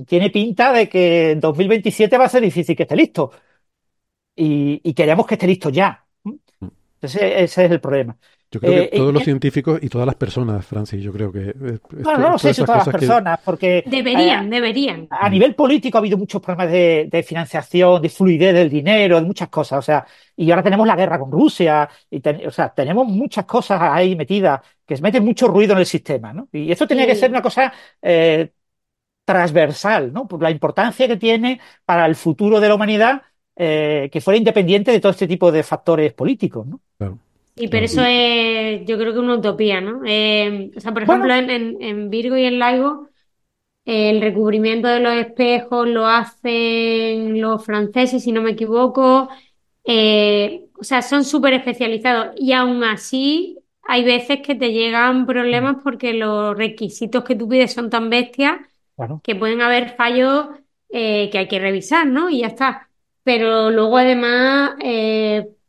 tiene 0.07 0.29
pinta 0.29 0.71
de 0.71 0.88
que 0.88 1.32
en 1.32 1.41
2027 1.41 2.17
va 2.17 2.23
a 2.23 2.29
ser 2.29 2.41
difícil 2.41 2.73
que 2.73 2.84
esté 2.84 2.95
listo. 2.95 3.34
Y, 4.34 4.93
queremos 4.93 5.27
que 5.27 5.34
esté 5.34 5.45
listo 5.45 5.69
ya. 5.69 6.05
Entonces, 6.23 7.21
ese 7.21 7.65
es 7.65 7.71
el 7.71 7.82
problema. 7.82 8.17
Yo 8.51 8.59
creo 8.59 8.73
que 8.73 8.95
eh, 8.95 8.97
todos 8.97 9.13
los 9.13 9.23
científicos 9.23 9.79
y 9.81 9.87
todas 9.87 10.05
las 10.05 10.15
personas, 10.15 10.65
Francis, 10.65 11.01
yo 11.01 11.13
creo 11.13 11.31
que... 11.31 11.55
no, 11.91 12.17
no, 12.17 12.37
sé 12.37 12.53
si 12.53 12.65
todas 12.65 12.85
las 12.85 12.95
personas, 12.95 13.39
porque... 13.45 13.81
Deberían, 13.87 14.47
eh, 14.47 14.49
deberían. 14.57 15.07
A 15.09 15.29
nivel 15.29 15.55
político 15.55 15.97
ha 15.97 15.99
habido 15.99 16.17
muchos 16.17 16.41
problemas 16.41 16.69
de, 16.69 17.25
financiación, 17.25 18.01
de 18.01 18.09
fluidez 18.09 18.53
del 18.53 18.69
dinero, 18.69 19.21
de 19.21 19.25
muchas 19.25 19.47
cosas, 19.47 19.79
o 19.79 19.81
sea, 19.81 20.05
y 20.35 20.51
ahora 20.51 20.63
tenemos 20.63 20.85
la 20.85 20.97
guerra 20.97 21.17
con 21.17 21.31
Rusia, 21.31 21.87
y 22.09 22.21
o 22.45 22.51
sea, 22.51 22.73
tenemos 22.73 23.07
muchas 23.07 23.45
cosas 23.45 23.79
ahí 23.81 24.17
metidas 24.17 24.59
que 24.85 24.97
se 24.97 25.01
meten 25.01 25.23
mucho 25.23 25.47
ruido 25.47 25.71
en 25.71 25.79
el 25.79 25.85
sistema, 25.85 26.33
¿no? 26.33 26.49
Y 26.51 26.73
eso 26.73 26.85
tenía 26.85 27.07
que 27.07 27.15
ser 27.15 27.29
una 27.29 27.41
cosa 27.41 27.71
eh, 28.01 28.51
transversal, 29.23 30.11
¿no? 30.11 30.27
Por 30.27 30.41
la 30.41 30.51
importancia 30.51 31.07
que 31.07 31.15
tiene 31.15 31.61
para 31.85 32.05
el 32.05 32.15
futuro 32.15 32.59
de 32.59 32.67
la 32.67 32.75
humanidad 32.75 33.21
que 33.55 34.21
fuera 34.23 34.39
independiente 34.39 34.91
de 34.91 34.99
todo 34.99 35.11
este 35.11 35.27
tipo 35.27 35.51
de 35.51 35.61
factores 35.61 36.13
políticos, 36.13 36.65
¿no? 36.65 36.81
Claro. 36.97 37.19
Y 37.55 37.67
pero 37.67 37.85
eso 37.85 38.03
es, 38.05 38.85
yo 38.85 38.97
creo 38.97 39.13
que 39.13 39.19
una 39.19 39.35
utopía, 39.35 39.81
¿no? 39.81 40.01
Eh, 40.05 40.71
o 40.75 40.79
sea, 40.79 40.93
por 40.93 41.03
ejemplo, 41.03 41.33
en, 41.33 42.09
Virgo 42.09 42.37
y 42.37 42.45
en 42.45 42.59
Laigo, 42.59 43.09
el 43.85 44.21
recubrimiento 44.21 44.87
de 44.87 44.99
los 44.99 45.13
espejos 45.13 45.87
lo 45.87 46.07
hacen 46.07 47.41
los 47.41 47.65
franceses, 47.65 48.23
si 48.23 48.31
no 48.31 48.41
me 48.41 48.51
equivoco. 48.51 49.29
Eh, 49.83 50.65
o 50.79 50.83
sea, 50.83 51.01
son 51.01 51.25
súper 51.25 51.53
especializados. 51.53 52.33
Y 52.37 52.53
aún 52.53 52.83
así, 52.83 53.57
hay 53.83 54.03
veces 54.03 54.41
que 54.41 54.55
te 54.55 54.71
llegan 54.71 55.25
problemas 55.25 55.77
porque 55.83 56.13
los 56.13 56.57
requisitos 56.57 57.23
que 57.23 57.35
tú 57.35 57.49
pides 57.49 57.73
son 57.73 57.89
tan 57.89 58.09
bestias 58.09 58.59
que 59.23 59.35
pueden 59.35 59.61
haber 59.61 59.95
fallos 59.95 60.47
eh, 60.89 61.29
que 61.31 61.39
hay 61.39 61.47
que 61.47 61.59
revisar, 61.59 62.05
¿no? 62.07 62.29
Y 62.29 62.39
ya 62.39 62.47
está. 62.47 62.89
Pero 63.23 63.71
luego, 63.71 63.97
además, 63.97 64.71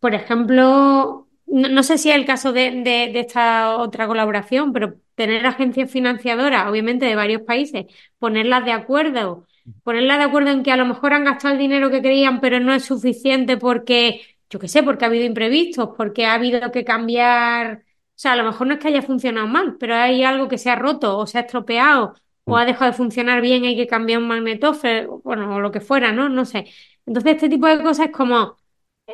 por 0.00 0.14
ejemplo, 0.14 1.21
no, 1.53 1.82
sé 1.82 1.98
si 1.98 2.11
es 2.11 2.16
el 2.16 2.24
caso 2.24 2.53
de, 2.53 3.12
esta 3.14 3.76
otra 3.76 4.07
colaboración, 4.07 4.72
pero 4.72 4.94
tener 5.14 5.46
agencias 5.46 5.90
financiadoras, 5.90 6.68
obviamente 6.68 7.07
de 7.07 7.14
varios 7.16 7.42
países, 7.42 7.86
ponerlas 8.18 8.64
de 8.64 8.72
acuerdo, 8.72 9.46
ponerlas 9.84 10.18
de 10.18 10.24
acuerdo 10.24 10.50
en 10.50 10.62
que 10.62 10.72
a 10.72 10.76
lo 10.76 10.86
mejor 10.86 11.12
han 11.12 11.24
gastado 11.24 11.55
el 11.55 11.61
dinero 11.61 11.90
que 11.90 12.03
querían, 12.03 12.40
pero 12.40 12.61
no 12.61 12.74
es 12.74 12.84
suficiente 12.84 13.57
porque, 13.57 14.22
yo 14.50 14.59
qué 14.59 14.68
sé, 14.68 14.82
porque 14.82 15.05
ha 15.05 15.09
habido 15.09 15.24
imprevistos, 15.24 15.90
porque 15.96 16.26
ha 16.26 16.34
habido 16.34 16.72
que 16.72 16.84
cambiar 16.84 17.82
sea, 18.22 18.32
a 18.32 18.36
lo 18.36 18.44
mejor 18.44 18.66
no 18.66 18.74
es 18.74 18.80
que 18.80 18.88
haya 18.88 19.03
funcionado 19.03 19.46
mal, 19.48 19.76
pero 19.78 19.94
hay 19.96 20.22
algo 20.24 20.48
que 20.48 20.59
se 20.59 20.70
ha 20.70 20.76
roto 20.76 21.18
o 21.18 21.26
se 21.26 21.38
ha 21.38 21.42
estropeado 21.42 22.14
o 22.44 22.57
ha 22.57 22.64
dejado 22.64 22.90
de 22.92 22.96
funcionar 22.96 23.40
bien, 23.40 23.64
hay 23.64 23.76
que 23.76 23.86
cambiar 23.86 24.20
un 24.20 24.28
magnetófer, 24.28 25.09
bueno, 25.24 25.55
o 25.57 25.61
lo 25.61 25.70
que 25.72 25.80
fuera, 25.80 26.12
¿no? 26.12 26.28
No 26.28 26.44
sé. 26.44 26.66
Entonces, 27.07 27.34
este 27.34 27.48
tipo 27.48 27.66
de 27.66 27.82
cosas 27.82 28.07
es 28.07 28.12
como, 28.12 28.57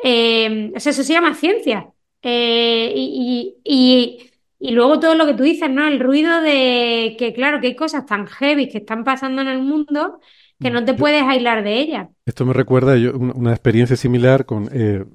eh, 0.03 0.71
o 0.75 0.79
sea, 0.79 0.91
eso 0.91 1.03
se 1.03 1.13
llama 1.13 1.35
ciencia. 1.35 1.91
Eh, 2.21 2.91
y, 2.95 3.57
y, 3.63 4.31
y, 4.59 4.71
luego 4.71 4.99
todo 4.99 5.15
lo 5.15 5.25
que 5.25 5.33
tú 5.33 5.43
dices, 5.43 5.69
¿no? 5.69 5.87
El 5.87 5.99
ruido 5.99 6.41
de 6.41 7.15
que, 7.17 7.33
claro, 7.33 7.61
que 7.61 7.67
hay 7.67 7.75
cosas 7.75 8.05
tan 8.05 8.27
heavy 8.27 8.67
que 8.67 8.79
están 8.79 9.03
pasando 9.03 9.41
en 9.41 9.47
el 9.47 9.61
mundo 9.61 10.19
que 10.59 10.69
no 10.69 10.83
te 10.83 10.93
puedes 10.93 11.23
aislar 11.23 11.63
de 11.63 11.79
ellas. 11.79 12.09
Esto 12.25 12.45
me 12.45 12.53
recuerda 12.53 12.97
yo, 12.97 13.13
una, 13.17 13.51
experiencia 13.51 13.95
similar 13.95 14.45
con 14.45 14.69
eh, 14.73 15.05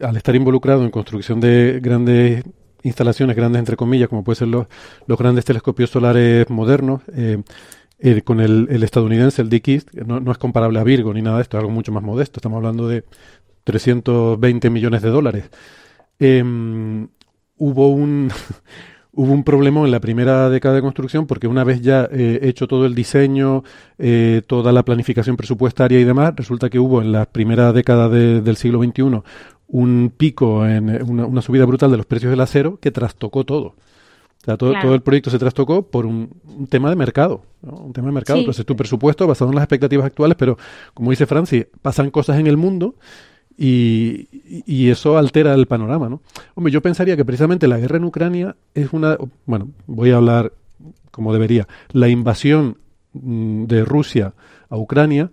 al 0.00 0.16
estar 0.16 0.36
involucrado 0.36 0.84
en 0.84 0.90
construcción 0.90 1.40
de 1.40 1.80
grandes 1.82 2.44
instalaciones, 2.84 3.34
grandes 3.34 3.58
entre 3.58 3.76
comillas, 3.76 4.08
como 4.08 4.22
pueden 4.22 4.38
ser 4.38 4.48
los, 4.48 4.66
los 5.06 5.18
grandes 5.18 5.44
telescopios 5.44 5.90
solares 5.90 6.48
modernos. 6.48 7.02
Eh, 7.16 7.42
con 8.22 8.40
el, 8.40 8.82
estadounidense, 8.82 9.40
el 9.40 9.48
Dick 9.48 9.68
East, 9.68 9.94
no, 9.94 10.20
no, 10.20 10.30
es 10.30 10.36
comparable 10.36 10.78
a 10.78 10.84
Virgo 10.84 11.14
ni 11.14 11.22
nada 11.22 11.36
de 11.36 11.42
esto, 11.42 11.56
es 11.56 11.62
algo 11.62 11.72
mucho 11.72 11.90
más 11.90 12.02
modesto. 12.02 12.38
Estamos 12.38 12.58
hablando 12.58 12.86
de 12.86 13.04
320 13.64 14.68
millones 14.68 15.00
de 15.00 15.08
dólares. 15.08 15.50
Em, 16.18 17.08
hubo 17.58 17.88
un 17.88 18.30
hubo 19.16 19.32
un 19.32 19.44
problema 19.44 19.80
en 19.84 19.90
la 19.90 20.00
primera 20.00 20.48
década 20.50 20.74
de 20.74 20.80
construcción 20.80 21.26
porque 21.26 21.46
una 21.46 21.64
vez 21.64 21.80
ya 21.80 22.08
eh, 22.10 22.40
hecho 22.42 22.66
todo 22.66 22.86
el 22.86 22.94
diseño, 22.94 23.62
eh, 23.98 24.42
toda 24.46 24.72
la 24.72 24.84
planificación 24.84 25.36
presupuestaria 25.36 26.00
y 26.00 26.04
demás, 26.04 26.34
resulta 26.36 26.68
que 26.68 26.78
hubo 26.78 27.00
en 27.00 27.12
la 27.12 27.26
primera 27.26 27.72
década 27.72 28.08
del 28.08 28.56
siglo 28.56 28.82
XXI 28.82 29.22
un 29.68 30.12
pico, 30.16 30.66
en 30.66 30.88
eh, 30.88 31.02
una, 31.02 31.42
subida 31.42 31.64
brutal 31.64 31.90
de 31.90 31.96
los 31.96 32.06
precios 32.06 32.30
del 32.30 32.40
acero 32.40 32.78
que 32.80 32.90
trastocó 32.90 33.44
todo. 33.44 33.66
O 33.66 34.44
sea, 34.44 34.58
todo, 34.58 34.74
todo 34.80 34.94
el 34.94 35.00
proyecto 35.00 35.30
se 35.30 35.38
trastocó 35.38 35.82
por 35.86 36.04
un, 36.04 36.28
tema 36.68 36.90
de 36.90 36.96
mercado, 36.96 37.42
un 37.62 37.94
tema 37.94 38.08
de 38.08 38.12
mercado. 38.12 38.40
Entonces, 38.40 38.66
tu 38.66 38.76
presupuesto 38.76 39.26
basado 39.26 39.50
en 39.50 39.54
las 39.54 39.62
expectativas 39.62 40.04
actuales, 40.04 40.36
pero 40.38 40.58
como 40.92 41.10
dice 41.10 41.24
Francis, 41.24 41.66
pasan 41.80 42.10
cosas 42.10 42.38
en 42.38 42.46
el 42.46 42.58
mundo 42.58 42.94
y, 43.56 44.28
y, 44.66 44.90
eso 44.90 45.16
altera 45.16 45.54
el 45.54 45.66
panorama, 45.66 46.08
¿no? 46.08 46.20
Hombre, 46.54 46.72
yo 46.72 46.82
pensaría 46.82 47.16
que 47.16 47.24
precisamente 47.24 47.68
la 47.68 47.78
guerra 47.78 47.98
en 47.98 48.04
Ucrania 48.04 48.56
es 48.74 48.92
una, 48.92 49.16
bueno, 49.46 49.70
voy 49.86 50.10
a 50.10 50.16
hablar 50.16 50.52
como 51.14 51.32
debería, 51.32 51.68
la 51.92 52.08
invasión 52.08 52.78
mm, 53.12 53.64
de 53.64 53.84
Rusia 53.84 54.34
a 54.68 54.76
Ucrania, 54.76 55.30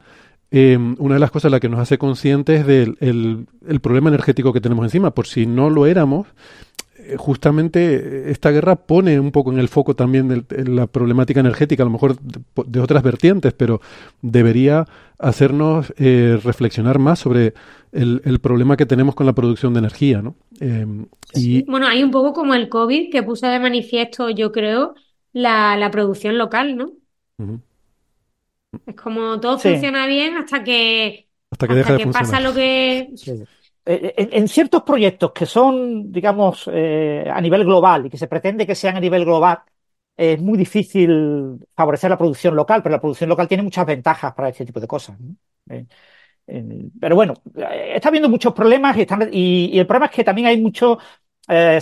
eh, 0.51 0.77
una 0.77 1.15
de 1.15 1.19
las 1.19 1.31
cosas 1.31 1.51
la 1.51 1.59
que 1.59 1.69
nos 1.69 1.79
hace 1.79 1.97
conscientes 1.97 2.67
del 2.67 2.97
el, 2.99 3.79
problema 3.79 4.09
energético 4.09 4.53
que 4.53 4.61
tenemos 4.61 4.85
encima. 4.85 5.11
Por 5.11 5.25
si 5.25 5.45
no 5.47 5.69
lo 5.69 5.87
éramos, 5.87 6.27
justamente 7.17 8.31
esta 8.31 8.51
guerra 8.51 8.75
pone 8.75 9.19
un 9.19 9.31
poco 9.31 9.51
en 9.51 9.59
el 9.59 9.67
foco 9.67 9.95
también 9.95 10.45
la 10.49 10.87
problemática 10.87 11.39
energética, 11.39 11.83
a 11.83 11.85
lo 11.85 11.91
mejor 11.91 12.17
de, 12.19 12.79
otras 12.79 13.03
vertientes, 13.03 13.53
pero 13.53 13.81
debería 14.21 14.87
hacernos 15.17 15.93
eh, 15.97 16.39
reflexionar 16.43 16.99
más 16.99 17.19
sobre 17.19 17.53
el, 17.91 18.39
problema 18.39 18.77
que 18.77 18.85
tenemos 18.85 19.15
con 19.15 19.25
la 19.25 19.33
producción 19.33 19.73
de 19.73 19.79
energía, 19.79 20.21
¿no? 20.21 20.35
Em, 20.59 21.05
y... 21.33 21.63
Bueno, 21.63 21.87
hay 21.87 22.03
un 22.03 22.11
poco 22.11 22.33
como 22.33 22.53
el 22.53 22.69
COVID 22.69 23.11
que 23.11 23.23
puso 23.23 23.47
de 23.47 23.59
manifiesto, 23.59 24.29
yo 24.29 24.51
creo, 24.51 24.95
la, 25.33 25.89
producción 25.91 26.37
local, 26.37 26.77
¿no? 26.77 26.93
Es 28.85 28.95
como 28.95 29.39
todo 29.39 29.59
funciona 29.59 30.07
bien 30.07 30.37
hasta 30.37 30.63
que, 30.63 31.27
hasta 31.49 31.67
que, 31.67 31.75
deja 31.75 31.97
de 31.97 32.07
pasa 32.07 32.39
lo 32.39 32.53
que... 32.53 33.09
Eh, 33.27 33.45
en, 33.85 34.47
ciertos 34.47 34.83
proyectos 34.83 35.31
que 35.31 35.45
son, 35.45 36.11
digamos, 36.11 36.69
eh, 36.71 37.25
a 37.31 37.41
nivel 37.41 37.63
global 37.63 38.05
y 38.05 38.09
que 38.09 38.17
se 38.17 38.27
pretende 38.27 38.67
que 38.67 38.75
sean 38.75 38.97
a 38.97 38.99
nivel 38.99 39.25
global, 39.25 39.59
es 40.15 40.39
muy 40.39 40.57
difícil 40.57 41.57
favorecer 41.75 42.09
la 42.09 42.17
producción 42.17 42.55
local, 42.55 42.83
pero 42.83 42.93
la 42.93 43.01
producción 43.01 43.29
local 43.29 43.47
tiene 43.47 43.63
muchas 43.63 43.85
ventajas 43.85 44.33
para 44.33 44.49
este 44.49 44.65
tipo 44.65 44.79
de 44.79 44.87
cosas. 44.87 45.17
Eh, 45.69 45.85
pero 46.99 47.15
bueno, 47.15 47.33
está 47.55 48.09
habiendo 48.09 48.29
muchos 48.29 48.53
problemas 48.53 48.97
y, 48.97 49.01
están, 49.01 49.29
y, 49.31 49.79
el 49.79 49.87
problema 49.87 50.07
es 50.07 50.11
que 50.11 50.23
también 50.23 50.47
hay 50.47 50.61
mucho 50.61 50.97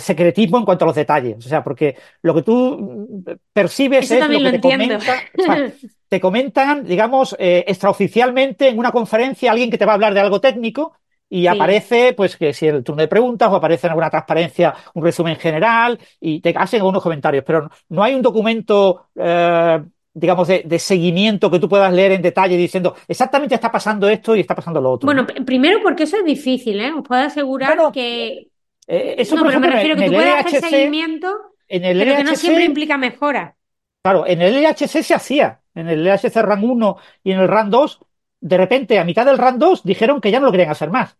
secretismo 0.00 0.58
en 0.58 0.64
cuanto 0.64 0.84
a 0.84 0.88
los 0.88 0.96
detalles. 0.96 1.36
O 1.38 1.48
sea, 1.48 1.62
porque 1.62 1.96
lo 2.22 2.34
que 2.34 2.42
tú 2.42 3.22
percibes 3.52 4.10
es 4.10 4.28
lo 4.28 4.38
que 4.38 4.58
te, 4.58 4.60
comenta, 4.60 5.14
te 6.08 6.20
comentan, 6.20 6.84
digamos, 6.84 7.36
extraoficialmente 7.38 8.68
en 8.68 8.78
una 8.78 8.90
conferencia 8.90 9.52
alguien 9.52 9.70
que 9.70 9.78
te 9.78 9.84
va 9.84 9.92
a 9.92 9.94
hablar 9.94 10.14
de 10.14 10.20
algo 10.20 10.40
técnico 10.40 10.99
y 11.32 11.46
aparece, 11.46 12.12
pues, 12.12 12.36
que 12.36 12.52
si 12.52 12.66
el 12.66 12.82
turno 12.82 13.02
de 13.02 13.08
preguntas 13.08 13.48
o 13.50 13.56
aparece 13.56 13.86
en 13.86 13.92
alguna 13.92 14.10
transparencia 14.10 14.74
un 14.94 15.04
resumen 15.04 15.36
general 15.36 15.96
y 16.20 16.40
te 16.40 16.52
hacen 16.56 16.80
algunos 16.80 17.02
comentarios, 17.02 17.44
pero 17.46 17.70
no 17.88 18.02
hay 18.02 18.14
un 18.14 18.20
documento, 18.20 19.06
eh, 19.14 19.80
digamos, 20.12 20.48
de, 20.48 20.78
seguimiento 20.80 21.48
que 21.48 21.60
tú 21.60 21.68
puedas 21.68 21.92
leer 21.92 22.12
en 22.12 22.22
detalle 22.22 22.56
diciendo 22.56 22.96
exactamente 23.06 23.54
está 23.54 23.70
pasando 23.70 24.08
esto 24.08 24.34
y 24.34 24.40
está 24.40 24.56
pasando 24.56 24.80
lo 24.80 24.90
otro. 24.90 25.06
Bueno, 25.06 25.24
primero 25.46 25.78
porque 25.84 26.02
eso 26.02 26.16
es 26.16 26.24
difícil, 26.24 26.80
¿eh? 26.80 26.92
Os 26.92 27.06
puedo 27.06 27.22
asegurar 27.22 27.78
que... 27.92 28.48
Eh, 28.88 29.14
eso, 29.18 29.36
no, 29.36 29.44
pero 29.44 29.60
me 29.60 29.70
refiero 29.70 29.94
que 29.94 30.06
tú 30.06 30.14
puedes 30.14 30.34
hacer 30.34 30.62
seguimiento, 30.62 31.32
en 31.68 31.84
el 31.84 31.96
pero 31.96 32.16
que 32.16 32.24
no 32.24 32.34
siempre 32.34 32.64
implica 32.64 32.98
mejora. 32.98 33.54
Claro, 34.02 34.26
en 34.26 34.42
el 34.42 34.60
LHC 34.64 35.02
se 35.04 35.14
hacía, 35.14 35.60
en 35.76 35.88
el 35.88 36.02
LHC 36.02 36.34
RAN 36.42 36.64
1 36.64 36.96
y 37.22 37.30
en 37.30 37.38
el 37.38 37.46
RAN 37.46 37.70
2 37.70 38.00
de 38.40 38.56
repente, 38.56 38.98
a 38.98 39.04
mitad 39.04 39.26
del 39.26 39.38
RAN 39.38 39.58
2, 39.58 39.82
dijeron 39.84 40.20
que 40.20 40.30
ya 40.30 40.40
no 40.40 40.46
lo 40.46 40.52
querían 40.52 40.70
hacer 40.70 40.90
más. 40.90 41.16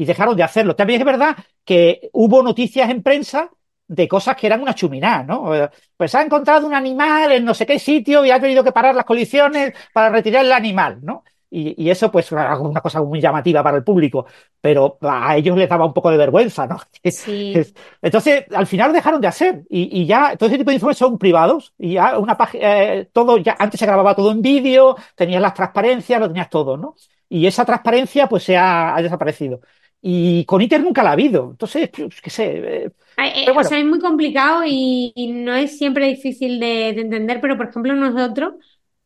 Y 0.00 0.06
dejaron 0.06 0.34
de 0.34 0.42
hacerlo. 0.42 0.74
También 0.74 1.02
es 1.02 1.04
verdad 1.04 1.36
que 1.62 2.08
hubo 2.14 2.42
noticias 2.42 2.88
en 2.88 3.02
prensa 3.02 3.50
de 3.86 4.08
cosas 4.08 4.34
que 4.34 4.46
eran 4.46 4.62
una 4.62 4.74
chuminada, 4.74 5.24
¿no? 5.24 5.54
Eh, 5.54 5.68
pues 5.94 6.14
ha 6.14 6.22
encontrado 6.22 6.66
un 6.66 6.72
animal 6.72 7.32
en 7.32 7.44
no 7.44 7.52
sé 7.52 7.66
qué 7.66 7.78
sitio 7.78 8.24
y 8.24 8.30
ha 8.30 8.40
tenido 8.40 8.64
que 8.64 8.72
parar 8.72 8.94
las 8.94 9.04
colisiones 9.04 9.74
para 9.92 10.08
retirar 10.08 10.42
el 10.42 10.52
animal, 10.52 11.00
¿no? 11.02 11.22
Y, 11.52 11.90
eso, 11.90 12.10
pues, 12.10 12.30
una 12.32 12.80
cosa 12.80 13.02
muy 13.02 13.20
llamativa 13.20 13.62
para 13.62 13.76
el 13.76 13.84
público, 13.84 14.24
pero 14.60 14.96
a 15.02 15.36
ellos 15.36 15.58
les 15.58 15.68
daba 15.68 15.84
un 15.84 15.92
poco 15.92 16.10
de 16.10 16.16
vergüenza, 16.16 16.66
¿no? 16.66 16.80
Sí. 17.10 17.54
Entonces, 18.00 18.44
al 18.54 18.66
final 18.66 18.92
dejaron 18.92 19.20
de 19.20 19.26
hacer 19.26 19.64
y, 19.68 20.06
ya 20.06 20.34
todo 20.36 20.48
ese 20.48 20.58
tipo 20.58 20.70
de 20.70 20.76
informes 20.76 20.96
son 20.96 21.18
privados 21.18 21.74
y 21.76 21.94
ya 21.94 22.18
una 22.18 22.38
página, 22.38 22.84
eh, 22.84 23.08
todo, 23.12 23.36
ya 23.36 23.56
antes 23.58 23.78
se 23.80 23.86
grababa 23.86 24.14
todo 24.14 24.30
en 24.30 24.40
vídeo, 24.40 24.96
tenías 25.14 25.42
las 25.42 25.52
transparencias, 25.52 26.20
lo 26.20 26.28
tenías 26.28 26.48
todo, 26.48 26.78
¿no? 26.78 26.94
Y 27.28 27.46
esa 27.46 27.64
transparencia, 27.64 28.28
pues, 28.28 28.42
se 28.42 28.56
ha, 28.56 28.96
desaparecido. 29.00 29.60
Y 30.02 30.44
con 30.46 30.62
ITER 30.62 30.82
nunca 30.82 31.02
la 31.02 31.10
ha 31.10 31.12
habido. 31.12 31.50
Entonces, 31.50 31.90
pues, 31.90 32.20
qué 32.20 32.30
sé. 32.30 32.84
Eh, 32.86 32.90
eh, 33.18 33.50
o 33.54 33.64
sea, 33.64 33.78
es 33.78 33.84
muy 33.84 33.98
complicado 33.98 34.62
y, 34.66 35.12
no 35.44 35.54
es 35.54 35.76
siempre 35.76 36.06
difícil 36.06 36.58
de, 36.58 36.92
de 36.94 37.02
entender, 37.02 37.40
pero 37.40 37.56
por 37.56 37.68
ejemplo, 37.68 37.94
nosotros 37.94 38.54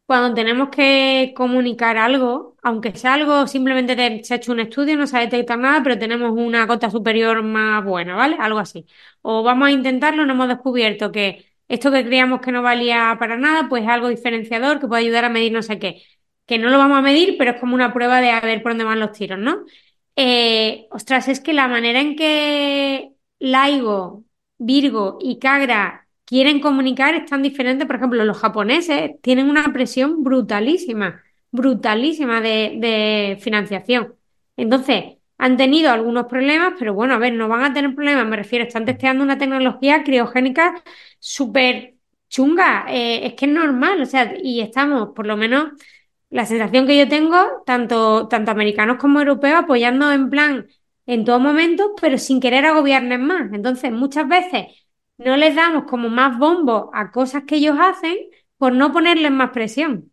cuando 0.07 0.35
tenemos 0.35 0.69
que 0.69 1.33
comunicar 1.37 1.97
algo, 1.97 2.57
aunque 2.63 2.95
sea 2.95 3.15
algo 3.15 3.47
simplemente 3.47 4.23
se 4.23 4.35
ha 4.35 4.37
hecho 4.37 4.53
un 4.53 4.61
estudio, 4.61 4.97
no 4.97 5.07
se 5.07 5.17
ha 5.17 5.21
detectado 5.21 5.61
nada, 5.61 5.83
pero 5.83 5.99
tenemos 5.99 6.33
una 6.33 6.67
cota 6.67 6.91
superior 6.91 7.43
más 7.43 7.83
buena, 7.85 8.15
¿vale? 8.15 8.37
Algo 8.39 8.59
así. 8.59 8.87
O 9.23 9.43
vamos 9.43 9.69
a 9.69 9.71
intentarlo, 9.73 10.27
no 10.27 10.33
hemos 10.35 10.49
descubierto 10.49 11.11
que 11.11 11.47
esto 11.69 11.91
que 11.91 12.05
creíamos 12.05 12.41
que 12.41 12.53
no 12.53 12.63
valía 12.63 13.17
para 13.19 13.37
nada, 13.39 13.69
pues 13.69 13.85
es 13.85 13.89
algo 13.89 14.09
diferenciador 14.09 14.79
que 14.81 14.89
puede 14.89 15.03
ayudar 15.03 15.25
a 15.25 15.31
medir 15.31 15.53
no 15.53 15.63
sé 15.63 15.79
qué. 15.79 16.03
Que 16.47 16.59
no 16.59 16.69
lo 16.69 16.77
vamos 16.79 16.99
a 16.99 17.03
medir, 17.03 17.37
pero 17.39 17.53
es 17.53 17.61
como 17.61 17.75
una 17.75 17.93
prueba 17.95 18.21
de 18.21 18.31
a 18.31 18.41
ver 18.41 18.63
por 18.63 18.73
dónde 18.73 18.85
van 18.85 19.01
los 19.01 19.13
tiros, 19.13 19.39
¿no? 19.39 19.65
Eh, 20.17 20.87
ostras, 20.91 21.29
es 21.29 21.41
que 21.41 21.53
la 21.53 21.69
manera 21.69 22.01
en 22.01 22.17
que 22.17 23.13
Laigo, 23.39 24.25
Virgo 24.59 25.19
y 25.21 25.39
Cagra 25.39 26.09
quieren 26.25 26.61
comunicar 26.61 27.15
es 27.15 27.27
tan 27.27 27.43
diferente. 27.43 27.87
Por 27.87 27.97
ejemplo, 27.97 28.25
los 28.25 28.39
japoneses 28.39 29.21
tienen 29.23 29.49
una 29.51 29.73
presión 29.73 30.23
brutalísima, 30.25 31.23
brutalísima 31.51 32.41
de, 32.41 33.39
financiación. 33.41 34.15
Entonces, 34.57 35.17
han 35.39 35.57
tenido 35.57 35.91
algunos 35.91 36.27
problemas, 36.27 36.75
pero 36.79 36.95
bueno, 36.95 37.15
a 37.15 37.19
ver, 37.19 37.33
no 37.35 37.49
van 37.49 37.65
a 37.65 37.75
tener 37.75 37.95
problemas, 37.95 38.27
me 38.27 38.37
refiero, 38.37 38.65
están 38.65 38.85
testeando 38.85 39.25
una 39.25 39.39
tecnología 39.39 40.05
criogénica 40.05 40.83
súper 41.19 41.97
chunga, 42.29 42.87
eh, 42.89 43.27
es 43.27 43.35
que 43.35 43.47
es 43.47 43.53
normal, 43.53 44.03
o 44.03 44.07
sea, 44.07 44.35
y 44.43 44.61
estamos, 44.61 45.11
por 45.15 45.27
lo 45.27 45.37
menos, 45.37 45.73
la 46.35 46.47
sensación 46.47 46.85
que 46.89 46.99
yo 46.99 47.09
tengo, 47.09 47.63
tanto, 47.65 48.27
tanto 48.27 48.51
americanos 48.51 48.97
como 48.99 49.21
europeos, 49.21 49.55
apoyando 49.55 50.11
en 50.11 50.31
plan 50.31 50.67
en 51.07 51.25
todo 51.25 51.39
momento, 51.39 51.95
pero 52.01 52.19
sin 52.19 52.41
querer 52.41 52.67
agobiarles 52.67 53.21
más. 53.21 53.53
Entonces, 53.53 53.93
muchas 53.93 54.27
veces 54.27 54.67
no 55.17 55.37
les 55.37 55.55
damos 55.55 55.85
como 55.85 56.09
más 56.09 56.37
bombo 56.37 56.91
a 56.93 57.13
cosas 57.13 57.45
que 57.45 57.55
ellos 57.55 57.77
hacen 57.81 58.17
por 58.59 58.73
no 58.73 58.93
ponerles 58.93 59.31
más 59.31 59.51
presión. 59.51 60.11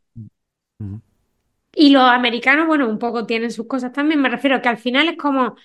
Y 1.74 1.90
los 1.90 2.04
americanos, 2.04 2.68
bueno, 2.68 2.88
un 2.88 3.00
poco 3.00 3.26
tienen 3.26 3.50
sus 3.50 3.66
cosas 3.66 3.92
también. 3.92 4.22
Me 4.22 4.30
refiero 4.30 4.58
a 4.58 4.62
que 4.62 4.70
al 4.70 4.78
final 4.78 5.08
es 5.10 5.18
como 5.18 5.56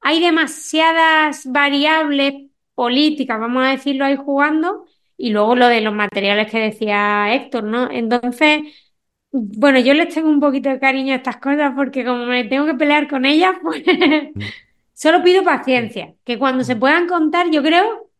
hay 0.00 0.18
demasiadas 0.18 1.46
variables 1.52 2.50
políticas, 2.74 3.38
vamos 3.38 3.62
a 3.64 3.68
decirlo 3.70 4.06
ahí 4.06 4.16
jugando, 4.16 4.86
y 5.16 5.30
luego 5.30 5.54
lo 5.54 5.68
de 5.68 5.82
los 5.82 5.94
materiales 5.94 6.50
que 6.50 6.58
decía 6.58 7.32
Héctor, 7.32 7.62
¿no? 7.62 7.88
Entonces, 7.92 8.62
bueno, 9.32 9.78
yo 9.80 9.94
les 9.94 10.12
tengo 10.14 10.28
un 10.28 10.40
poquito 10.40 10.68
de 10.70 10.80
cariño 10.80 11.12
a 11.14 11.16
estas 11.16 11.36
cosas 11.38 11.72
porque 11.76 12.04
como 12.04 12.26
me 12.26 12.44
tengo 12.44 12.66
que 12.66 12.74
pelear 12.74 13.08
con 13.08 13.24
ellas, 13.24 13.54
pues 13.62 13.82
solo 14.94 15.22
pido 15.22 15.44
paciencia, 15.44 16.14
que 16.24 16.38
cuando 16.38 16.64
se 16.64 16.76
puedan 16.76 17.06
contar, 17.08 17.50
yo 17.50 17.62
creo 17.62 18.10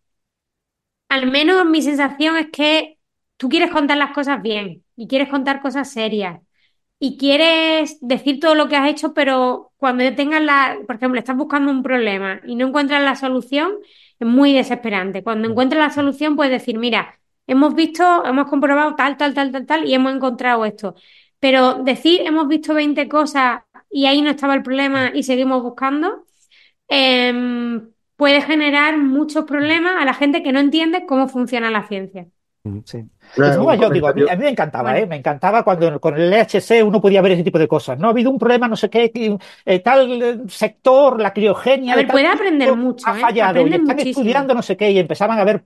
al 1.09 1.31
menos 1.31 1.67
mi 1.67 1.83
sensación 1.83 2.37
es 2.37 2.49
que 2.51 2.99
tú 3.37 3.49
quieres 3.49 3.71
contar 3.71 3.99
las 3.99 4.13
cosas 4.13 4.43
bien 4.43 4.85
y 4.97 5.09
quieres 5.09 5.29
contar 5.29 5.61
cosas 5.63 5.91
serias 5.93 6.41
y 7.01 7.19
quieres 7.19 7.99
decir 8.03 8.41
todo 8.41 8.57
lo 8.57 8.69
que 8.69 8.77
has 8.77 8.91
hecho, 8.91 9.15
pero 9.15 9.73
cuando 9.79 10.05
tengas 10.17 10.43
la, 10.43 10.79
por 10.87 10.97
ejemplo, 10.97 11.21
estás 11.21 11.37
buscando 11.37 11.71
un 11.73 11.83
problema 11.85 12.41
y 12.47 12.57
no 12.57 12.69
encuentras 12.69 13.03
la 13.03 13.17
solución, 13.17 13.73
es 14.21 14.29
muy 14.29 14.55
desesperante. 14.55 15.25
Cuando 15.25 15.51
encuentras 15.51 15.81
la 15.81 15.91
solución, 15.95 16.37
puedes 16.37 16.53
decir, 16.53 16.79
mira, 16.79 17.20
hemos 17.51 17.75
visto, 17.75 18.25
hemos 18.25 18.49
comprobado 18.49 18.95
tal, 18.97 19.17
tal, 19.17 19.35
tal, 19.35 19.53
tal, 19.53 19.67
tal 19.67 19.85
y 19.87 19.95
hemos 19.95 20.15
encontrado 20.15 20.65
esto. 20.65 20.95
Pero 21.41 21.75
decir, 21.83 22.21
hemos 22.23 22.49
visto 22.49 22.75
20 22.75 23.09
cosas 23.09 23.63
y 23.91 24.07
ahí 24.07 24.23
no 24.23 24.31
estaba 24.31 24.55
el 24.55 24.63
problema 24.63 25.11
y 25.15 25.23
seguimos 25.25 25.63
buscando, 25.63 26.27
em, 26.89 27.91
puede 28.17 28.43
generar 28.43 28.99
muchos 28.99 29.45
problemas 29.47 29.95
a 30.01 30.05
la 30.05 30.15
gente 30.15 30.43
que 30.43 30.53
no 30.53 30.61
entiende 30.61 31.07
cómo 31.07 31.29
funciona 31.29 31.71
la 31.71 31.87
ciencia. 31.89 32.29
Sí. 32.85 32.99
yo 33.37 33.91
digo, 33.91 34.09
a 34.09 34.13
mí, 34.13 34.23
me 34.37 34.51
encantaba, 34.51 34.99
¿eh? 34.99 35.07
me 35.07 35.17
encantaba 35.17 35.63
cuando 35.63 35.99
con 35.99 36.15
el 36.19 36.31
LHC 36.31 36.85
uno 36.85 37.01
podía 37.01 37.23
ver 37.23 37.33
ese 37.33 37.43
tipo 37.43 37.59
de 37.59 37.67
cosas. 37.67 37.99
No 37.99 38.09
ha 38.09 38.11
habido 38.11 38.31
un 38.31 38.39
problema, 38.39 38.69
no 38.69 38.77
sé 38.77 38.91
qué, 38.91 39.11
eh, 39.65 39.79
tal 39.79 40.23
eh, 40.23 40.39
sector, 40.47 41.19
la 41.19 41.33
criogenia. 41.33 41.95
A 41.95 41.97
ver, 41.97 42.09
puede 42.09 42.27
aprender 42.27 42.77
mucho. 42.77 43.09
Ha 43.09 43.15
fallado, 43.15 43.67
y 43.67 43.73
están 43.73 43.99
estudiando 43.99 44.55
no 44.55 44.61
sé 44.61 44.77
qué, 44.77 44.91
y 44.91 44.99
empezaban 44.99 45.39
a 45.39 45.45
ver, 45.45 45.65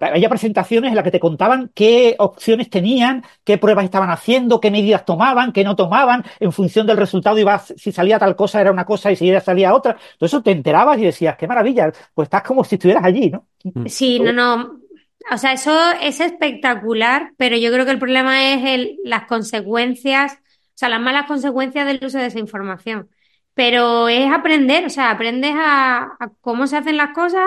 había 0.00 0.28
presentaciones 0.28 0.88
en 0.88 0.96
las 0.96 1.04
que 1.04 1.12
te 1.12 1.20
contaban 1.20 1.70
qué 1.72 2.16
opciones 2.18 2.68
tenían, 2.68 3.22
qué 3.44 3.56
pruebas 3.56 3.84
estaban 3.84 4.10
haciendo, 4.10 4.60
qué 4.60 4.72
medidas 4.72 5.04
tomaban, 5.04 5.52
qué 5.52 5.62
no 5.62 5.76
tomaban, 5.76 6.24
en 6.40 6.50
función 6.50 6.84
del 6.88 6.96
resultado, 6.96 7.38
iba, 7.38 7.60
si 7.60 7.92
salía 7.92 8.18
tal 8.18 8.34
cosa 8.34 8.60
era 8.60 8.72
una 8.72 8.84
cosa 8.84 9.12
y 9.12 9.16
si 9.16 9.32
salía 9.38 9.72
otra. 9.72 9.96
Todo 10.18 10.26
eso 10.26 10.42
te 10.42 10.50
enterabas 10.50 10.98
y 10.98 11.04
decías, 11.04 11.36
qué 11.36 11.46
maravilla, 11.46 11.92
pues 12.12 12.26
estás 12.26 12.42
como 12.42 12.64
si 12.64 12.74
estuvieras 12.74 13.04
allí, 13.04 13.30
¿no? 13.30 13.46
Sí, 13.86 14.18
no, 14.18 14.32
no 14.32 14.87
o 15.30 15.38
sea, 15.38 15.52
eso 15.52 15.92
es 16.00 16.20
espectacular, 16.20 17.32
pero 17.36 17.56
yo 17.56 17.70
creo 17.72 17.84
que 17.84 17.90
el 17.92 17.98
problema 17.98 18.52
es 18.52 18.64
el, 18.64 18.98
las 19.04 19.26
consecuencias, 19.26 20.34
o 20.34 20.38
sea, 20.74 20.88
las 20.88 21.00
malas 21.00 21.26
consecuencias 21.26 21.86
del 21.86 22.04
uso 22.04 22.18
de 22.18 22.26
esa 22.26 22.38
información. 22.38 23.10
Pero 23.54 24.08
es 24.08 24.30
aprender, 24.30 24.86
o 24.86 24.90
sea, 24.90 25.10
aprendes 25.10 25.52
a, 25.56 26.16
cómo 26.40 26.66
se 26.66 26.76
hacen 26.76 26.96
las 26.96 27.12
cosas, 27.14 27.46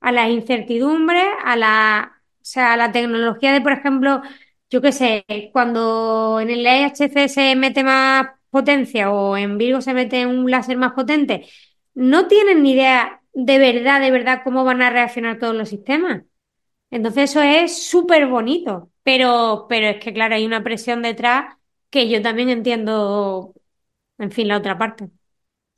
a 0.00 0.12
las 0.12 0.30
incertidumbres, 0.30 1.26
a 1.44 1.56
la, 1.56 2.12
o 2.40 2.44
sea, 2.44 2.74
a 2.74 2.76
la 2.76 2.92
tecnología 2.92 3.52
de, 3.52 3.60
por 3.60 3.72
ejemplo, 3.72 4.22
yo 4.70 4.80
qué 4.80 4.92
sé, 4.92 5.24
cuando 5.52 6.40
en 6.40 6.50
el 6.50 6.66
EHC 6.66 7.28
se 7.28 7.56
mete 7.56 7.82
más 7.82 8.28
potencia 8.50 9.10
o 9.10 9.36
en 9.36 9.58
Virgo 9.58 9.80
se 9.80 9.94
mete 9.94 10.26
un 10.26 10.50
láser 10.50 10.76
más 10.76 10.92
potente, 10.92 11.46
no 11.94 12.28
tienen 12.28 12.62
ni 12.62 12.72
idea 12.72 13.20
de 13.32 13.58
verdad, 13.58 14.00
de 14.00 14.10
verdad, 14.10 14.40
cómo 14.44 14.64
van 14.64 14.82
a 14.82 14.90
reaccionar 14.90 15.38
todos 15.38 15.54
los 15.54 15.68
sistemas. 15.68 16.22
Entonces 16.90 17.30
eso 17.30 17.42
es 17.42 17.86
súper 17.88 18.26
bonito, 18.28 18.90
pero, 19.02 19.66
pero 19.68 19.88
es 19.88 20.02
que 20.04 20.12
claro, 20.12 20.34
hay 20.34 20.46
una 20.46 20.64
presión 20.64 21.02
detrás 21.02 21.56
que 21.90 22.08
yo 22.08 22.22
también 22.22 22.48
entiendo, 22.50 23.54
en 24.18 24.32
fin, 24.32 24.48
la 24.48 24.58
otra 24.58 24.78
parte. 24.78 25.10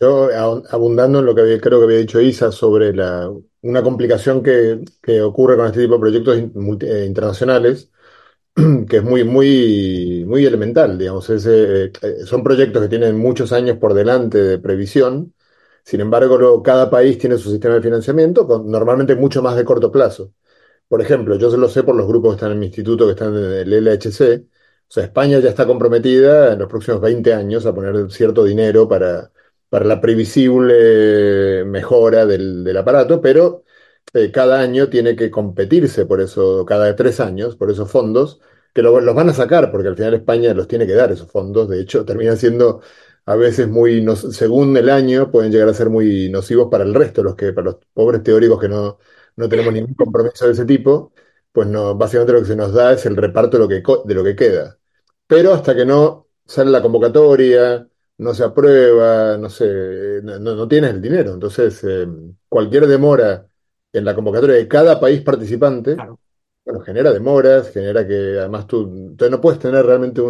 Yo, 0.00 0.30
abundando 0.70 1.18
en 1.18 1.26
lo 1.26 1.34
que 1.34 1.60
creo 1.60 1.78
que 1.78 1.84
había 1.84 1.98
dicho 1.98 2.20
Isa 2.22 2.50
sobre 2.52 2.94
la, 2.94 3.30
una 3.62 3.82
complicación 3.82 4.42
que, 4.42 4.80
que 5.02 5.20
ocurre 5.20 5.56
con 5.58 5.66
este 5.66 5.82
tipo 5.82 5.94
de 5.94 6.00
proyectos 6.00 6.38
eh, 6.82 7.04
internacionales, 7.06 7.90
que 8.88 8.98
es 8.98 9.04
muy, 9.04 9.24
muy, 9.24 10.24
muy 10.26 10.46
elemental, 10.46 10.98
digamos. 10.98 11.30
Eh, 11.30 11.92
son 12.26 12.44
proyectos 12.44 12.82
que 12.82 12.88
tienen 12.88 13.18
muchos 13.18 13.52
años 13.52 13.78
por 13.78 13.94
delante 13.94 14.38
de 14.38 14.58
previsión, 14.58 15.34
sin 15.84 16.00
embargo, 16.00 16.62
cada 16.62 16.90
país 16.90 17.18
tiene 17.18 17.38
su 17.38 17.50
sistema 17.50 17.74
de 17.76 17.82
financiamiento, 17.82 18.46
con, 18.46 18.70
normalmente 18.70 19.16
mucho 19.16 19.42
más 19.42 19.56
de 19.56 19.64
corto 19.64 19.92
plazo. 19.92 20.32
Por 20.90 21.00
ejemplo, 21.02 21.36
yo 21.38 21.50
se 21.52 21.56
lo 21.56 21.68
sé 21.68 21.84
por 21.84 21.94
los 21.94 22.08
grupos 22.08 22.32
que 22.32 22.36
están 22.38 22.52
en 22.52 22.58
mi 22.58 22.66
instituto, 22.66 23.06
que 23.06 23.12
están 23.12 23.36
en 23.36 23.44
el 23.52 23.72
LHC. 23.72 24.44
O 24.88 24.92
sea, 24.92 25.04
España 25.04 25.38
ya 25.38 25.50
está 25.50 25.64
comprometida 25.66 26.52
en 26.52 26.58
los 26.58 26.68
próximos 26.68 27.00
20 27.00 27.32
años 27.32 27.64
a 27.64 27.72
poner 27.74 28.10
cierto 28.10 28.42
dinero 28.44 28.88
para, 28.88 29.30
para 29.68 29.84
la 29.84 30.00
previsible 30.00 31.64
mejora 31.64 32.26
del, 32.26 32.76
aparato, 32.76 33.20
pero 33.20 33.62
eh, 34.14 34.32
cada 34.32 34.60
año 34.60 34.88
tiene 34.88 35.14
que 35.14 35.30
competirse 35.30 36.06
por 36.06 36.20
eso, 36.20 36.64
cada 36.66 36.96
tres 36.96 37.20
años, 37.20 37.54
por 37.56 37.70
esos 37.70 37.88
fondos, 37.90 38.40
que 38.74 38.82
los 38.82 39.14
van 39.14 39.28
a 39.28 39.34
sacar, 39.34 39.70
porque 39.70 39.88
al 39.88 39.96
final 39.96 40.14
España 40.14 40.54
los 40.54 40.66
tiene 40.68 40.86
que 40.88 40.94
dar 40.94 41.12
esos 41.12 41.30
fondos. 41.30 41.68
De 41.68 41.80
hecho, 41.80 42.04
termina 42.04 42.34
siendo 42.36 42.80
a 43.26 43.36
veces 43.36 43.68
muy, 43.68 44.04
según 44.16 44.76
el 44.76 44.90
año, 44.90 45.30
pueden 45.30 45.52
llegar 45.52 45.68
a 45.68 45.74
ser 45.74 45.88
muy 45.90 46.28
nocivos 46.30 46.68
para 46.70 46.84
el 46.84 46.94
resto, 46.94 47.22
los 47.22 47.36
que, 47.36 47.52
para 47.52 47.66
los 47.66 47.76
pobres 47.94 48.22
teóricos 48.24 48.60
que 48.60 48.68
no 48.68 48.98
no 49.40 49.48
tenemos 49.48 49.72
ningún 49.72 49.94
compromiso 49.94 50.46
de 50.46 50.52
ese 50.52 50.64
tipo, 50.64 51.12
pues 51.52 51.66
no, 51.68 51.94
básicamente 51.96 52.32
lo 52.32 52.40
que 52.40 52.46
se 52.46 52.56
nos 52.56 52.72
da 52.72 52.92
es 52.92 53.04
el 53.06 53.16
reparto 53.16 53.58
de 53.58 53.62
lo 53.64 53.68
que, 53.68 53.82
de 54.06 54.14
lo 54.14 54.24
que 54.24 54.36
queda. 54.36 54.78
Pero 55.26 55.54
hasta 55.54 55.74
que 55.74 55.84
no 55.84 56.28
sale 56.44 56.70
la 56.70 56.82
convocatoria, 56.82 57.88
no 58.18 58.34
se 58.34 58.44
aprueba, 58.44 59.36
no 59.38 59.48
sé, 59.48 60.20
no, 60.22 60.68
tienes 60.68 60.90
el 60.90 61.00
dinero. 61.02 61.32
Entonces, 61.32 61.82
eh, 61.84 62.06
cualquier 62.48 62.86
demora 62.86 63.46
en 63.92 64.04
la 64.04 64.14
convocatoria 64.14 64.56
de 64.56 64.68
cada 64.68 65.00
país 65.00 65.22
participante, 65.22 65.96
bueno, 66.64 66.80
genera 66.82 67.12
demoras, 67.12 67.70
genera 67.72 68.06
que 68.06 68.38
además 68.38 68.66
tú, 68.66 68.82
entonces 68.82 69.30
no 69.30 69.40
puedes 69.40 69.58
tener 69.58 69.84
realmente 69.84 70.20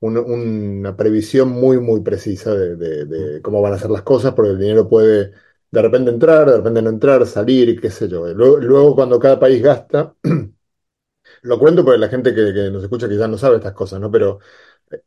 una 0.00 0.96
previsión 0.96 1.50
muy, 1.50 1.78
muy 1.78 2.00
precisa 2.00 2.54
de, 2.54 3.40
cómo 3.42 3.60
van 3.62 3.74
a 3.74 3.78
ser 3.78 3.90
las 3.90 4.02
cosas, 4.02 4.34
porque 4.34 4.52
el 4.52 4.58
dinero 4.58 4.88
puede 4.88 5.32
de 5.70 5.82
repente 5.82 6.10
entrar, 6.10 6.50
de 6.50 6.56
repente 6.56 6.82
no 6.82 6.90
entrar, 6.90 7.26
salir, 7.26 7.80
qué 7.80 7.90
sé 7.90 8.08
yo. 8.08 8.26
Luego, 8.34 8.94
cuando 8.94 9.18
cada 9.18 9.38
país 9.38 9.62
gasta, 9.62 10.14
lo 11.42 11.58
cuento 11.58 11.84
porque 11.84 11.98
la 11.98 12.08
gente 12.08 12.34
que, 12.34 12.70
nos 12.70 12.82
escucha 12.82 13.08
quizás 13.08 13.28
no 13.28 13.38
sabe 13.38 13.56
estas 13.56 13.74
cosas, 13.74 14.00
¿no? 14.00 14.10
Pero 14.10 14.40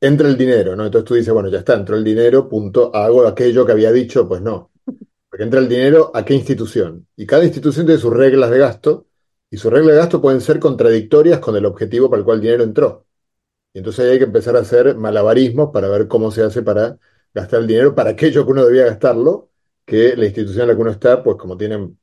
entra 0.02 0.28
el 0.30 0.38
dinero, 0.38 0.76
¿no? 0.76 0.86
Entonces 0.86 1.08
tú 1.08 1.16
dices, 1.16 1.34
bueno, 1.34 1.50
ya 1.50 1.60
está, 1.60 1.74
entró 1.76 1.96
el 1.98 2.04
dinero, 2.04 2.48
punto, 2.50 2.96
hago 2.96 3.28
aquello 3.28 3.66
que 3.66 3.74
había 3.74 3.92
dicho, 3.92 4.28
pues 4.28 4.42
no. 4.42 4.72
Porque 5.30 5.44
entra 5.44 5.60
el 5.60 5.70
dinero 5.70 6.12
a 6.14 6.26
qué 6.26 6.36
institución. 6.36 7.08
Y 7.16 7.26
cada 7.26 7.44
institución 7.46 7.86
tiene 7.86 8.02
sus 8.02 8.14
reglas 8.14 8.52
de 8.52 8.60
gasto, 8.60 9.08
y 9.50 9.58
sus 9.58 9.72
reglas 9.72 9.96
de 9.96 10.00
gasto 10.00 10.22
pueden 10.22 10.42
ser 10.42 10.60
contradictorias 10.60 11.40
con 11.40 11.56
el 11.56 11.66
objetivo 11.66 12.10
para 12.10 12.20
el 12.22 12.26
cual 12.26 12.38
el 12.38 12.44
dinero 12.44 12.64
entró. 12.64 13.08
Y 13.74 13.80
entonces 13.80 14.10
hay 14.12 14.18
que 14.20 14.26
empezar 14.26 14.56
a 14.58 14.62
hacer 14.62 14.96
malabarismos 14.98 15.72
para 15.74 15.90
ver 15.90 16.08
cómo 16.08 16.32
se 16.32 16.44
hace 16.44 16.64
para 16.64 17.00
gastar 17.34 17.62
el 17.62 17.68
dinero 17.68 17.96
para 17.96 18.12
aquello 18.12 18.46
que 18.46 18.52
uno 18.52 18.66
debía 18.66 18.86
gastarlo 18.86 19.52
que 19.86 20.16
la 20.16 20.26
institución 20.26 20.64
en 20.64 20.68
la 20.70 20.76
que 20.76 20.82
uno 20.82 20.92
está, 20.92 21.24
pues 21.24 21.38
como 21.38 21.58
tienen, 21.58 21.98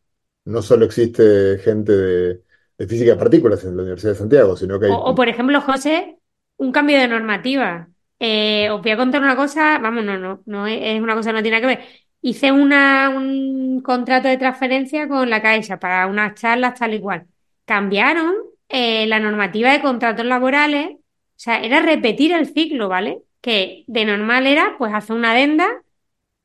no 0.45 0.63
solo 0.63 0.85
existe 0.85 1.59
gente 1.59 1.93
de, 1.93 2.43
física 2.87 3.13
de 3.13 3.17
partículas 3.17 3.65
en 3.65 3.77
la 3.77 3.83
Universidad 3.83 4.13
de 4.13 4.19
Santiago, 4.19 4.57
sino 4.57 4.79
que 4.79 4.87
hay... 4.87 4.93
O, 4.95 5.15
por 5.15 5.29
ejemplo, 5.29 5.61
José, 5.61 6.19
un 6.57 6.73
cambio 6.73 6.99
de 6.99 7.09
normativa. 7.09 7.89
Eh, 8.19 8.69
os 8.71 8.83
voy 8.83 8.91
a 8.91 8.97
contar 8.97 9.23
una 9.23 9.37
cosa, 9.37 9.79
vamos, 9.79 10.05
no, 10.05 10.19
no, 10.19 10.43
no 10.45 10.67
es 10.67 11.01
una 11.01 11.15
cosa 11.15 11.31
que 11.31 11.37
no 11.37 11.43
tiene 11.43 11.61
que 11.61 11.67
ver. 11.67 11.81
Hice 12.23 12.53
una, 12.53 13.09
un 13.09 13.81
contrato 13.81 14.29
de 14.29 14.37
transferencia 14.37 15.09
con 15.09 15.31
la 15.31 15.41
Caixa 15.41 15.79
para 15.79 16.07
unas 16.07 16.35
charlas 16.35 16.79
tal 16.79 16.95
y 16.95 17.01
cual. 17.01 17.27
Cambiaron 17.65 18.35
eh, 18.69 19.07
la 19.07 19.21
normativa 19.21 19.73
de 19.73 19.81
contratos 19.81 20.27
laborales, 20.27 20.91
o 20.93 21.43
sea, 21.43 21.61
era 21.63 21.81
repetir 21.81 22.33
el 22.33 22.47
ciclo, 22.47 22.89
¿vale? 22.89 23.23
Que 23.41 23.85
de 23.87 24.05
normal 24.05 24.47
era 24.47 24.75
pues 24.77 24.93
hacer 24.93 25.17
una 25.17 25.33
adenda 25.33 25.83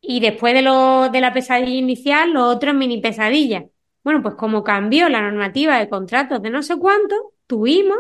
y 0.07 0.19
después 0.19 0.53
de, 0.53 0.61
lo, 0.61 1.09
de 1.09 1.21
la 1.21 1.33
pesadilla 1.33 1.77
inicial, 1.77 2.33
lo 2.33 2.45
otro 2.47 2.71
es 2.71 2.75
mini 2.77 3.01
pesadilla. 3.01 3.65
Bueno, 4.03 4.21
pues 4.21 4.35
como 4.35 4.63
cambió 4.63 5.09
la 5.09 5.21
normativa 5.21 5.79
de 5.79 5.89
contratos 5.89 6.41
de 6.41 6.49
no 6.49 6.61
sé 6.61 6.77
cuánto, 6.77 7.33
tuvimos 7.47 7.97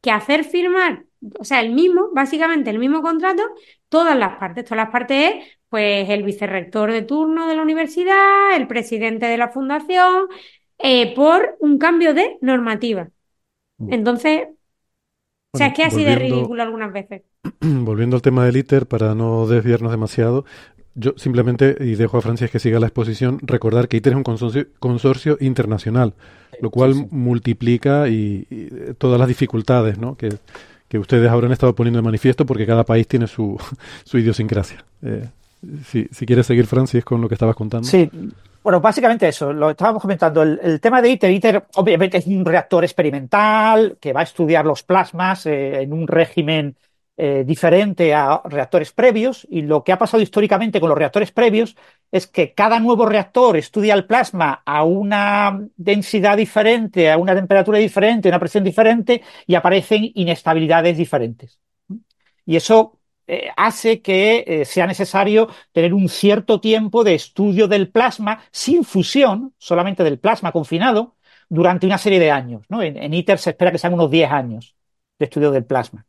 que 0.00 0.10
hacer 0.10 0.44
firmar, 0.44 1.04
o 1.38 1.44
sea, 1.44 1.60
el 1.60 1.72
mismo, 1.72 2.10
básicamente 2.14 2.70
el 2.70 2.78
mismo 2.78 3.02
contrato, 3.02 3.42
todas 3.88 4.16
las 4.16 4.38
partes. 4.38 4.64
Todas 4.64 4.84
las 4.84 4.90
partes 4.90 5.34
es, 5.34 5.58
pues, 5.68 6.08
el 6.08 6.22
vicerrector 6.22 6.92
de 6.92 7.02
turno 7.02 7.46
de 7.48 7.56
la 7.56 7.62
universidad, 7.62 8.54
el 8.56 8.66
presidente 8.66 9.26
de 9.26 9.36
la 9.36 9.48
fundación, 9.48 10.26
eh, 10.78 11.14
por 11.14 11.56
un 11.60 11.78
cambio 11.78 12.14
de 12.14 12.38
normativa. 12.40 13.08
Mm. 13.78 13.92
Entonces, 13.92 14.48
o 15.52 15.58
sea, 15.58 15.68
es 15.68 15.74
que 15.74 15.82
ha 15.82 15.90
sido 15.90 16.14
ridículo 16.14 16.62
algunas 16.62 16.92
veces. 16.92 17.22
Volviendo 17.60 18.16
al 18.16 18.22
tema 18.22 18.44
del 18.44 18.56
ITER, 18.56 18.86
para 18.86 19.14
no 19.14 19.46
desviarnos 19.46 19.90
demasiado, 19.90 20.44
yo 20.94 21.14
simplemente, 21.16 21.76
y 21.80 21.94
dejo 21.94 22.18
a 22.18 22.22
Francis 22.22 22.50
que 22.50 22.58
siga 22.58 22.80
la 22.80 22.86
exposición, 22.86 23.38
recordar 23.42 23.88
que 23.88 23.96
ITER 23.98 24.14
es 24.14 24.16
un 24.16 24.68
consorcio, 24.78 25.36
internacional, 25.40 26.14
lo 26.60 26.70
cual 26.70 27.06
multiplica 27.10 28.08
y, 28.08 28.46
todas 28.98 29.18
las 29.18 29.28
dificultades 29.28 29.98
¿no? 29.98 30.16
que, 30.16 30.30
que, 30.88 30.98
ustedes 30.98 31.30
habrán 31.30 31.52
estado 31.52 31.74
poniendo 31.74 31.98
de 31.98 32.04
manifiesto 32.04 32.46
porque 32.46 32.66
cada 32.66 32.84
país 32.84 33.06
tiene 33.06 33.26
su, 33.26 33.56
su 34.04 34.18
idiosincrasia. 34.18 34.84
Eh, 35.02 35.28
si, 35.84 36.08
si, 36.10 36.26
quieres 36.26 36.46
seguir, 36.46 36.66
Francis, 36.66 37.04
con 37.04 37.20
lo 37.20 37.28
que 37.28 37.34
estabas 37.34 37.56
contando. 37.56 37.86
Sí, 37.86 38.10
bueno, 38.62 38.80
básicamente 38.80 39.28
eso, 39.28 39.52
lo 39.52 39.70
estábamos 39.70 40.02
comentando. 40.02 40.42
El, 40.42 40.80
tema 40.80 41.00
de 41.00 41.10
ITER, 41.10 41.30
ITER 41.30 41.64
obviamente 41.76 42.18
es 42.18 42.26
un 42.26 42.44
reactor 42.44 42.84
experimental 42.84 43.96
que 44.00 44.12
va 44.12 44.20
a 44.20 44.24
estudiar 44.24 44.66
los 44.66 44.82
plasmas 44.82 45.46
eh, 45.46 45.82
en 45.82 45.92
un 45.92 46.06
régimen 46.06 46.76
eh, 47.20 47.42
diferente 47.44 48.14
a 48.14 48.40
reactores 48.44 48.92
previos 48.92 49.44
y 49.50 49.62
lo 49.62 49.82
que 49.82 49.90
ha 49.90 49.98
pasado 49.98 50.22
históricamente 50.22 50.78
con 50.78 50.88
los 50.88 50.96
reactores 50.96 51.32
previos 51.32 51.76
es 52.12 52.28
que 52.28 52.54
cada 52.54 52.78
nuevo 52.78 53.06
reactor 53.06 53.56
estudia 53.56 53.94
el 53.94 54.06
plasma 54.06 54.62
a 54.64 54.84
una 54.84 55.60
densidad 55.76 56.36
diferente, 56.36 57.10
a 57.10 57.18
una 57.18 57.34
temperatura 57.34 57.78
diferente, 57.78 58.28
a 58.28 58.30
una 58.30 58.38
presión 58.38 58.62
diferente 58.62 59.22
y 59.48 59.56
aparecen 59.56 60.12
inestabilidades 60.14 60.96
diferentes. 60.96 61.58
Y 62.46 62.54
eso 62.54 63.00
eh, 63.26 63.50
hace 63.56 64.00
que 64.00 64.44
eh, 64.46 64.64
sea 64.64 64.86
necesario 64.86 65.48
tener 65.72 65.92
un 65.92 66.08
cierto 66.08 66.60
tiempo 66.60 67.02
de 67.04 67.14
estudio 67.14 67.68
del 67.68 67.90
plasma 67.90 68.42
sin 68.50 68.84
fusión, 68.84 69.54
solamente 69.58 70.04
del 70.04 70.18
plasma 70.18 70.52
confinado, 70.52 71.16
durante 71.48 71.84
una 71.86 71.98
serie 71.98 72.20
de 72.20 72.30
años. 72.30 72.62
En, 72.70 73.12
ITER 73.12 73.38
se 73.38 73.50
espera 73.50 73.72
que 73.72 73.78
sean 73.78 73.94
unos 73.94 74.10
10 74.10 74.30
años 74.30 74.76
de 75.18 75.24
estudio 75.26 75.50
del 75.50 75.64
plasma. 75.64 76.06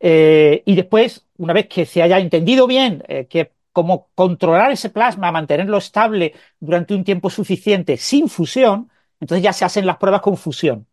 Eh, 0.00 0.62
y 0.66 0.74
después, 0.76 1.26
una 1.38 1.52
vez 1.52 1.68
que 1.68 1.86
se 1.86 2.02
haya 2.02 2.18
entendido 2.18 2.66
bien 2.66 3.02
que 3.28 3.52
cómo 3.72 4.10
controlar 4.14 4.72
ese 4.72 4.90
plasma, 4.90 5.30
mantenerlo 5.32 5.78
estable 5.78 6.34
durante 6.58 6.94
un 6.94 7.04
tiempo 7.04 7.30
suficiente 7.30 7.96
sin 7.96 8.28
fusión, 8.28 8.90
entonces 9.20 9.42
ya 9.44 9.52
se 9.52 9.64
hacen 9.64 9.86
las 9.86 9.98
pruebas 9.98 10.20
con 10.20 10.36
fusión. 10.36 10.86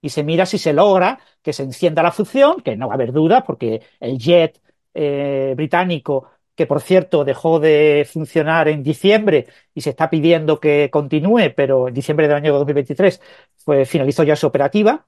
Y 0.00 0.10
se 0.10 0.22
mira 0.24 0.46
si 0.46 0.58
se 0.58 0.72
logra 0.72 1.18
que 1.42 1.52
se 1.52 1.64
encienda 1.64 2.02
la 2.02 2.12
fusión, 2.12 2.60
que 2.62 2.76
no 2.76 2.86
va 2.88 2.94
a 2.94 2.96
haber 2.96 3.12
duda, 3.12 3.44
porque 3.44 3.82
el 4.00 4.18
jet 4.18 4.60
eh, 4.94 5.54
británico, 5.56 6.30
que 6.54 6.66
por 6.66 6.80
cierto 6.80 7.24
dejó 7.24 7.58
de 7.60 8.06
funcionar 8.10 8.68
en 8.68 8.82
diciembre 8.82 9.46
y 9.74 9.80
se 9.80 9.90
está 9.90 10.08
pidiendo 10.10 10.60
que 10.60 10.90
continúe, 10.90 11.52
pero 11.56 11.88
en 11.88 11.94
diciembre 11.94 12.28
del 12.28 12.36
año 12.36 12.52
2023 12.54 13.20
pues, 13.64 13.88
finalizó 13.88 14.22
ya 14.24 14.36
su 14.36 14.46
operativa. 14.46 15.06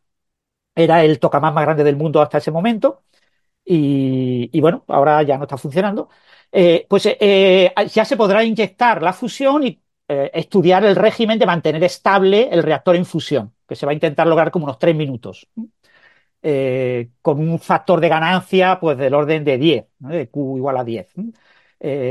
Era 0.75 1.05
el 1.05 1.19
tocamás 1.21 1.55
más 1.55 1.65
grande 1.65 1.85
del 1.85 1.97
mundo 1.97 2.23
hasta 2.23 2.39
ese 2.39 2.51
momento. 2.51 3.03
Y, 3.73 4.61
bueno, 4.61 4.85
ahora 4.89 5.23
ya 5.23 5.39
no 5.39 5.45
está 5.45 5.57
funcionando. 5.57 6.09
Eh, 6.51 6.87
pues 6.89 7.07
eh, 7.07 7.73
ya 7.93 8.05
se 8.05 8.17
podrá 8.17 8.43
inyectar 8.43 9.01
la 9.01 9.13
fusión 9.13 9.63
y 9.65 9.81
eh, 10.09 10.29
estudiar 10.35 10.85
el 10.85 10.97
régimen 10.97 11.39
de 11.39 11.47
mantener 11.47 11.85
estable 11.85 12.49
el 12.51 12.65
reactor 12.65 12.97
en 12.97 13.07
fusión, 13.07 13.55
que 13.69 13.77
se 13.77 13.87
va 13.87 13.93
a 13.93 13.95
intentar 13.95 14.27
lograr 14.27 14.51
como 14.51 14.65
unos 14.65 14.79
tres 14.81 14.97
minutos, 14.97 15.47
con 17.23 17.49
un 17.49 17.59
factor 17.61 18.01
de 18.01 18.09
ganancia 18.09 18.81
pues 18.81 18.99
del 18.99 19.15
orden 19.15 19.45
de 19.45 19.59
10, 19.59 19.85
de 19.99 20.29
Q 20.29 20.57
igual 20.57 20.77
a 20.79 20.85
10. 20.85 21.15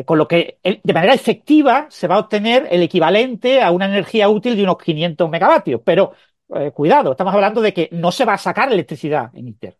con 0.06 0.18
lo 0.18 0.28
que 0.28 0.60
de 0.64 0.94
manera 0.94 1.14
efectiva 1.14 1.88
se 1.90 2.08
va 2.08 2.16
a 2.16 2.20
obtener 2.20 2.68
el 2.72 2.84
equivalente 2.84 3.62
a 3.62 3.72
una 3.72 3.88
energía 3.88 4.30
útil 4.30 4.56
de 4.56 4.64
unos 4.64 4.78
500 4.78 5.30
megavatios. 5.30 5.82
Pero 5.84 6.14
cuidado, 6.74 7.12
estamos 7.12 7.34
hablando 7.34 7.60
de 7.60 7.74
que 7.74 7.90
no 7.92 8.12
se 8.12 8.24
va 8.24 8.36
a 8.36 8.38
sacar 8.38 8.72
electricidad 8.72 9.32
en 9.36 9.50
ITER. 9.50 9.79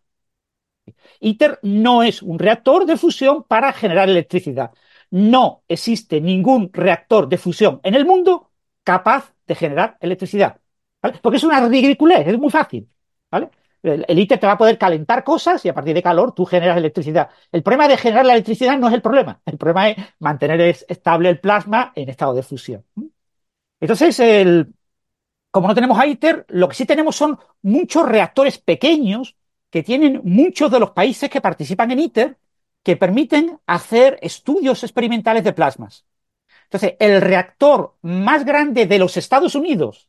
ITER 1.20 1.58
no 1.62 2.02
es 2.02 2.22
un 2.22 2.38
reactor 2.38 2.86
de 2.86 2.96
fusión 2.96 3.44
para 3.44 3.72
generar 3.72 4.08
electricidad. 4.08 4.72
No 5.10 5.62
existe 5.68 6.20
ningún 6.20 6.70
reactor 6.72 7.28
de 7.28 7.38
fusión 7.38 7.80
en 7.82 7.94
el 7.94 8.06
mundo 8.06 8.50
capaz 8.84 9.34
de 9.46 9.54
generar 9.54 9.96
electricidad. 10.00 10.60
Porque 11.22 11.36
es 11.36 11.44
una 11.44 11.66
ridiculez, 11.66 12.26
es 12.26 12.38
muy 12.38 12.50
fácil. 12.50 12.88
El, 13.82 14.18
ITER 14.18 14.38
te 14.38 14.46
va 14.46 14.52
a 14.54 14.58
poder 14.58 14.76
calentar 14.76 15.24
cosas 15.24 15.64
y 15.64 15.68
a 15.68 15.74
partir 15.74 15.94
de 15.94 16.02
calor 16.02 16.34
tú 16.34 16.44
generas 16.44 16.76
electricidad. 16.76 17.30
El 17.50 17.62
problema 17.62 17.88
de 17.88 17.96
generar 17.96 18.26
la 18.26 18.34
electricidad 18.34 18.78
no 18.78 18.88
es 18.88 18.94
el 18.94 19.02
problema. 19.02 19.40
El 19.46 19.56
problema 19.58 19.88
es 19.90 19.96
mantener 20.18 20.60
estable 20.60 21.30
el 21.30 21.40
plasma 21.40 21.92
en 21.94 22.08
estado 22.08 22.34
de 22.34 22.42
fusión. 22.42 22.84
Entonces, 23.80 24.20
como 25.50 25.68
no 25.68 25.74
tenemos 25.74 26.04
ITER, 26.04 26.44
lo 26.48 26.68
que 26.68 26.74
sí 26.74 26.84
tenemos 26.84 27.16
son 27.16 27.38
muchos 27.62 28.06
reactores 28.06 28.58
pequeños 28.58 29.36
que 29.70 29.82
tienen 29.82 30.20
muchos 30.24 30.70
de 30.70 30.80
los 30.80 30.90
países 30.90 31.30
que 31.30 31.40
participan 31.40 31.90
en 31.92 32.00
ITER 32.00 32.36
que 32.82 32.96
permiten 32.96 33.58
hacer 33.66 34.18
estudios 34.22 34.82
experimentales 34.82 35.44
de 35.44 35.52
plasmas. 35.52 36.06
Entonces, 36.64 36.94
el 36.98 37.20
reactor 37.20 37.96
más 38.02 38.44
grande 38.44 38.86
de 38.86 38.98
los 38.98 39.16
Estados 39.16 39.54
Unidos, 39.54 40.08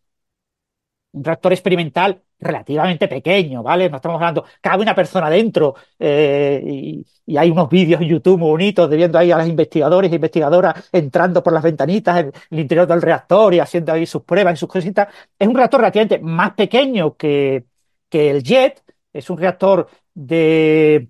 un 1.14 1.24
reactor 1.24 1.52
experimental 1.54 2.22
relativamente 2.40 3.08
pequeño, 3.08 3.64
¿vale? 3.64 3.90
No 3.90 3.98
estamos 3.98 4.16
hablando, 4.16 4.46
cabe 4.62 4.82
una 4.82 4.96
persona 4.96 5.30
dentro 5.30 5.76
eh, 6.00 6.62
y, 6.66 7.06
hay 7.38 7.50
unos 7.50 7.70
vídeos 7.70 8.02
en 8.02 8.10
YouTube 8.10 8.40
bonitos 8.40 8.90
de 8.90 8.98
viendo 8.98 9.18
ahí 9.18 9.32
a 9.32 9.38
los 9.38 9.48
investigadores 9.48 10.12
e 10.12 10.16
investigadoras 10.16 10.90
entrando 10.92 11.42
por 11.42 11.54
las 11.54 11.64
ventanitas 11.64 12.20
en 12.20 12.34
el 12.50 12.60
interior 12.60 12.86
del 12.88 13.02
reactor 13.02 13.54
y 13.54 13.60
haciendo 13.60 13.94
ahí 13.94 14.06
sus 14.06 14.24
pruebas 14.24 14.56
y 14.56 14.58
sus 14.58 14.68
cositas. 14.70 15.08
Es 15.40 15.48
un 15.48 15.56
reactor 15.56 15.80
relativamente 15.80 16.20
más 16.20 16.54
pequeño 16.54 17.16
que, 17.16 17.66
que 18.10 18.30
el 18.32 18.44
JET, 18.44 18.82
es 19.14 19.30
un 19.30 19.38
reactor 19.38 19.90
de 20.14 21.10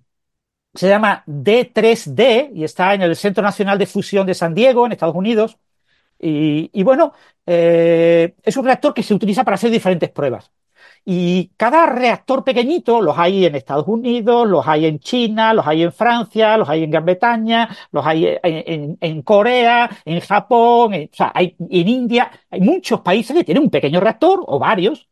se 0.73 0.87
llama 0.87 1.23
D3D 1.27 2.51
y 2.55 2.63
está 2.63 2.93
en 2.93 3.01
el 3.01 3.15
Centro 3.15 3.43
Nacional 3.43 3.77
de 3.77 3.85
Fusión 3.85 4.25
de 4.25 4.33
San 4.33 4.53
Diego, 4.53 4.85
en 4.85 4.93
Estados 4.93 5.15
Unidos. 5.15 5.57
Y, 6.23 6.83
bueno, 6.83 7.13
eh, 7.45 8.35
es 8.43 8.55
un 8.57 8.65
reactor 8.65 8.93
que 8.93 9.03
se 9.03 9.13
utiliza 9.13 9.43
para 9.43 9.55
hacer 9.55 9.71
diferentes 9.71 10.09
pruebas. 10.11 10.51
Y 11.03 11.51
cada 11.57 11.87
reactor 11.87 12.43
pequeñito 12.43 13.01
los 13.01 13.17
hay 13.17 13.45
en 13.45 13.55
Estados 13.55 13.87
Unidos, 13.87 14.47
los 14.47 14.67
hay 14.67 14.85
en 14.85 14.99
China, 14.99 15.53
los 15.53 15.65
hay 15.65 15.83
en 15.83 15.91
Francia, 15.91 16.57
los 16.57 16.69
hay 16.69 16.83
en 16.83 16.91
Gran 16.91 17.05
Bretaña, 17.05 17.75
los 17.91 18.05
hay 18.05 18.37
en, 18.43 19.21
Corea, 19.23 19.89
en 20.05 20.19
Japón, 20.21 20.93
o 20.93 21.15
sea, 21.15 21.31
hay, 21.33 21.55
en 21.59 21.87
India. 21.87 22.31
Hay 22.51 22.61
muchos 22.61 23.01
países 23.01 23.35
que 23.35 23.43
tienen 23.43 23.63
un 23.63 23.71
pequeño 23.71 23.99
reactor 23.99 24.43
o 24.45 24.59
varios 24.59 25.09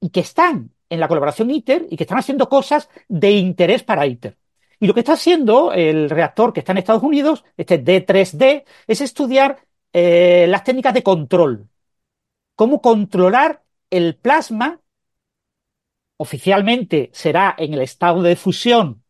y 0.00 0.10
que 0.10 0.20
están 0.20 0.70
en 0.90 1.00
la 1.00 1.08
colaboración 1.08 1.50
ITER 1.50 1.86
y 1.88 1.96
que 1.96 2.04
están 2.04 2.18
haciendo 2.18 2.48
cosas 2.48 2.90
de 3.08 3.30
interés 3.30 3.82
para 3.82 4.06
ITER. 4.06 4.36
Y 4.80 4.86
lo 4.86 4.94
que 4.94 5.00
está 5.00 5.12
haciendo 5.12 5.72
el 5.72 6.10
reactor 6.10 6.52
que 6.52 6.60
está 6.60 6.72
en 6.72 6.78
Estados 6.78 7.02
Unidos, 7.02 7.44
este 7.56 7.82
D3D, 7.82 8.64
es 8.86 9.00
estudiar 9.00 9.58
eh, 9.92 10.46
las 10.48 10.64
técnicas 10.64 10.94
de 10.94 11.02
control. 11.02 11.68
Cómo 12.56 12.80
controlar 12.80 13.62
el 13.90 14.16
plasma, 14.16 14.80
oficialmente 16.16 17.10
será 17.12 17.54
en 17.56 17.74
el 17.74 17.82
estado 17.82 18.22
de 18.22 18.36
fusión, 18.36 19.02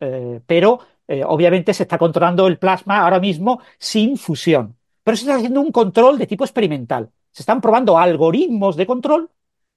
eh, 0.00 0.40
pero 0.46 0.80
eh, 1.06 1.24
obviamente 1.24 1.74
se 1.74 1.84
está 1.84 1.98
controlando 1.98 2.46
el 2.46 2.58
plasma 2.58 3.00
ahora 3.00 3.18
mismo 3.18 3.60
sin 3.78 4.16
fusión. 4.16 4.76
Pero 5.02 5.16
se 5.16 5.24
está 5.24 5.36
haciendo 5.36 5.60
un 5.60 5.72
control 5.72 6.18
de 6.18 6.26
tipo 6.26 6.44
experimental. 6.44 7.10
Se 7.30 7.42
están 7.42 7.60
probando 7.60 7.98
algoritmos 7.98 8.76
de 8.76 8.86
control 8.86 9.30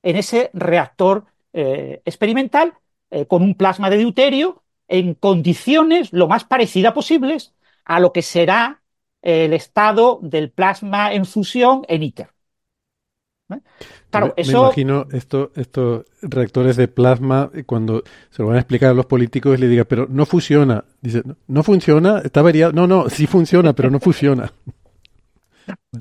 en 0.03 0.15
ese 0.15 0.49
reactor 0.53 1.25
eh, 1.53 2.01
experimental 2.05 2.73
eh, 3.09 3.25
con 3.25 3.41
un 3.41 3.55
plasma 3.55 3.89
de 3.89 3.97
deuterio 3.97 4.63
en 4.87 5.13
condiciones 5.13 6.11
lo 6.13 6.27
más 6.27 6.43
parecidas 6.43 6.93
posibles 6.93 7.53
a 7.85 7.99
lo 7.99 8.13
que 8.13 8.21
será 8.21 8.81
el 9.21 9.53
estado 9.53 10.19
del 10.21 10.49
plasma 10.51 11.13
en 11.13 11.25
fusión 11.25 11.83
en 11.87 12.03
ITER. 12.03 12.29
¿Eh? 13.53 13.59
Claro, 14.09 14.33
me, 14.35 14.41
eso... 14.41 14.51
me 14.51 14.67
imagino 14.67 15.07
esto, 15.11 15.51
estos 15.55 16.05
reactores 16.21 16.75
de 16.75 16.87
plasma, 16.87 17.51
cuando 17.65 18.03
se 18.29 18.41
lo 18.41 18.47
van 18.47 18.57
a 18.57 18.59
explicar 18.59 18.91
a 18.91 18.93
los 18.93 19.05
políticos, 19.05 19.59
le 19.59 19.67
diga, 19.67 19.85
pero 19.85 20.07
no 20.09 20.25
funciona. 20.25 20.83
Dice, 21.01 21.23
no, 21.47 21.63
funciona, 21.63 22.19
está 22.19 22.41
variado. 22.41 22.73
No, 22.73 22.87
no, 22.87 23.09
sí 23.09 23.27
funciona, 23.27 23.73
pero 23.73 23.89
no 23.89 23.99
funciona. 23.99 24.51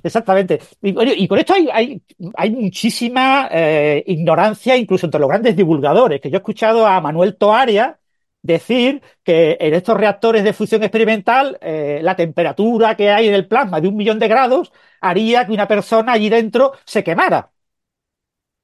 Exactamente. 0.03 0.61
Y, 0.83 1.29
con 1.29 1.39
esto 1.39 1.55
hay, 1.55 2.03
muchísima 2.51 3.49
eh, 3.51 4.03
ignorancia, 4.07 4.77
incluso 4.77 5.07
entre 5.07 5.21
los 5.21 5.29
grandes 5.29 5.57
divulgadores, 5.57 6.21
que 6.21 6.31
yo 6.31 6.37
he 6.37 6.39
escuchado 6.39 6.87
a 6.87 7.01
Manuel 7.01 7.37
Toaria 7.37 7.99
decir 8.43 9.03
que 9.23 9.57
en 9.61 9.75
estos 9.75 9.97
reactores 9.97 10.45
de 10.45 10.53
fusión 10.53 10.83
experimental 10.83 11.59
eh, 11.61 12.01
la 12.03 12.17
temperatura 12.17 12.97
que 12.97 13.11
hay 13.11 13.29
en 13.29 13.35
el 13.35 13.47
plasma 13.47 13.81
de 13.81 13.89
un 13.89 13.97
millón 13.97 14.19
de 14.19 14.29
grados 14.29 14.73
haría 15.01 15.47
que 15.47 15.53
una 15.53 15.69
persona 15.69 16.13
allí 16.13 16.29
dentro 16.29 16.73
se 16.85 17.05
quemara. 17.05 17.53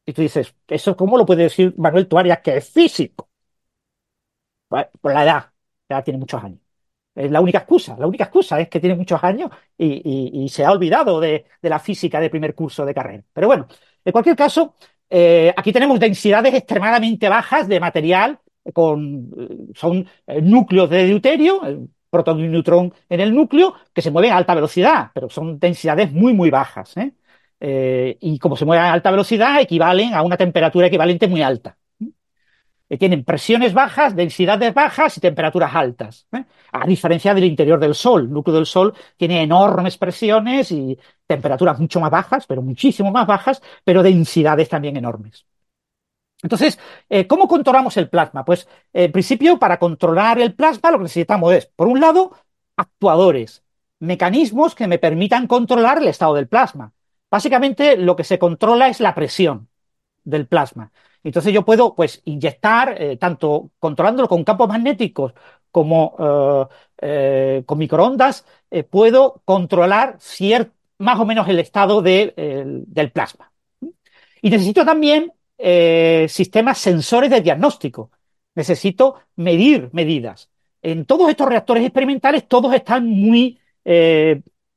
Y 0.07 0.13
tú 0.13 0.23
dices, 0.23 0.55
¿eso 0.69 0.97
cómo 0.97 1.19
lo 1.19 1.27
puede 1.27 1.45
decir 1.45 1.75
Manuel 1.77 2.09
Toaria 2.09 2.41
que 2.43 2.57
es 2.57 2.71
físico? 2.71 3.29
Pues, 4.69 4.87
por 5.01 5.13
la 5.15 5.25
edad, 5.25 5.53
ya 5.89 6.03
tiene 6.03 6.19
muchos 6.19 6.43
años. 6.43 6.61
Es 7.17 7.31
la 7.31 7.41
única 7.41 7.59
excusa. 7.59 7.97
La 7.99 8.07
única 8.07 8.25
excusa 8.25 8.61
es 8.61 8.69
que 8.69 8.79
tiene 8.79 8.95
muchos 8.95 9.23
años 9.25 9.51
y, 9.79 10.47
se 10.51 10.65
ha 10.65 10.71
olvidado 10.71 11.19
de, 11.19 11.47
la 11.63 11.79
física 11.79 12.21
de 12.21 12.29
primer 12.31 12.55
curso 12.55 12.85
de 12.85 12.95
carrera. 12.95 13.25
Pero 13.33 13.47
bueno, 13.47 13.67
en 14.05 14.13
cualquier 14.13 14.37
caso, 14.37 14.75
eh, 15.09 15.53
aquí 15.57 15.73
tenemos 15.73 15.99
densidades 15.99 16.55
extremadamente 16.55 17.29
bajas 17.29 17.69
de 17.69 17.81
material, 17.81 18.39
con, 18.73 19.31
son 19.75 20.07
eh, 20.27 20.43
núcleos 20.43 20.91
de 20.91 21.07
deuterio, 21.07 21.61
protón 22.11 22.41
y 22.41 22.49
neutrón 22.49 22.93
en 23.09 23.21
el 23.21 23.35
núcleo, 23.35 23.75
que 23.95 24.03
se 24.03 24.11
mueven 24.11 24.33
a 24.33 24.37
alta 24.37 24.55
velocidad, 24.55 25.11
pero 25.15 25.31
son 25.31 25.59
densidades 25.59 26.13
muy, 26.13 26.35
muy 26.35 26.51
bajas. 26.51 26.97
¿eh? 26.99 27.13
y 28.21 28.39
como 28.39 28.57
se 28.57 28.67
mueven 28.67 28.85
a 28.85 28.93
alta 28.93 29.11
velocidad, 29.11 29.61
equivalen 29.61 30.13
a 30.13 30.23
una 30.23 30.37
temperatura 30.37 30.89
equivalente 30.89 31.27
muy 31.29 31.41
alta. 31.43 31.79
Eh, 32.89 32.99
tienen 32.99 33.25
presiones 33.25 33.75
bajas, 33.75 34.15
densidades 34.15 34.73
bajas 34.73 35.17
y 35.17 35.21
temperaturas 35.21 35.75
altas. 35.75 36.27
¿eh? 36.33 36.45
A 36.73 36.87
diferencia 36.87 37.35
del 37.35 37.45
interior 37.45 37.81
del 37.81 37.95
Sol. 37.95 38.23
El 38.23 38.33
núcleo 38.33 38.57
del 38.57 38.67
Sol 38.67 38.95
tiene 39.17 39.43
enormes 39.43 39.99
presiones 39.99 40.71
y 40.73 40.99
temperaturas 41.27 41.79
mucho 41.81 42.01
más 42.01 42.11
bajas, 42.11 42.47
pero 42.47 42.63
muchísimo 42.63 43.11
más 43.11 43.27
bajas, 43.27 43.63
pero 43.85 44.03
densidades 44.03 44.69
también 44.69 44.97
enormes. 44.97 45.47
Entonces, 46.43 46.79
eh, 47.09 47.27
¿cómo 47.27 47.49
controlamos 47.49 47.97
el 47.97 48.09
plasma? 48.09 48.45
Pues, 48.45 48.69
en 48.93 49.11
principio, 49.11 49.59
para 49.59 49.79
controlar 49.79 50.39
el 50.39 50.55
plasma 50.55 50.91
lo 50.91 50.99
que 50.99 51.05
necesitamos 51.05 51.53
es, 51.55 51.67
por 51.67 51.89
un 51.89 52.01
lado, 52.01 52.33
actuadores. 52.77 53.63
mecanismos 53.99 54.75
que 54.75 54.87
me 54.89 54.99
permitan 54.99 55.47
controlar 55.47 55.99
el 55.99 56.09
estado 56.09 56.35
del 56.35 56.49
plasma. 56.49 56.93
Básicamente 57.31 57.97
lo 57.97 58.15
que 58.17 58.25
se 58.25 58.39
controla 58.39 58.89
es 58.89 59.01
la 59.01 59.15
presión 59.15 59.69
del 60.27 60.47
plasma. 60.47 60.93
Entonces 61.25 61.53
yo 61.53 61.65
puedo 61.65 61.95
pues 61.95 62.21
inyectar, 62.25 63.01
eh, 63.01 63.17
tanto 63.17 63.71
controlándolo 63.79 64.29
con 64.29 64.45
campos 64.45 64.69
magnéticos 64.69 65.33
como 65.71 66.17
eh, 66.19 66.65
eh, 67.03 67.63
con 67.67 67.79
microondas, 67.79 68.45
puedo 68.91 69.43
controlar 69.45 70.19
más 70.99 71.21
o 71.21 71.27
menos 71.27 71.49
el 71.49 71.59
estado 71.59 72.03
del 72.03 73.13
plasma. 73.13 73.53
Y 74.43 74.51
necesito 74.51 74.85
también 74.85 75.33
sistemas 76.29 76.79
sensores 76.79 77.31
de 77.31 77.41
diagnóstico. 77.41 78.11
Necesito 78.55 79.17
medir 79.37 79.91
medidas. 79.93 80.51
En 80.83 81.05
todos 81.07 81.29
estos 81.29 81.49
reactores 81.49 81.85
experimentales, 81.85 82.49
todos 82.49 82.75
están 82.75 83.07
muy 83.07 83.59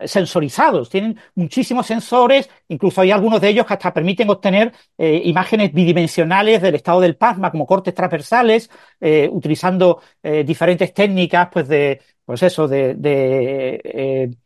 sensorizados, 0.05 0.89
tienen 0.89 1.17
muchísimos 1.35 1.85
sensores, 1.85 2.49
incluso 2.67 3.01
hay 3.01 3.11
algunos 3.11 3.41
de 3.41 3.49
ellos 3.49 3.65
que 3.65 3.73
hasta 3.73 3.93
permiten 3.93 4.29
obtener 4.29 4.73
eh, 4.97 5.21
imágenes 5.25 5.73
bidimensionales 5.73 6.61
del 6.61 6.75
estado 6.75 7.01
del 7.01 7.17
plasma, 7.17 7.51
como 7.51 7.65
cortes 7.65 7.93
transversales, 7.93 8.69
eh, 8.99 9.29
utilizando 9.31 10.01
eh, 10.23 10.43
diferentes 10.43 10.93
técnicas, 10.93 11.49
pues 11.51 11.67
de, 11.67 12.01
pues 12.23 12.43
eso, 12.43 12.67
de, 12.67 12.95
de 12.95 14.37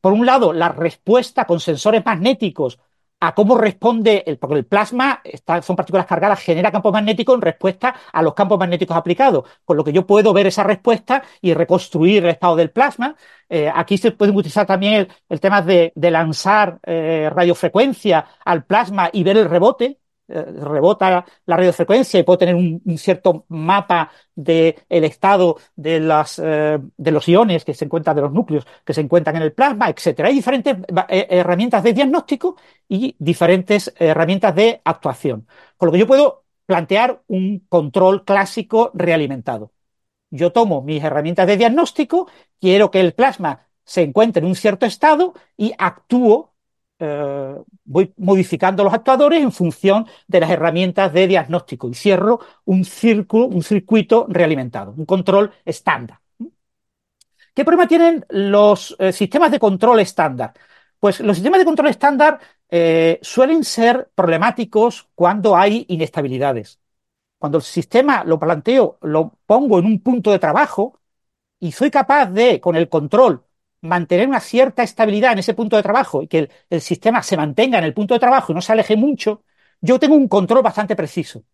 por 0.00 0.12
un 0.12 0.24
lado, 0.24 0.52
la 0.52 0.68
respuesta 0.68 1.44
con 1.44 1.58
sensores 1.58 2.04
magnéticos 2.04 2.78
a 3.26 3.34
cómo 3.34 3.56
responde, 3.56 4.22
el, 4.26 4.38
porque 4.38 4.56
el 4.56 4.66
plasma 4.66 5.22
son 5.62 5.76
partículas 5.76 6.06
cargadas, 6.06 6.40
genera 6.40 6.70
campos 6.70 6.92
magnéticos 6.92 7.34
en 7.34 7.42
respuesta 7.42 7.94
a 8.12 8.22
los 8.22 8.34
campos 8.34 8.58
magnéticos 8.58 8.96
aplicados, 8.96 9.44
con 9.64 9.76
lo 9.76 9.84
que 9.84 9.92
yo 9.92 10.06
puedo 10.06 10.32
ver 10.32 10.46
esa 10.46 10.62
respuesta 10.62 11.22
y 11.40 11.54
reconstruir 11.54 12.24
el 12.24 12.30
estado 12.30 12.56
del 12.56 12.70
plasma. 12.70 13.16
Eh, 13.48 13.70
aquí 13.74 13.98
se 13.98 14.10
puede 14.12 14.32
utilizar 14.32 14.66
también 14.66 15.08
el, 15.28 15.40
tema 15.40 15.62
de, 15.62 15.92
lanzar 15.96 16.80
eh, 16.84 17.30
radiofrecuencia 17.34 18.26
al 18.44 18.64
plasma 18.64 19.10
y 19.12 19.22
ver 19.22 19.38
el 19.38 19.48
rebote, 19.48 19.98
rebota 20.28 21.24
la 21.46 21.56
radiofrecuencia 21.56 22.18
y 22.18 22.22
puedo 22.22 22.38
tener 22.38 22.54
un, 22.54 22.80
cierto 22.98 23.44
mapa 23.48 24.10
del 24.34 24.74
estado 24.88 25.58
de, 25.76 26.00
las, 26.00 26.38
eh, 26.42 26.78
de 26.96 27.10
los 27.10 27.28
iones 27.28 27.64
que 27.64 27.74
se 27.74 27.84
encuentran, 27.84 28.16
de 28.16 28.22
los 28.22 28.32
núcleos 28.32 28.66
que 28.84 28.94
se 28.94 29.00
encuentran 29.00 29.36
en 29.36 29.42
el 29.42 29.52
plasma, 29.52 29.88
etcétera. 29.88 30.28
Hay 30.28 30.34
diferentes 30.34 30.76
eh, 31.08 31.26
herramientas 31.30 31.82
de 31.82 31.92
diagnóstico 31.92 32.56
y 32.88 33.14
diferentes 33.18 33.92
herramientas 33.98 34.54
de 34.54 34.80
actuación. 34.84 35.46
Con 35.76 35.88
lo 35.88 35.92
que 35.92 35.98
yo 35.98 36.06
puedo 36.06 36.44
plantear 36.66 37.22
un 37.28 37.60
control 37.68 38.24
clásico 38.24 38.90
realimentado. 38.94 39.72
Yo 40.30 40.52
tomo 40.52 40.82
mis 40.82 41.02
herramientas 41.04 41.46
de 41.46 41.56
diagnóstico, 41.56 42.28
quiero 42.60 42.90
que 42.90 43.00
el 43.00 43.14
plasma 43.14 43.68
se 43.84 44.02
encuentre 44.02 44.40
en 44.40 44.46
un 44.48 44.56
cierto 44.56 44.86
estado 44.86 45.34
y 45.56 45.74
actúo 45.78 46.53
eh, 47.04 47.56
voy 47.84 48.12
modificando 48.16 48.84
los 48.84 48.94
actuadores 48.94 49.42
en 49.42 49.52
función 49.52 50.06
de 50.26 50.40
las 50.40 50.50
herramientas 50.50 51.12
de 51.12 51.26
diagnóstico 51.26 51.88
y 51.88 51.94
cierro 51.94 52.40
un 52.64 52.84
círculo, 52.84 53.46
un 53.46 53.62
circuito 53.62 54.26
realimentado, 54.28 54.94
un 54.96 55.04
control 55.06 55.52
estándar. 55.64 56.18
¿Qué 57.54 57.64
problema 57.64 57.86
tienen 57.86 58.24
los 58.30 58.96
eh, 58.98 59.12
sistemas 59.12 59.50
de 59.50 59.58
control 59.60 60.00
estándar? 60.00 60.52
Pues 60.98 61.20
los 61.20 61.36
sistemas 61.36 61.60
de 61.60 61.64
control 61.66 61.88
estándar 61.88 62.40
eh, 62.68 63.18
suelen 63.22 63.62
ser 63.64 64.10
problemáticos 64.14 65.08
cuando 65.14 65.56
hay 65.56 65.84
inestabilidades. 65.88 66.80
Cuando 67.38 67.58
el 67.58 67.64
sistema 67.64 68.24
lo 68.24 68.38
planteo, 68.38 68.98
lo 69.02 69.38
pongo 69.46 69.78
en 69.78 69.86
un 69.86 70.00
punto 70.02 70.30
de 70.32 70.38
trabajo 70.38 71.00
y 71.60 71.72
soy 71.72 71.90
capaz 71.90 72.26
de, 72.26 72.60
con 72.60 72.76
el 72.76 72.88
control, 72.88 73.43
mantener 73.84 74.28
una 74.28 74.40
cierta 74.40 74.82
estabilidad 74.82 75.32
en 75.32 75.40
ese 75.40 75.54
punto 75.54 75.76
de 75.76 75.82
trabajo 75.82 76.22
y 76.22 76.28
que 76.28 76.50
el, 76.70 76.80
sistema 76.80 77.22
se 77.22 77.36
mantenga 77.36 77.78
en 77.78 77.84
el 77.84 77.94
punto 77.94 78.14
de 78.14 78.20
trabajo 78.20 78.52
y 78.52 78.54
no 78.54 78.62
se 78.62 78.72
aleje 78.72 78.96
mucho, 78.96 79.44
yo 79.80 79.98
tengo 79.98 80.16
un 80.16 80.28
control 80.28 80.62
bastante 80.62 80.96
preciso. 80.96 81.44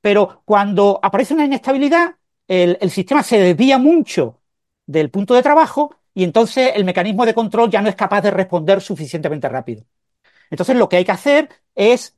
Pero 0.00 0.42
cuando 0.44 0.98
aparece 1.02 1.34
una 1.34 1.44
inestabilidad, 1.44 2.16
el, 2.48 2.78
el, 2.80 2.90
sistema 2.90 3.22
se 3.22 3.38
desvía 3.38 3.78
mucho 3.78 4.40
del 4.86 5.10
punto 5.10 5.34
de 5.34 5.42
trabajo 5.42 5.96
y 6.14 6.24
entonces 6.24 6.72
el 6.74 6.84
mecanismo 6.84 7.26
de 7.26 7.34
control 7.34 7.70
ya 7.70 7.82
no 7.82 7.88
es 7.88 7.96
capaz 7.96 8.22
de 8.22 8.30
responder 8.30 8.80
suficientemente 8.80 9.48
rápido. 9.48 9.84
Entonces 10.50 10.76
lo 10.76 10.88
que 10.88 10.96
hay 10.96 11.04
que 11.04 11.12
hacer 11.12 11.48
es 11.74 12.16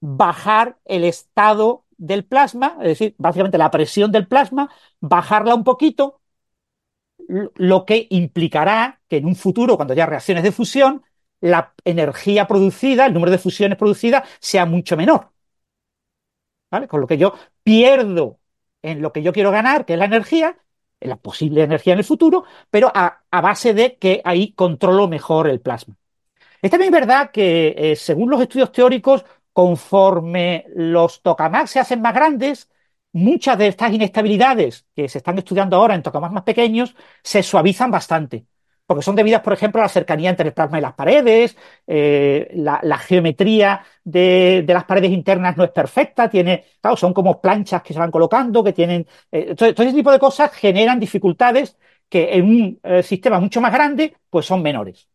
bajar 0.00 0.78
el 0.84 1.04
estado 1.04 1.84
del 1.98 2.24
plasma, 2.24 2.76
es 2.80 2.88
decir, 2.88 3.14
básicamente 3.18 3.58
la 3.58 3.70
presión 3.70 4.12
del 4.12 4.28
plasma, 4.28 4.70
bajarla 5.00 5.54
un 5.54 5.64
poquito 5.64 6.20
lo 7.28 7.84
que 7.84 8.06
implicará 8.10 9.00
que 9.08 9.18
en 9.18 9.26
un 9.26 9.36
futuro, 9.36 9.76
cuando 9.76 9.92
haya 9.92 10.06
reacciones 10.06 10.44
de 10.44 10.52
fusión, 10.52 11.04
la 11.40 11.74
energía 11.84 12.46
producida, 12.46 13.06
el 13.06 13.14
número 13.14 13.32
de 13.32 13.38
fusiones 13.38 13.78
producidas, 13.78 14.28
sea 14.40 14.66
mucho 14.66 14.96
menor. 14.96 15.32
¿Vale? 16.70 16.88
Con 16.88 17.00
lo 17.00 17.06
que 17.06 17.18
yo 17.18 17.34
pierdo 17.62 18.40
en 18.82 19.02
lo 19.02 19.12
que 19.12 19.22
yo 19.22 19.32
quiero 19.32 19.50
ganar, 19.50 19.84
que 19.84 19.94
es 19.94 19.98
la 19.98 20.04
energía, 20.04 20.56
en 21.00 21.10
la 21.10 21.16
posible 21.16 21.62
energía 21.62 21.92
en 21.92 21.98
el 22.00 22.04
futuro, 22.04 22.44
pero 22.70 22.90
a, 22.94 23.22
base 23.30 23.74
de 23.74 23.96
que 23.96 24.22
ahí 24.24 24.52
controlo 24.52 25.08
mejor 25.08 25.48
el 25.48 25.60
plasma. 25.60 25.96
Es 26.62 26.70
también 26.70 26.92
verdad 26.92 27.30
que, 27.30 27.74
eh, 27.76 27.96
según 27.96 28.30
los 28.30 28.40
estudios 28.40 28.72
teóricos, 28.72 29.24
conforme 29.52 30.66
los 30.74 31.22
tokamaks 31.22 31.70
se 31.70 31.80
hacen 31.80 32.02
más 32.02 32.14
grandes, 32.14 32.68
muchas 33.16 33.56
de 33.58 33.68
estas 33.68 33.92
inestabilidades 33.92 34.86
que 34.94 35.08
se 35.08 35.18
están 35.18 35.38
estudiando 35.38 35.76
ahora 35.76 35.94
en 35.94 36.02
tokamaks 36.02 36.34
más 36.34 36.42
pequeños 36.44 36.94
se 37.22 37.42
suavizan 37.42 37.90
bastante, 37.90 38.46
porque 38.86 39.02
son 39.02 39.16
debidas, 39.16 39.40
por 39.40 39.54
ejemplo, 39.54 39.80
a 39.80 39.84
la 39.84 39.88
cercanía 39.88 40.30
entre 40.30 40.48
el 40.48 40.54
plasma 40.54 40.78
y 40.78 40.82
las 40.82 40.94
paredes, 40.94 41.56
eh, 41.86 42.50
la, 42.54 42.98
geometría 42.98 43.82
de, 44.04 44.64
las 44.68 44.84
paredes 44.84 45.10
internas 45.10 45.56
no 45.56 45.64
es 45.64 45.70
perfecta, 45.70 46.28
tiene, 46.28 46.64
son 46.96 47.14
como 47.14 47.40
planchas 47.40 47.82
que 47.82 47.94
se 47.94 47.98
van 47.98 48.10
colocando, 48.10 48.62
que 48.62 48.72
tienen, 48.74 49.06
eh, 49.32 49.54
todo, 49.54 49.70
ese 49.70 49.92
tipo 49.92 50.12
de 50.12 50.18
cosas 50.18 50.52
generan 50.52 51.00
dificultades 51.00 51.76
que 52.08 52.34
en 52.34 52.44
un 52.44 52.80
eh, 52.82 53.02
sistema 53.02 53.40
mucho 53.40 53.60
más 53.60 53.72
grande, 53.72 54.14
pues 54.30 54.46
son 54.46 54.62
menores. 54.62 55.08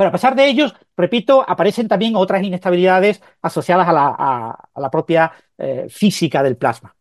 Pero 0.00 0.08
a 0.08 0.12
pesar 0.12 0.34
de 0.34 0.48
ellos, 0.48 0.74
repito, 0.96 1.44
aparecen 1.46 1.86
también 1.86 2.16
otras 2.16 2.42
inestabilidades 2.42 3.20
asociadas 3.42 3.86
a 3.86 3.92
la, 4.74 4.90
propia 4.90 5.30
eh, 5.58 5.88
física 5.90 6.42
del 6.42 6.56
plasma. 6.56 6.96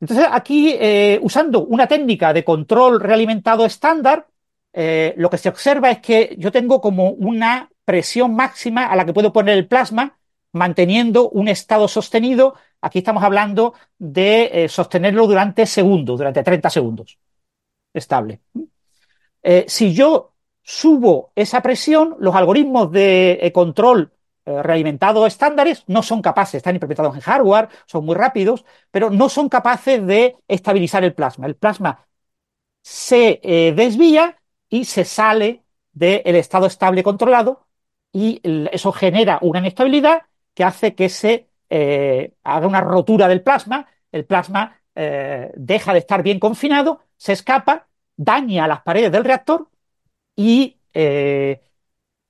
Entonces, 0.00 0.26
aquí, 0.28 0.74
eh, 0.80 1.20
usando 1.22 1.64
una 1.64 1.86
técnica 1.86 2.32
de 2.32 2.42
control 2.42 2.98
realimentado 2.98 3.64
estándar, 3.64 4.26
eh, 4.72 5.14
lo 5.16 5.30
que 5.30 5.38
se 5.38 5.48
observa 5.48 5.92
es 5.92 6.00
que 6.00 6.34
yo 6.36 6.50
tengo 6.50 6.80
como 6.80 7.10
una 7.10 7.70
presión 7.84 8.34
máxima 8.34 8.86
a 8.86 8.96
la 8.96 9.04
que 9.06 9.14
puedo 9.14 9.32
poner 9.32 9.56
el 9.56 9.68
plasma, 9.68 10.18
manteniendo 10.50 11.30
un 11.30 11.46
estado 11.46 11.86
sostenido. 11.86 12.56
Aquí 12.80 12.98
estamos 12.98 13.22
hablando 13.22 13.74
de 13.96 14.66
sostenerlo 14.68 15.28
durante 15.28 15.66
segundos, 15.66 16.18
durante 16.18 16.42
30 16.42 16.68
segundos. 16.68 17.16
Estable. 17.94 18.40
si 19.68 19.94
yo 19.94 20.32
subo 20.68 21.32
esa 21.34 21.62
presión, 21.62 22.16
los 22.20 22.34
algoritmos 22.36 22.92
de 22.92 23.38
eh, 23.40 23.52
control 23.52 24.12
eh, 24.44 24.62
realimentados 24.62 25.26
estándares 25.26 25.82
no 25.86 26.02
son 26.02 26.20
capaces, 26.20 26.56
están 26.56 26.74
implementados 26.74 27.14
en 27.14 27.22
hardware, 27.22 27.70
son 27.86 28.04
muy 28.04 28.14
rápidos, 28.14 28.66
pero 28.90 29.08
no 29.08 29.30
son 29.30 29.48
capaces 29.48 30.06
de 30.06 30.36
estabilizar 30.46 31.04
el 31.04 31.14
plasma. 31.14 31.46
El 31.46 31.56
plasma 31.56 32.06
se 32.82 33.40
eh, 33.42 33.72
desvía 33.72 34.38
y 34.68 34.84
se 34.84 35.06
sale 35.06 35.64
del 35.92 36.36
estado 36.36 36.66
estable 36.66 37.02
controlado 37.02 37.66
y 38.12 38.40
eso 38.70 38.92
genera 38.92 39.38
una 39.40 39.60
inestabilidad 39.60 40.24
que 40.52 40.64
hace 40.64 40.94
que 40.94 41.08
se 41.08 41.48
haga 42.44 42.66
una 42.66 42.80
rotura 42.82 43.26
del 43.28 43.42
plasma, 43.42 43.86
el 44.12 44.24
plasma 44.26 44.80
deja 44.94 45.92
de 45.92 45.98
estar 45.98 46.22
bien 46.22 46.40
confinado, 46.40 47.02
se 47.16 47.32
escapa, 47.32 47.88
daña 48.16 48.66
las 48.68 48.82
paredes 48.82 49.12
del 49.12 49.24
reactor 49.24 49.68
y, 50.38 50.78
eh, 50.94 51.60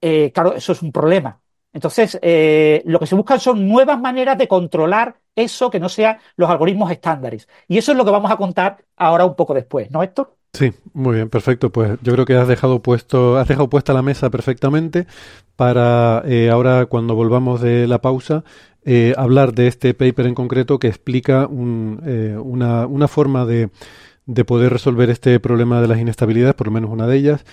eh, 0.00 0.32
claro, 0.32 0.54
eso 0.54 0.72
es 0.72 0.80
un 0.80 0.90
problema. 0.90 1.42
Entonces, 1.74 2.18
eh, 2.22 2.82
lo 2.86 2.98
que 2.98 3.06
se 3.06 3.14
buscan 3.14 3.38
son 3.38 3.68
nuevas 3.68 4.00
maneras 4.00 4.38
de 4.38 4.48
controlar 4.48 5.20
eso 5.36 5.68
que 5.68 5.78
no 5.78 5.90
sean 5.90 6.16
los 6.36 6.48
algoritmos 6.48 6.90
estándares. 6.90 7.46
Y 7.68 7.76
eso 7.76 7.92
es 7.92 7.98
lo 7.98 8.06
que 8.06 8.10
vamos 8.10 8.30
a 8.30 8.38
contar 8.38 8.78
ahora 8.96 9.26
un 9.26 9.36
poco 9.36 9.52
después, 9.52 9.90
¿no, 9.90 10.02
Héctor? 10.02 10.34
Sí, 10.54 10.72
muy 10.94 11.16
bien, 11.16 11.28
perfecto. 11.28 11.70
Pues 11.70 11.98
yo 12.00 12.14
creo 12.14 12.24
que 12.24 12.34
has 12.34 12.48
dejado 12.48 12.80
puesto, 12.80 13.36
has 13.36 13.46
dejado 13.46 13.68
puesta 13.68 13.92
la 13.92 14.00
mesa 14.00 14.30
perfectamente 14.30 15.06
para 15.56 16.22
ahora 16.50 16.86
cuando 16.86 17.14
volvamos 17.14 17.60
de 17.60 17.86
la 17.86 18.00
pausa 18.00 18.42
hablar 19.18 19.52
de 19.52 19.66
este 19.66 19.92
paper 19.92 20.26
en 20.26 20.34
concreto 20.34 20.78
que 20.78 20.88
explica 20.88 21.46
una, 21.46 22.86
una 22.86 23.08
forma 23.08 23.44
de 23.44 23.68
de 24.28 24.44
poder 24.44 24.70
resolver 24.70 25.08
este 25.08 25.40
problema 25.40 25.80
de 25.80 25.88
las 25.88 25.98
inestabilidades, 25.98 26.54
por 26.54 26.66
lo 26.66 26.72
menos 26.72 26.90
una 26.90 27.06
de 27.06 27.16
ellas. 27.16 27.44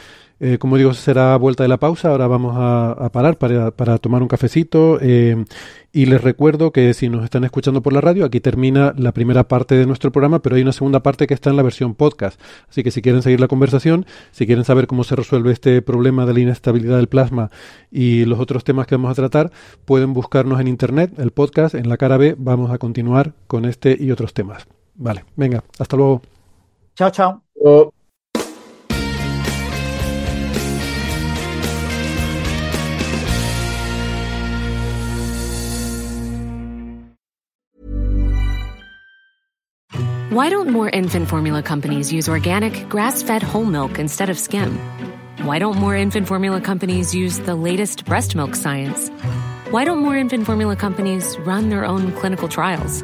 Eh, 0.41 0.57
como 0.57 0.75
digo, 0.75 0.93
será 0.93 1.37
vuelta 1.37 1.63
de 1.63 1.69
la 1.69 1.77
pausa. 1.77 2.09
Ahora 2.09 2.27
vamos 2.27 2.53
a, 2.57 3.09
parar 3.13 3.37
para, 3.37 3.97
tomar 3.99 4.21
un 4.21 4.27
cafecito. 4.27 4.99
Eh, 5.01 5.45
y 5.93 6.07
les 6.07 6.21
recuerdo 6.21 6.71
que 6.71 6.93
si 6.93 7.07
nos 7.07 7.23
están 7.23 7.45
escuchando 7.45 7.81
por 7.81 7.93
la 7.93 8.01
radio, 8.01 8.25
aquí 8.25 8.41
termina 8.41 8.93
la 8.97 9.13
primera 9.13 9.47
parte 9.47 9.75
de 9.75 9.85
nuestro 9.85 10.11
programa, 10.11 10.39
pero 10.39 10.57
hay 10.57 10.61
una 10.63 10.73
segunda 10.73 10.99
parte 11.01 11.27
que 11.27 11.33
está 11.33 11.49
en 11.49 11.55
la 11.55 11.63
versión 11.63 11.95
podcast. 11.95 12.41
Así 12.69 12.83
que 12.83 12.91
si 12.91 13.01
quieren 13.01 13.21
seguir 13.21 13.39
la 13.39 13.47
conversación, 13.47 14.05
si 14.31 14.45
quieren 14.45 14.65
saber 14.65 14.87
cómo 14.87 15.05
se 15.05 15.15
resuelve 15.15 15.53
este 15.53 15.81
problema 15.81 16.25
de 16.25 16.33
la 16.33 16.41
inestabilidad 16.41 16.97
del 16.97 17.07
plasma 17.07 17.51
y 17.89 18.25
los 18.25 18.41
otros 18.41 18.65
temas 18.65 18.85
que 18.85 18.95
vamos 18.95 19.11
a 19.11 19.15
tratar, 19.15 19.53
pueden 19.85 20.11
buscarnos 20.11 20.59
en 20.59 20.67
internet, 20.67 21.13
el 21.17 21.31
podcast, 21.31 21.73
en 21.75 21.87
la 21.87 21.95
cara 21.95 22.17
B. 22.17 22.35
Vamos 22.37 22.71
a 22.71 22.77
continuar 22.77 23.31
con 23.47 23.63
este 23.63 23.95
y 23.97 24.11
otros 24.11 24.33
temas. 24.33 24.67
Vale, 24.95 25.23
venga, 25.37 25.63
hasta 25.79 25.95
luego. 25.95 26.34
Chao, 26.97 27.09
chao. 27.09 27.41
Why 40.29 40.49
don't 40.49 40.69
more 40.69 40.89
infant 40.89 41.29
formula 41.29 41.63
companies 41.63 42.11
use 42.11 42.27
organic, 42.27 42.89
grass 42.89 43.23
fed 43.23 43.41
whole 43.41 43.63
milk 43.63 43.99
instead 43.99 44.29
of 44.29 44.37
skim? 44.37 44.77
Why 45.43 45.59
don't 45.59 45.77
more 45.77 45.95
infant 45.95 46.27
formula 46.27 46.59
companies 46.59 47.15
use 47.15 47.39
the 47.39 47.55
latest 47.55 48.03
breast 48.05 48.35
milk 48.35 48.55
science? 48.55 49.09
Why 49.69 49.85
don't 49.85 49.99
more 49.99 50.17
infant 50.17 50.45
formula 50.45 50.75
companies 50.75 51.37
run 51.39 51.69
their 51.69 51.85
own 51.85 52.11
clinical 52.13 52.47
trials? 52.47 53.03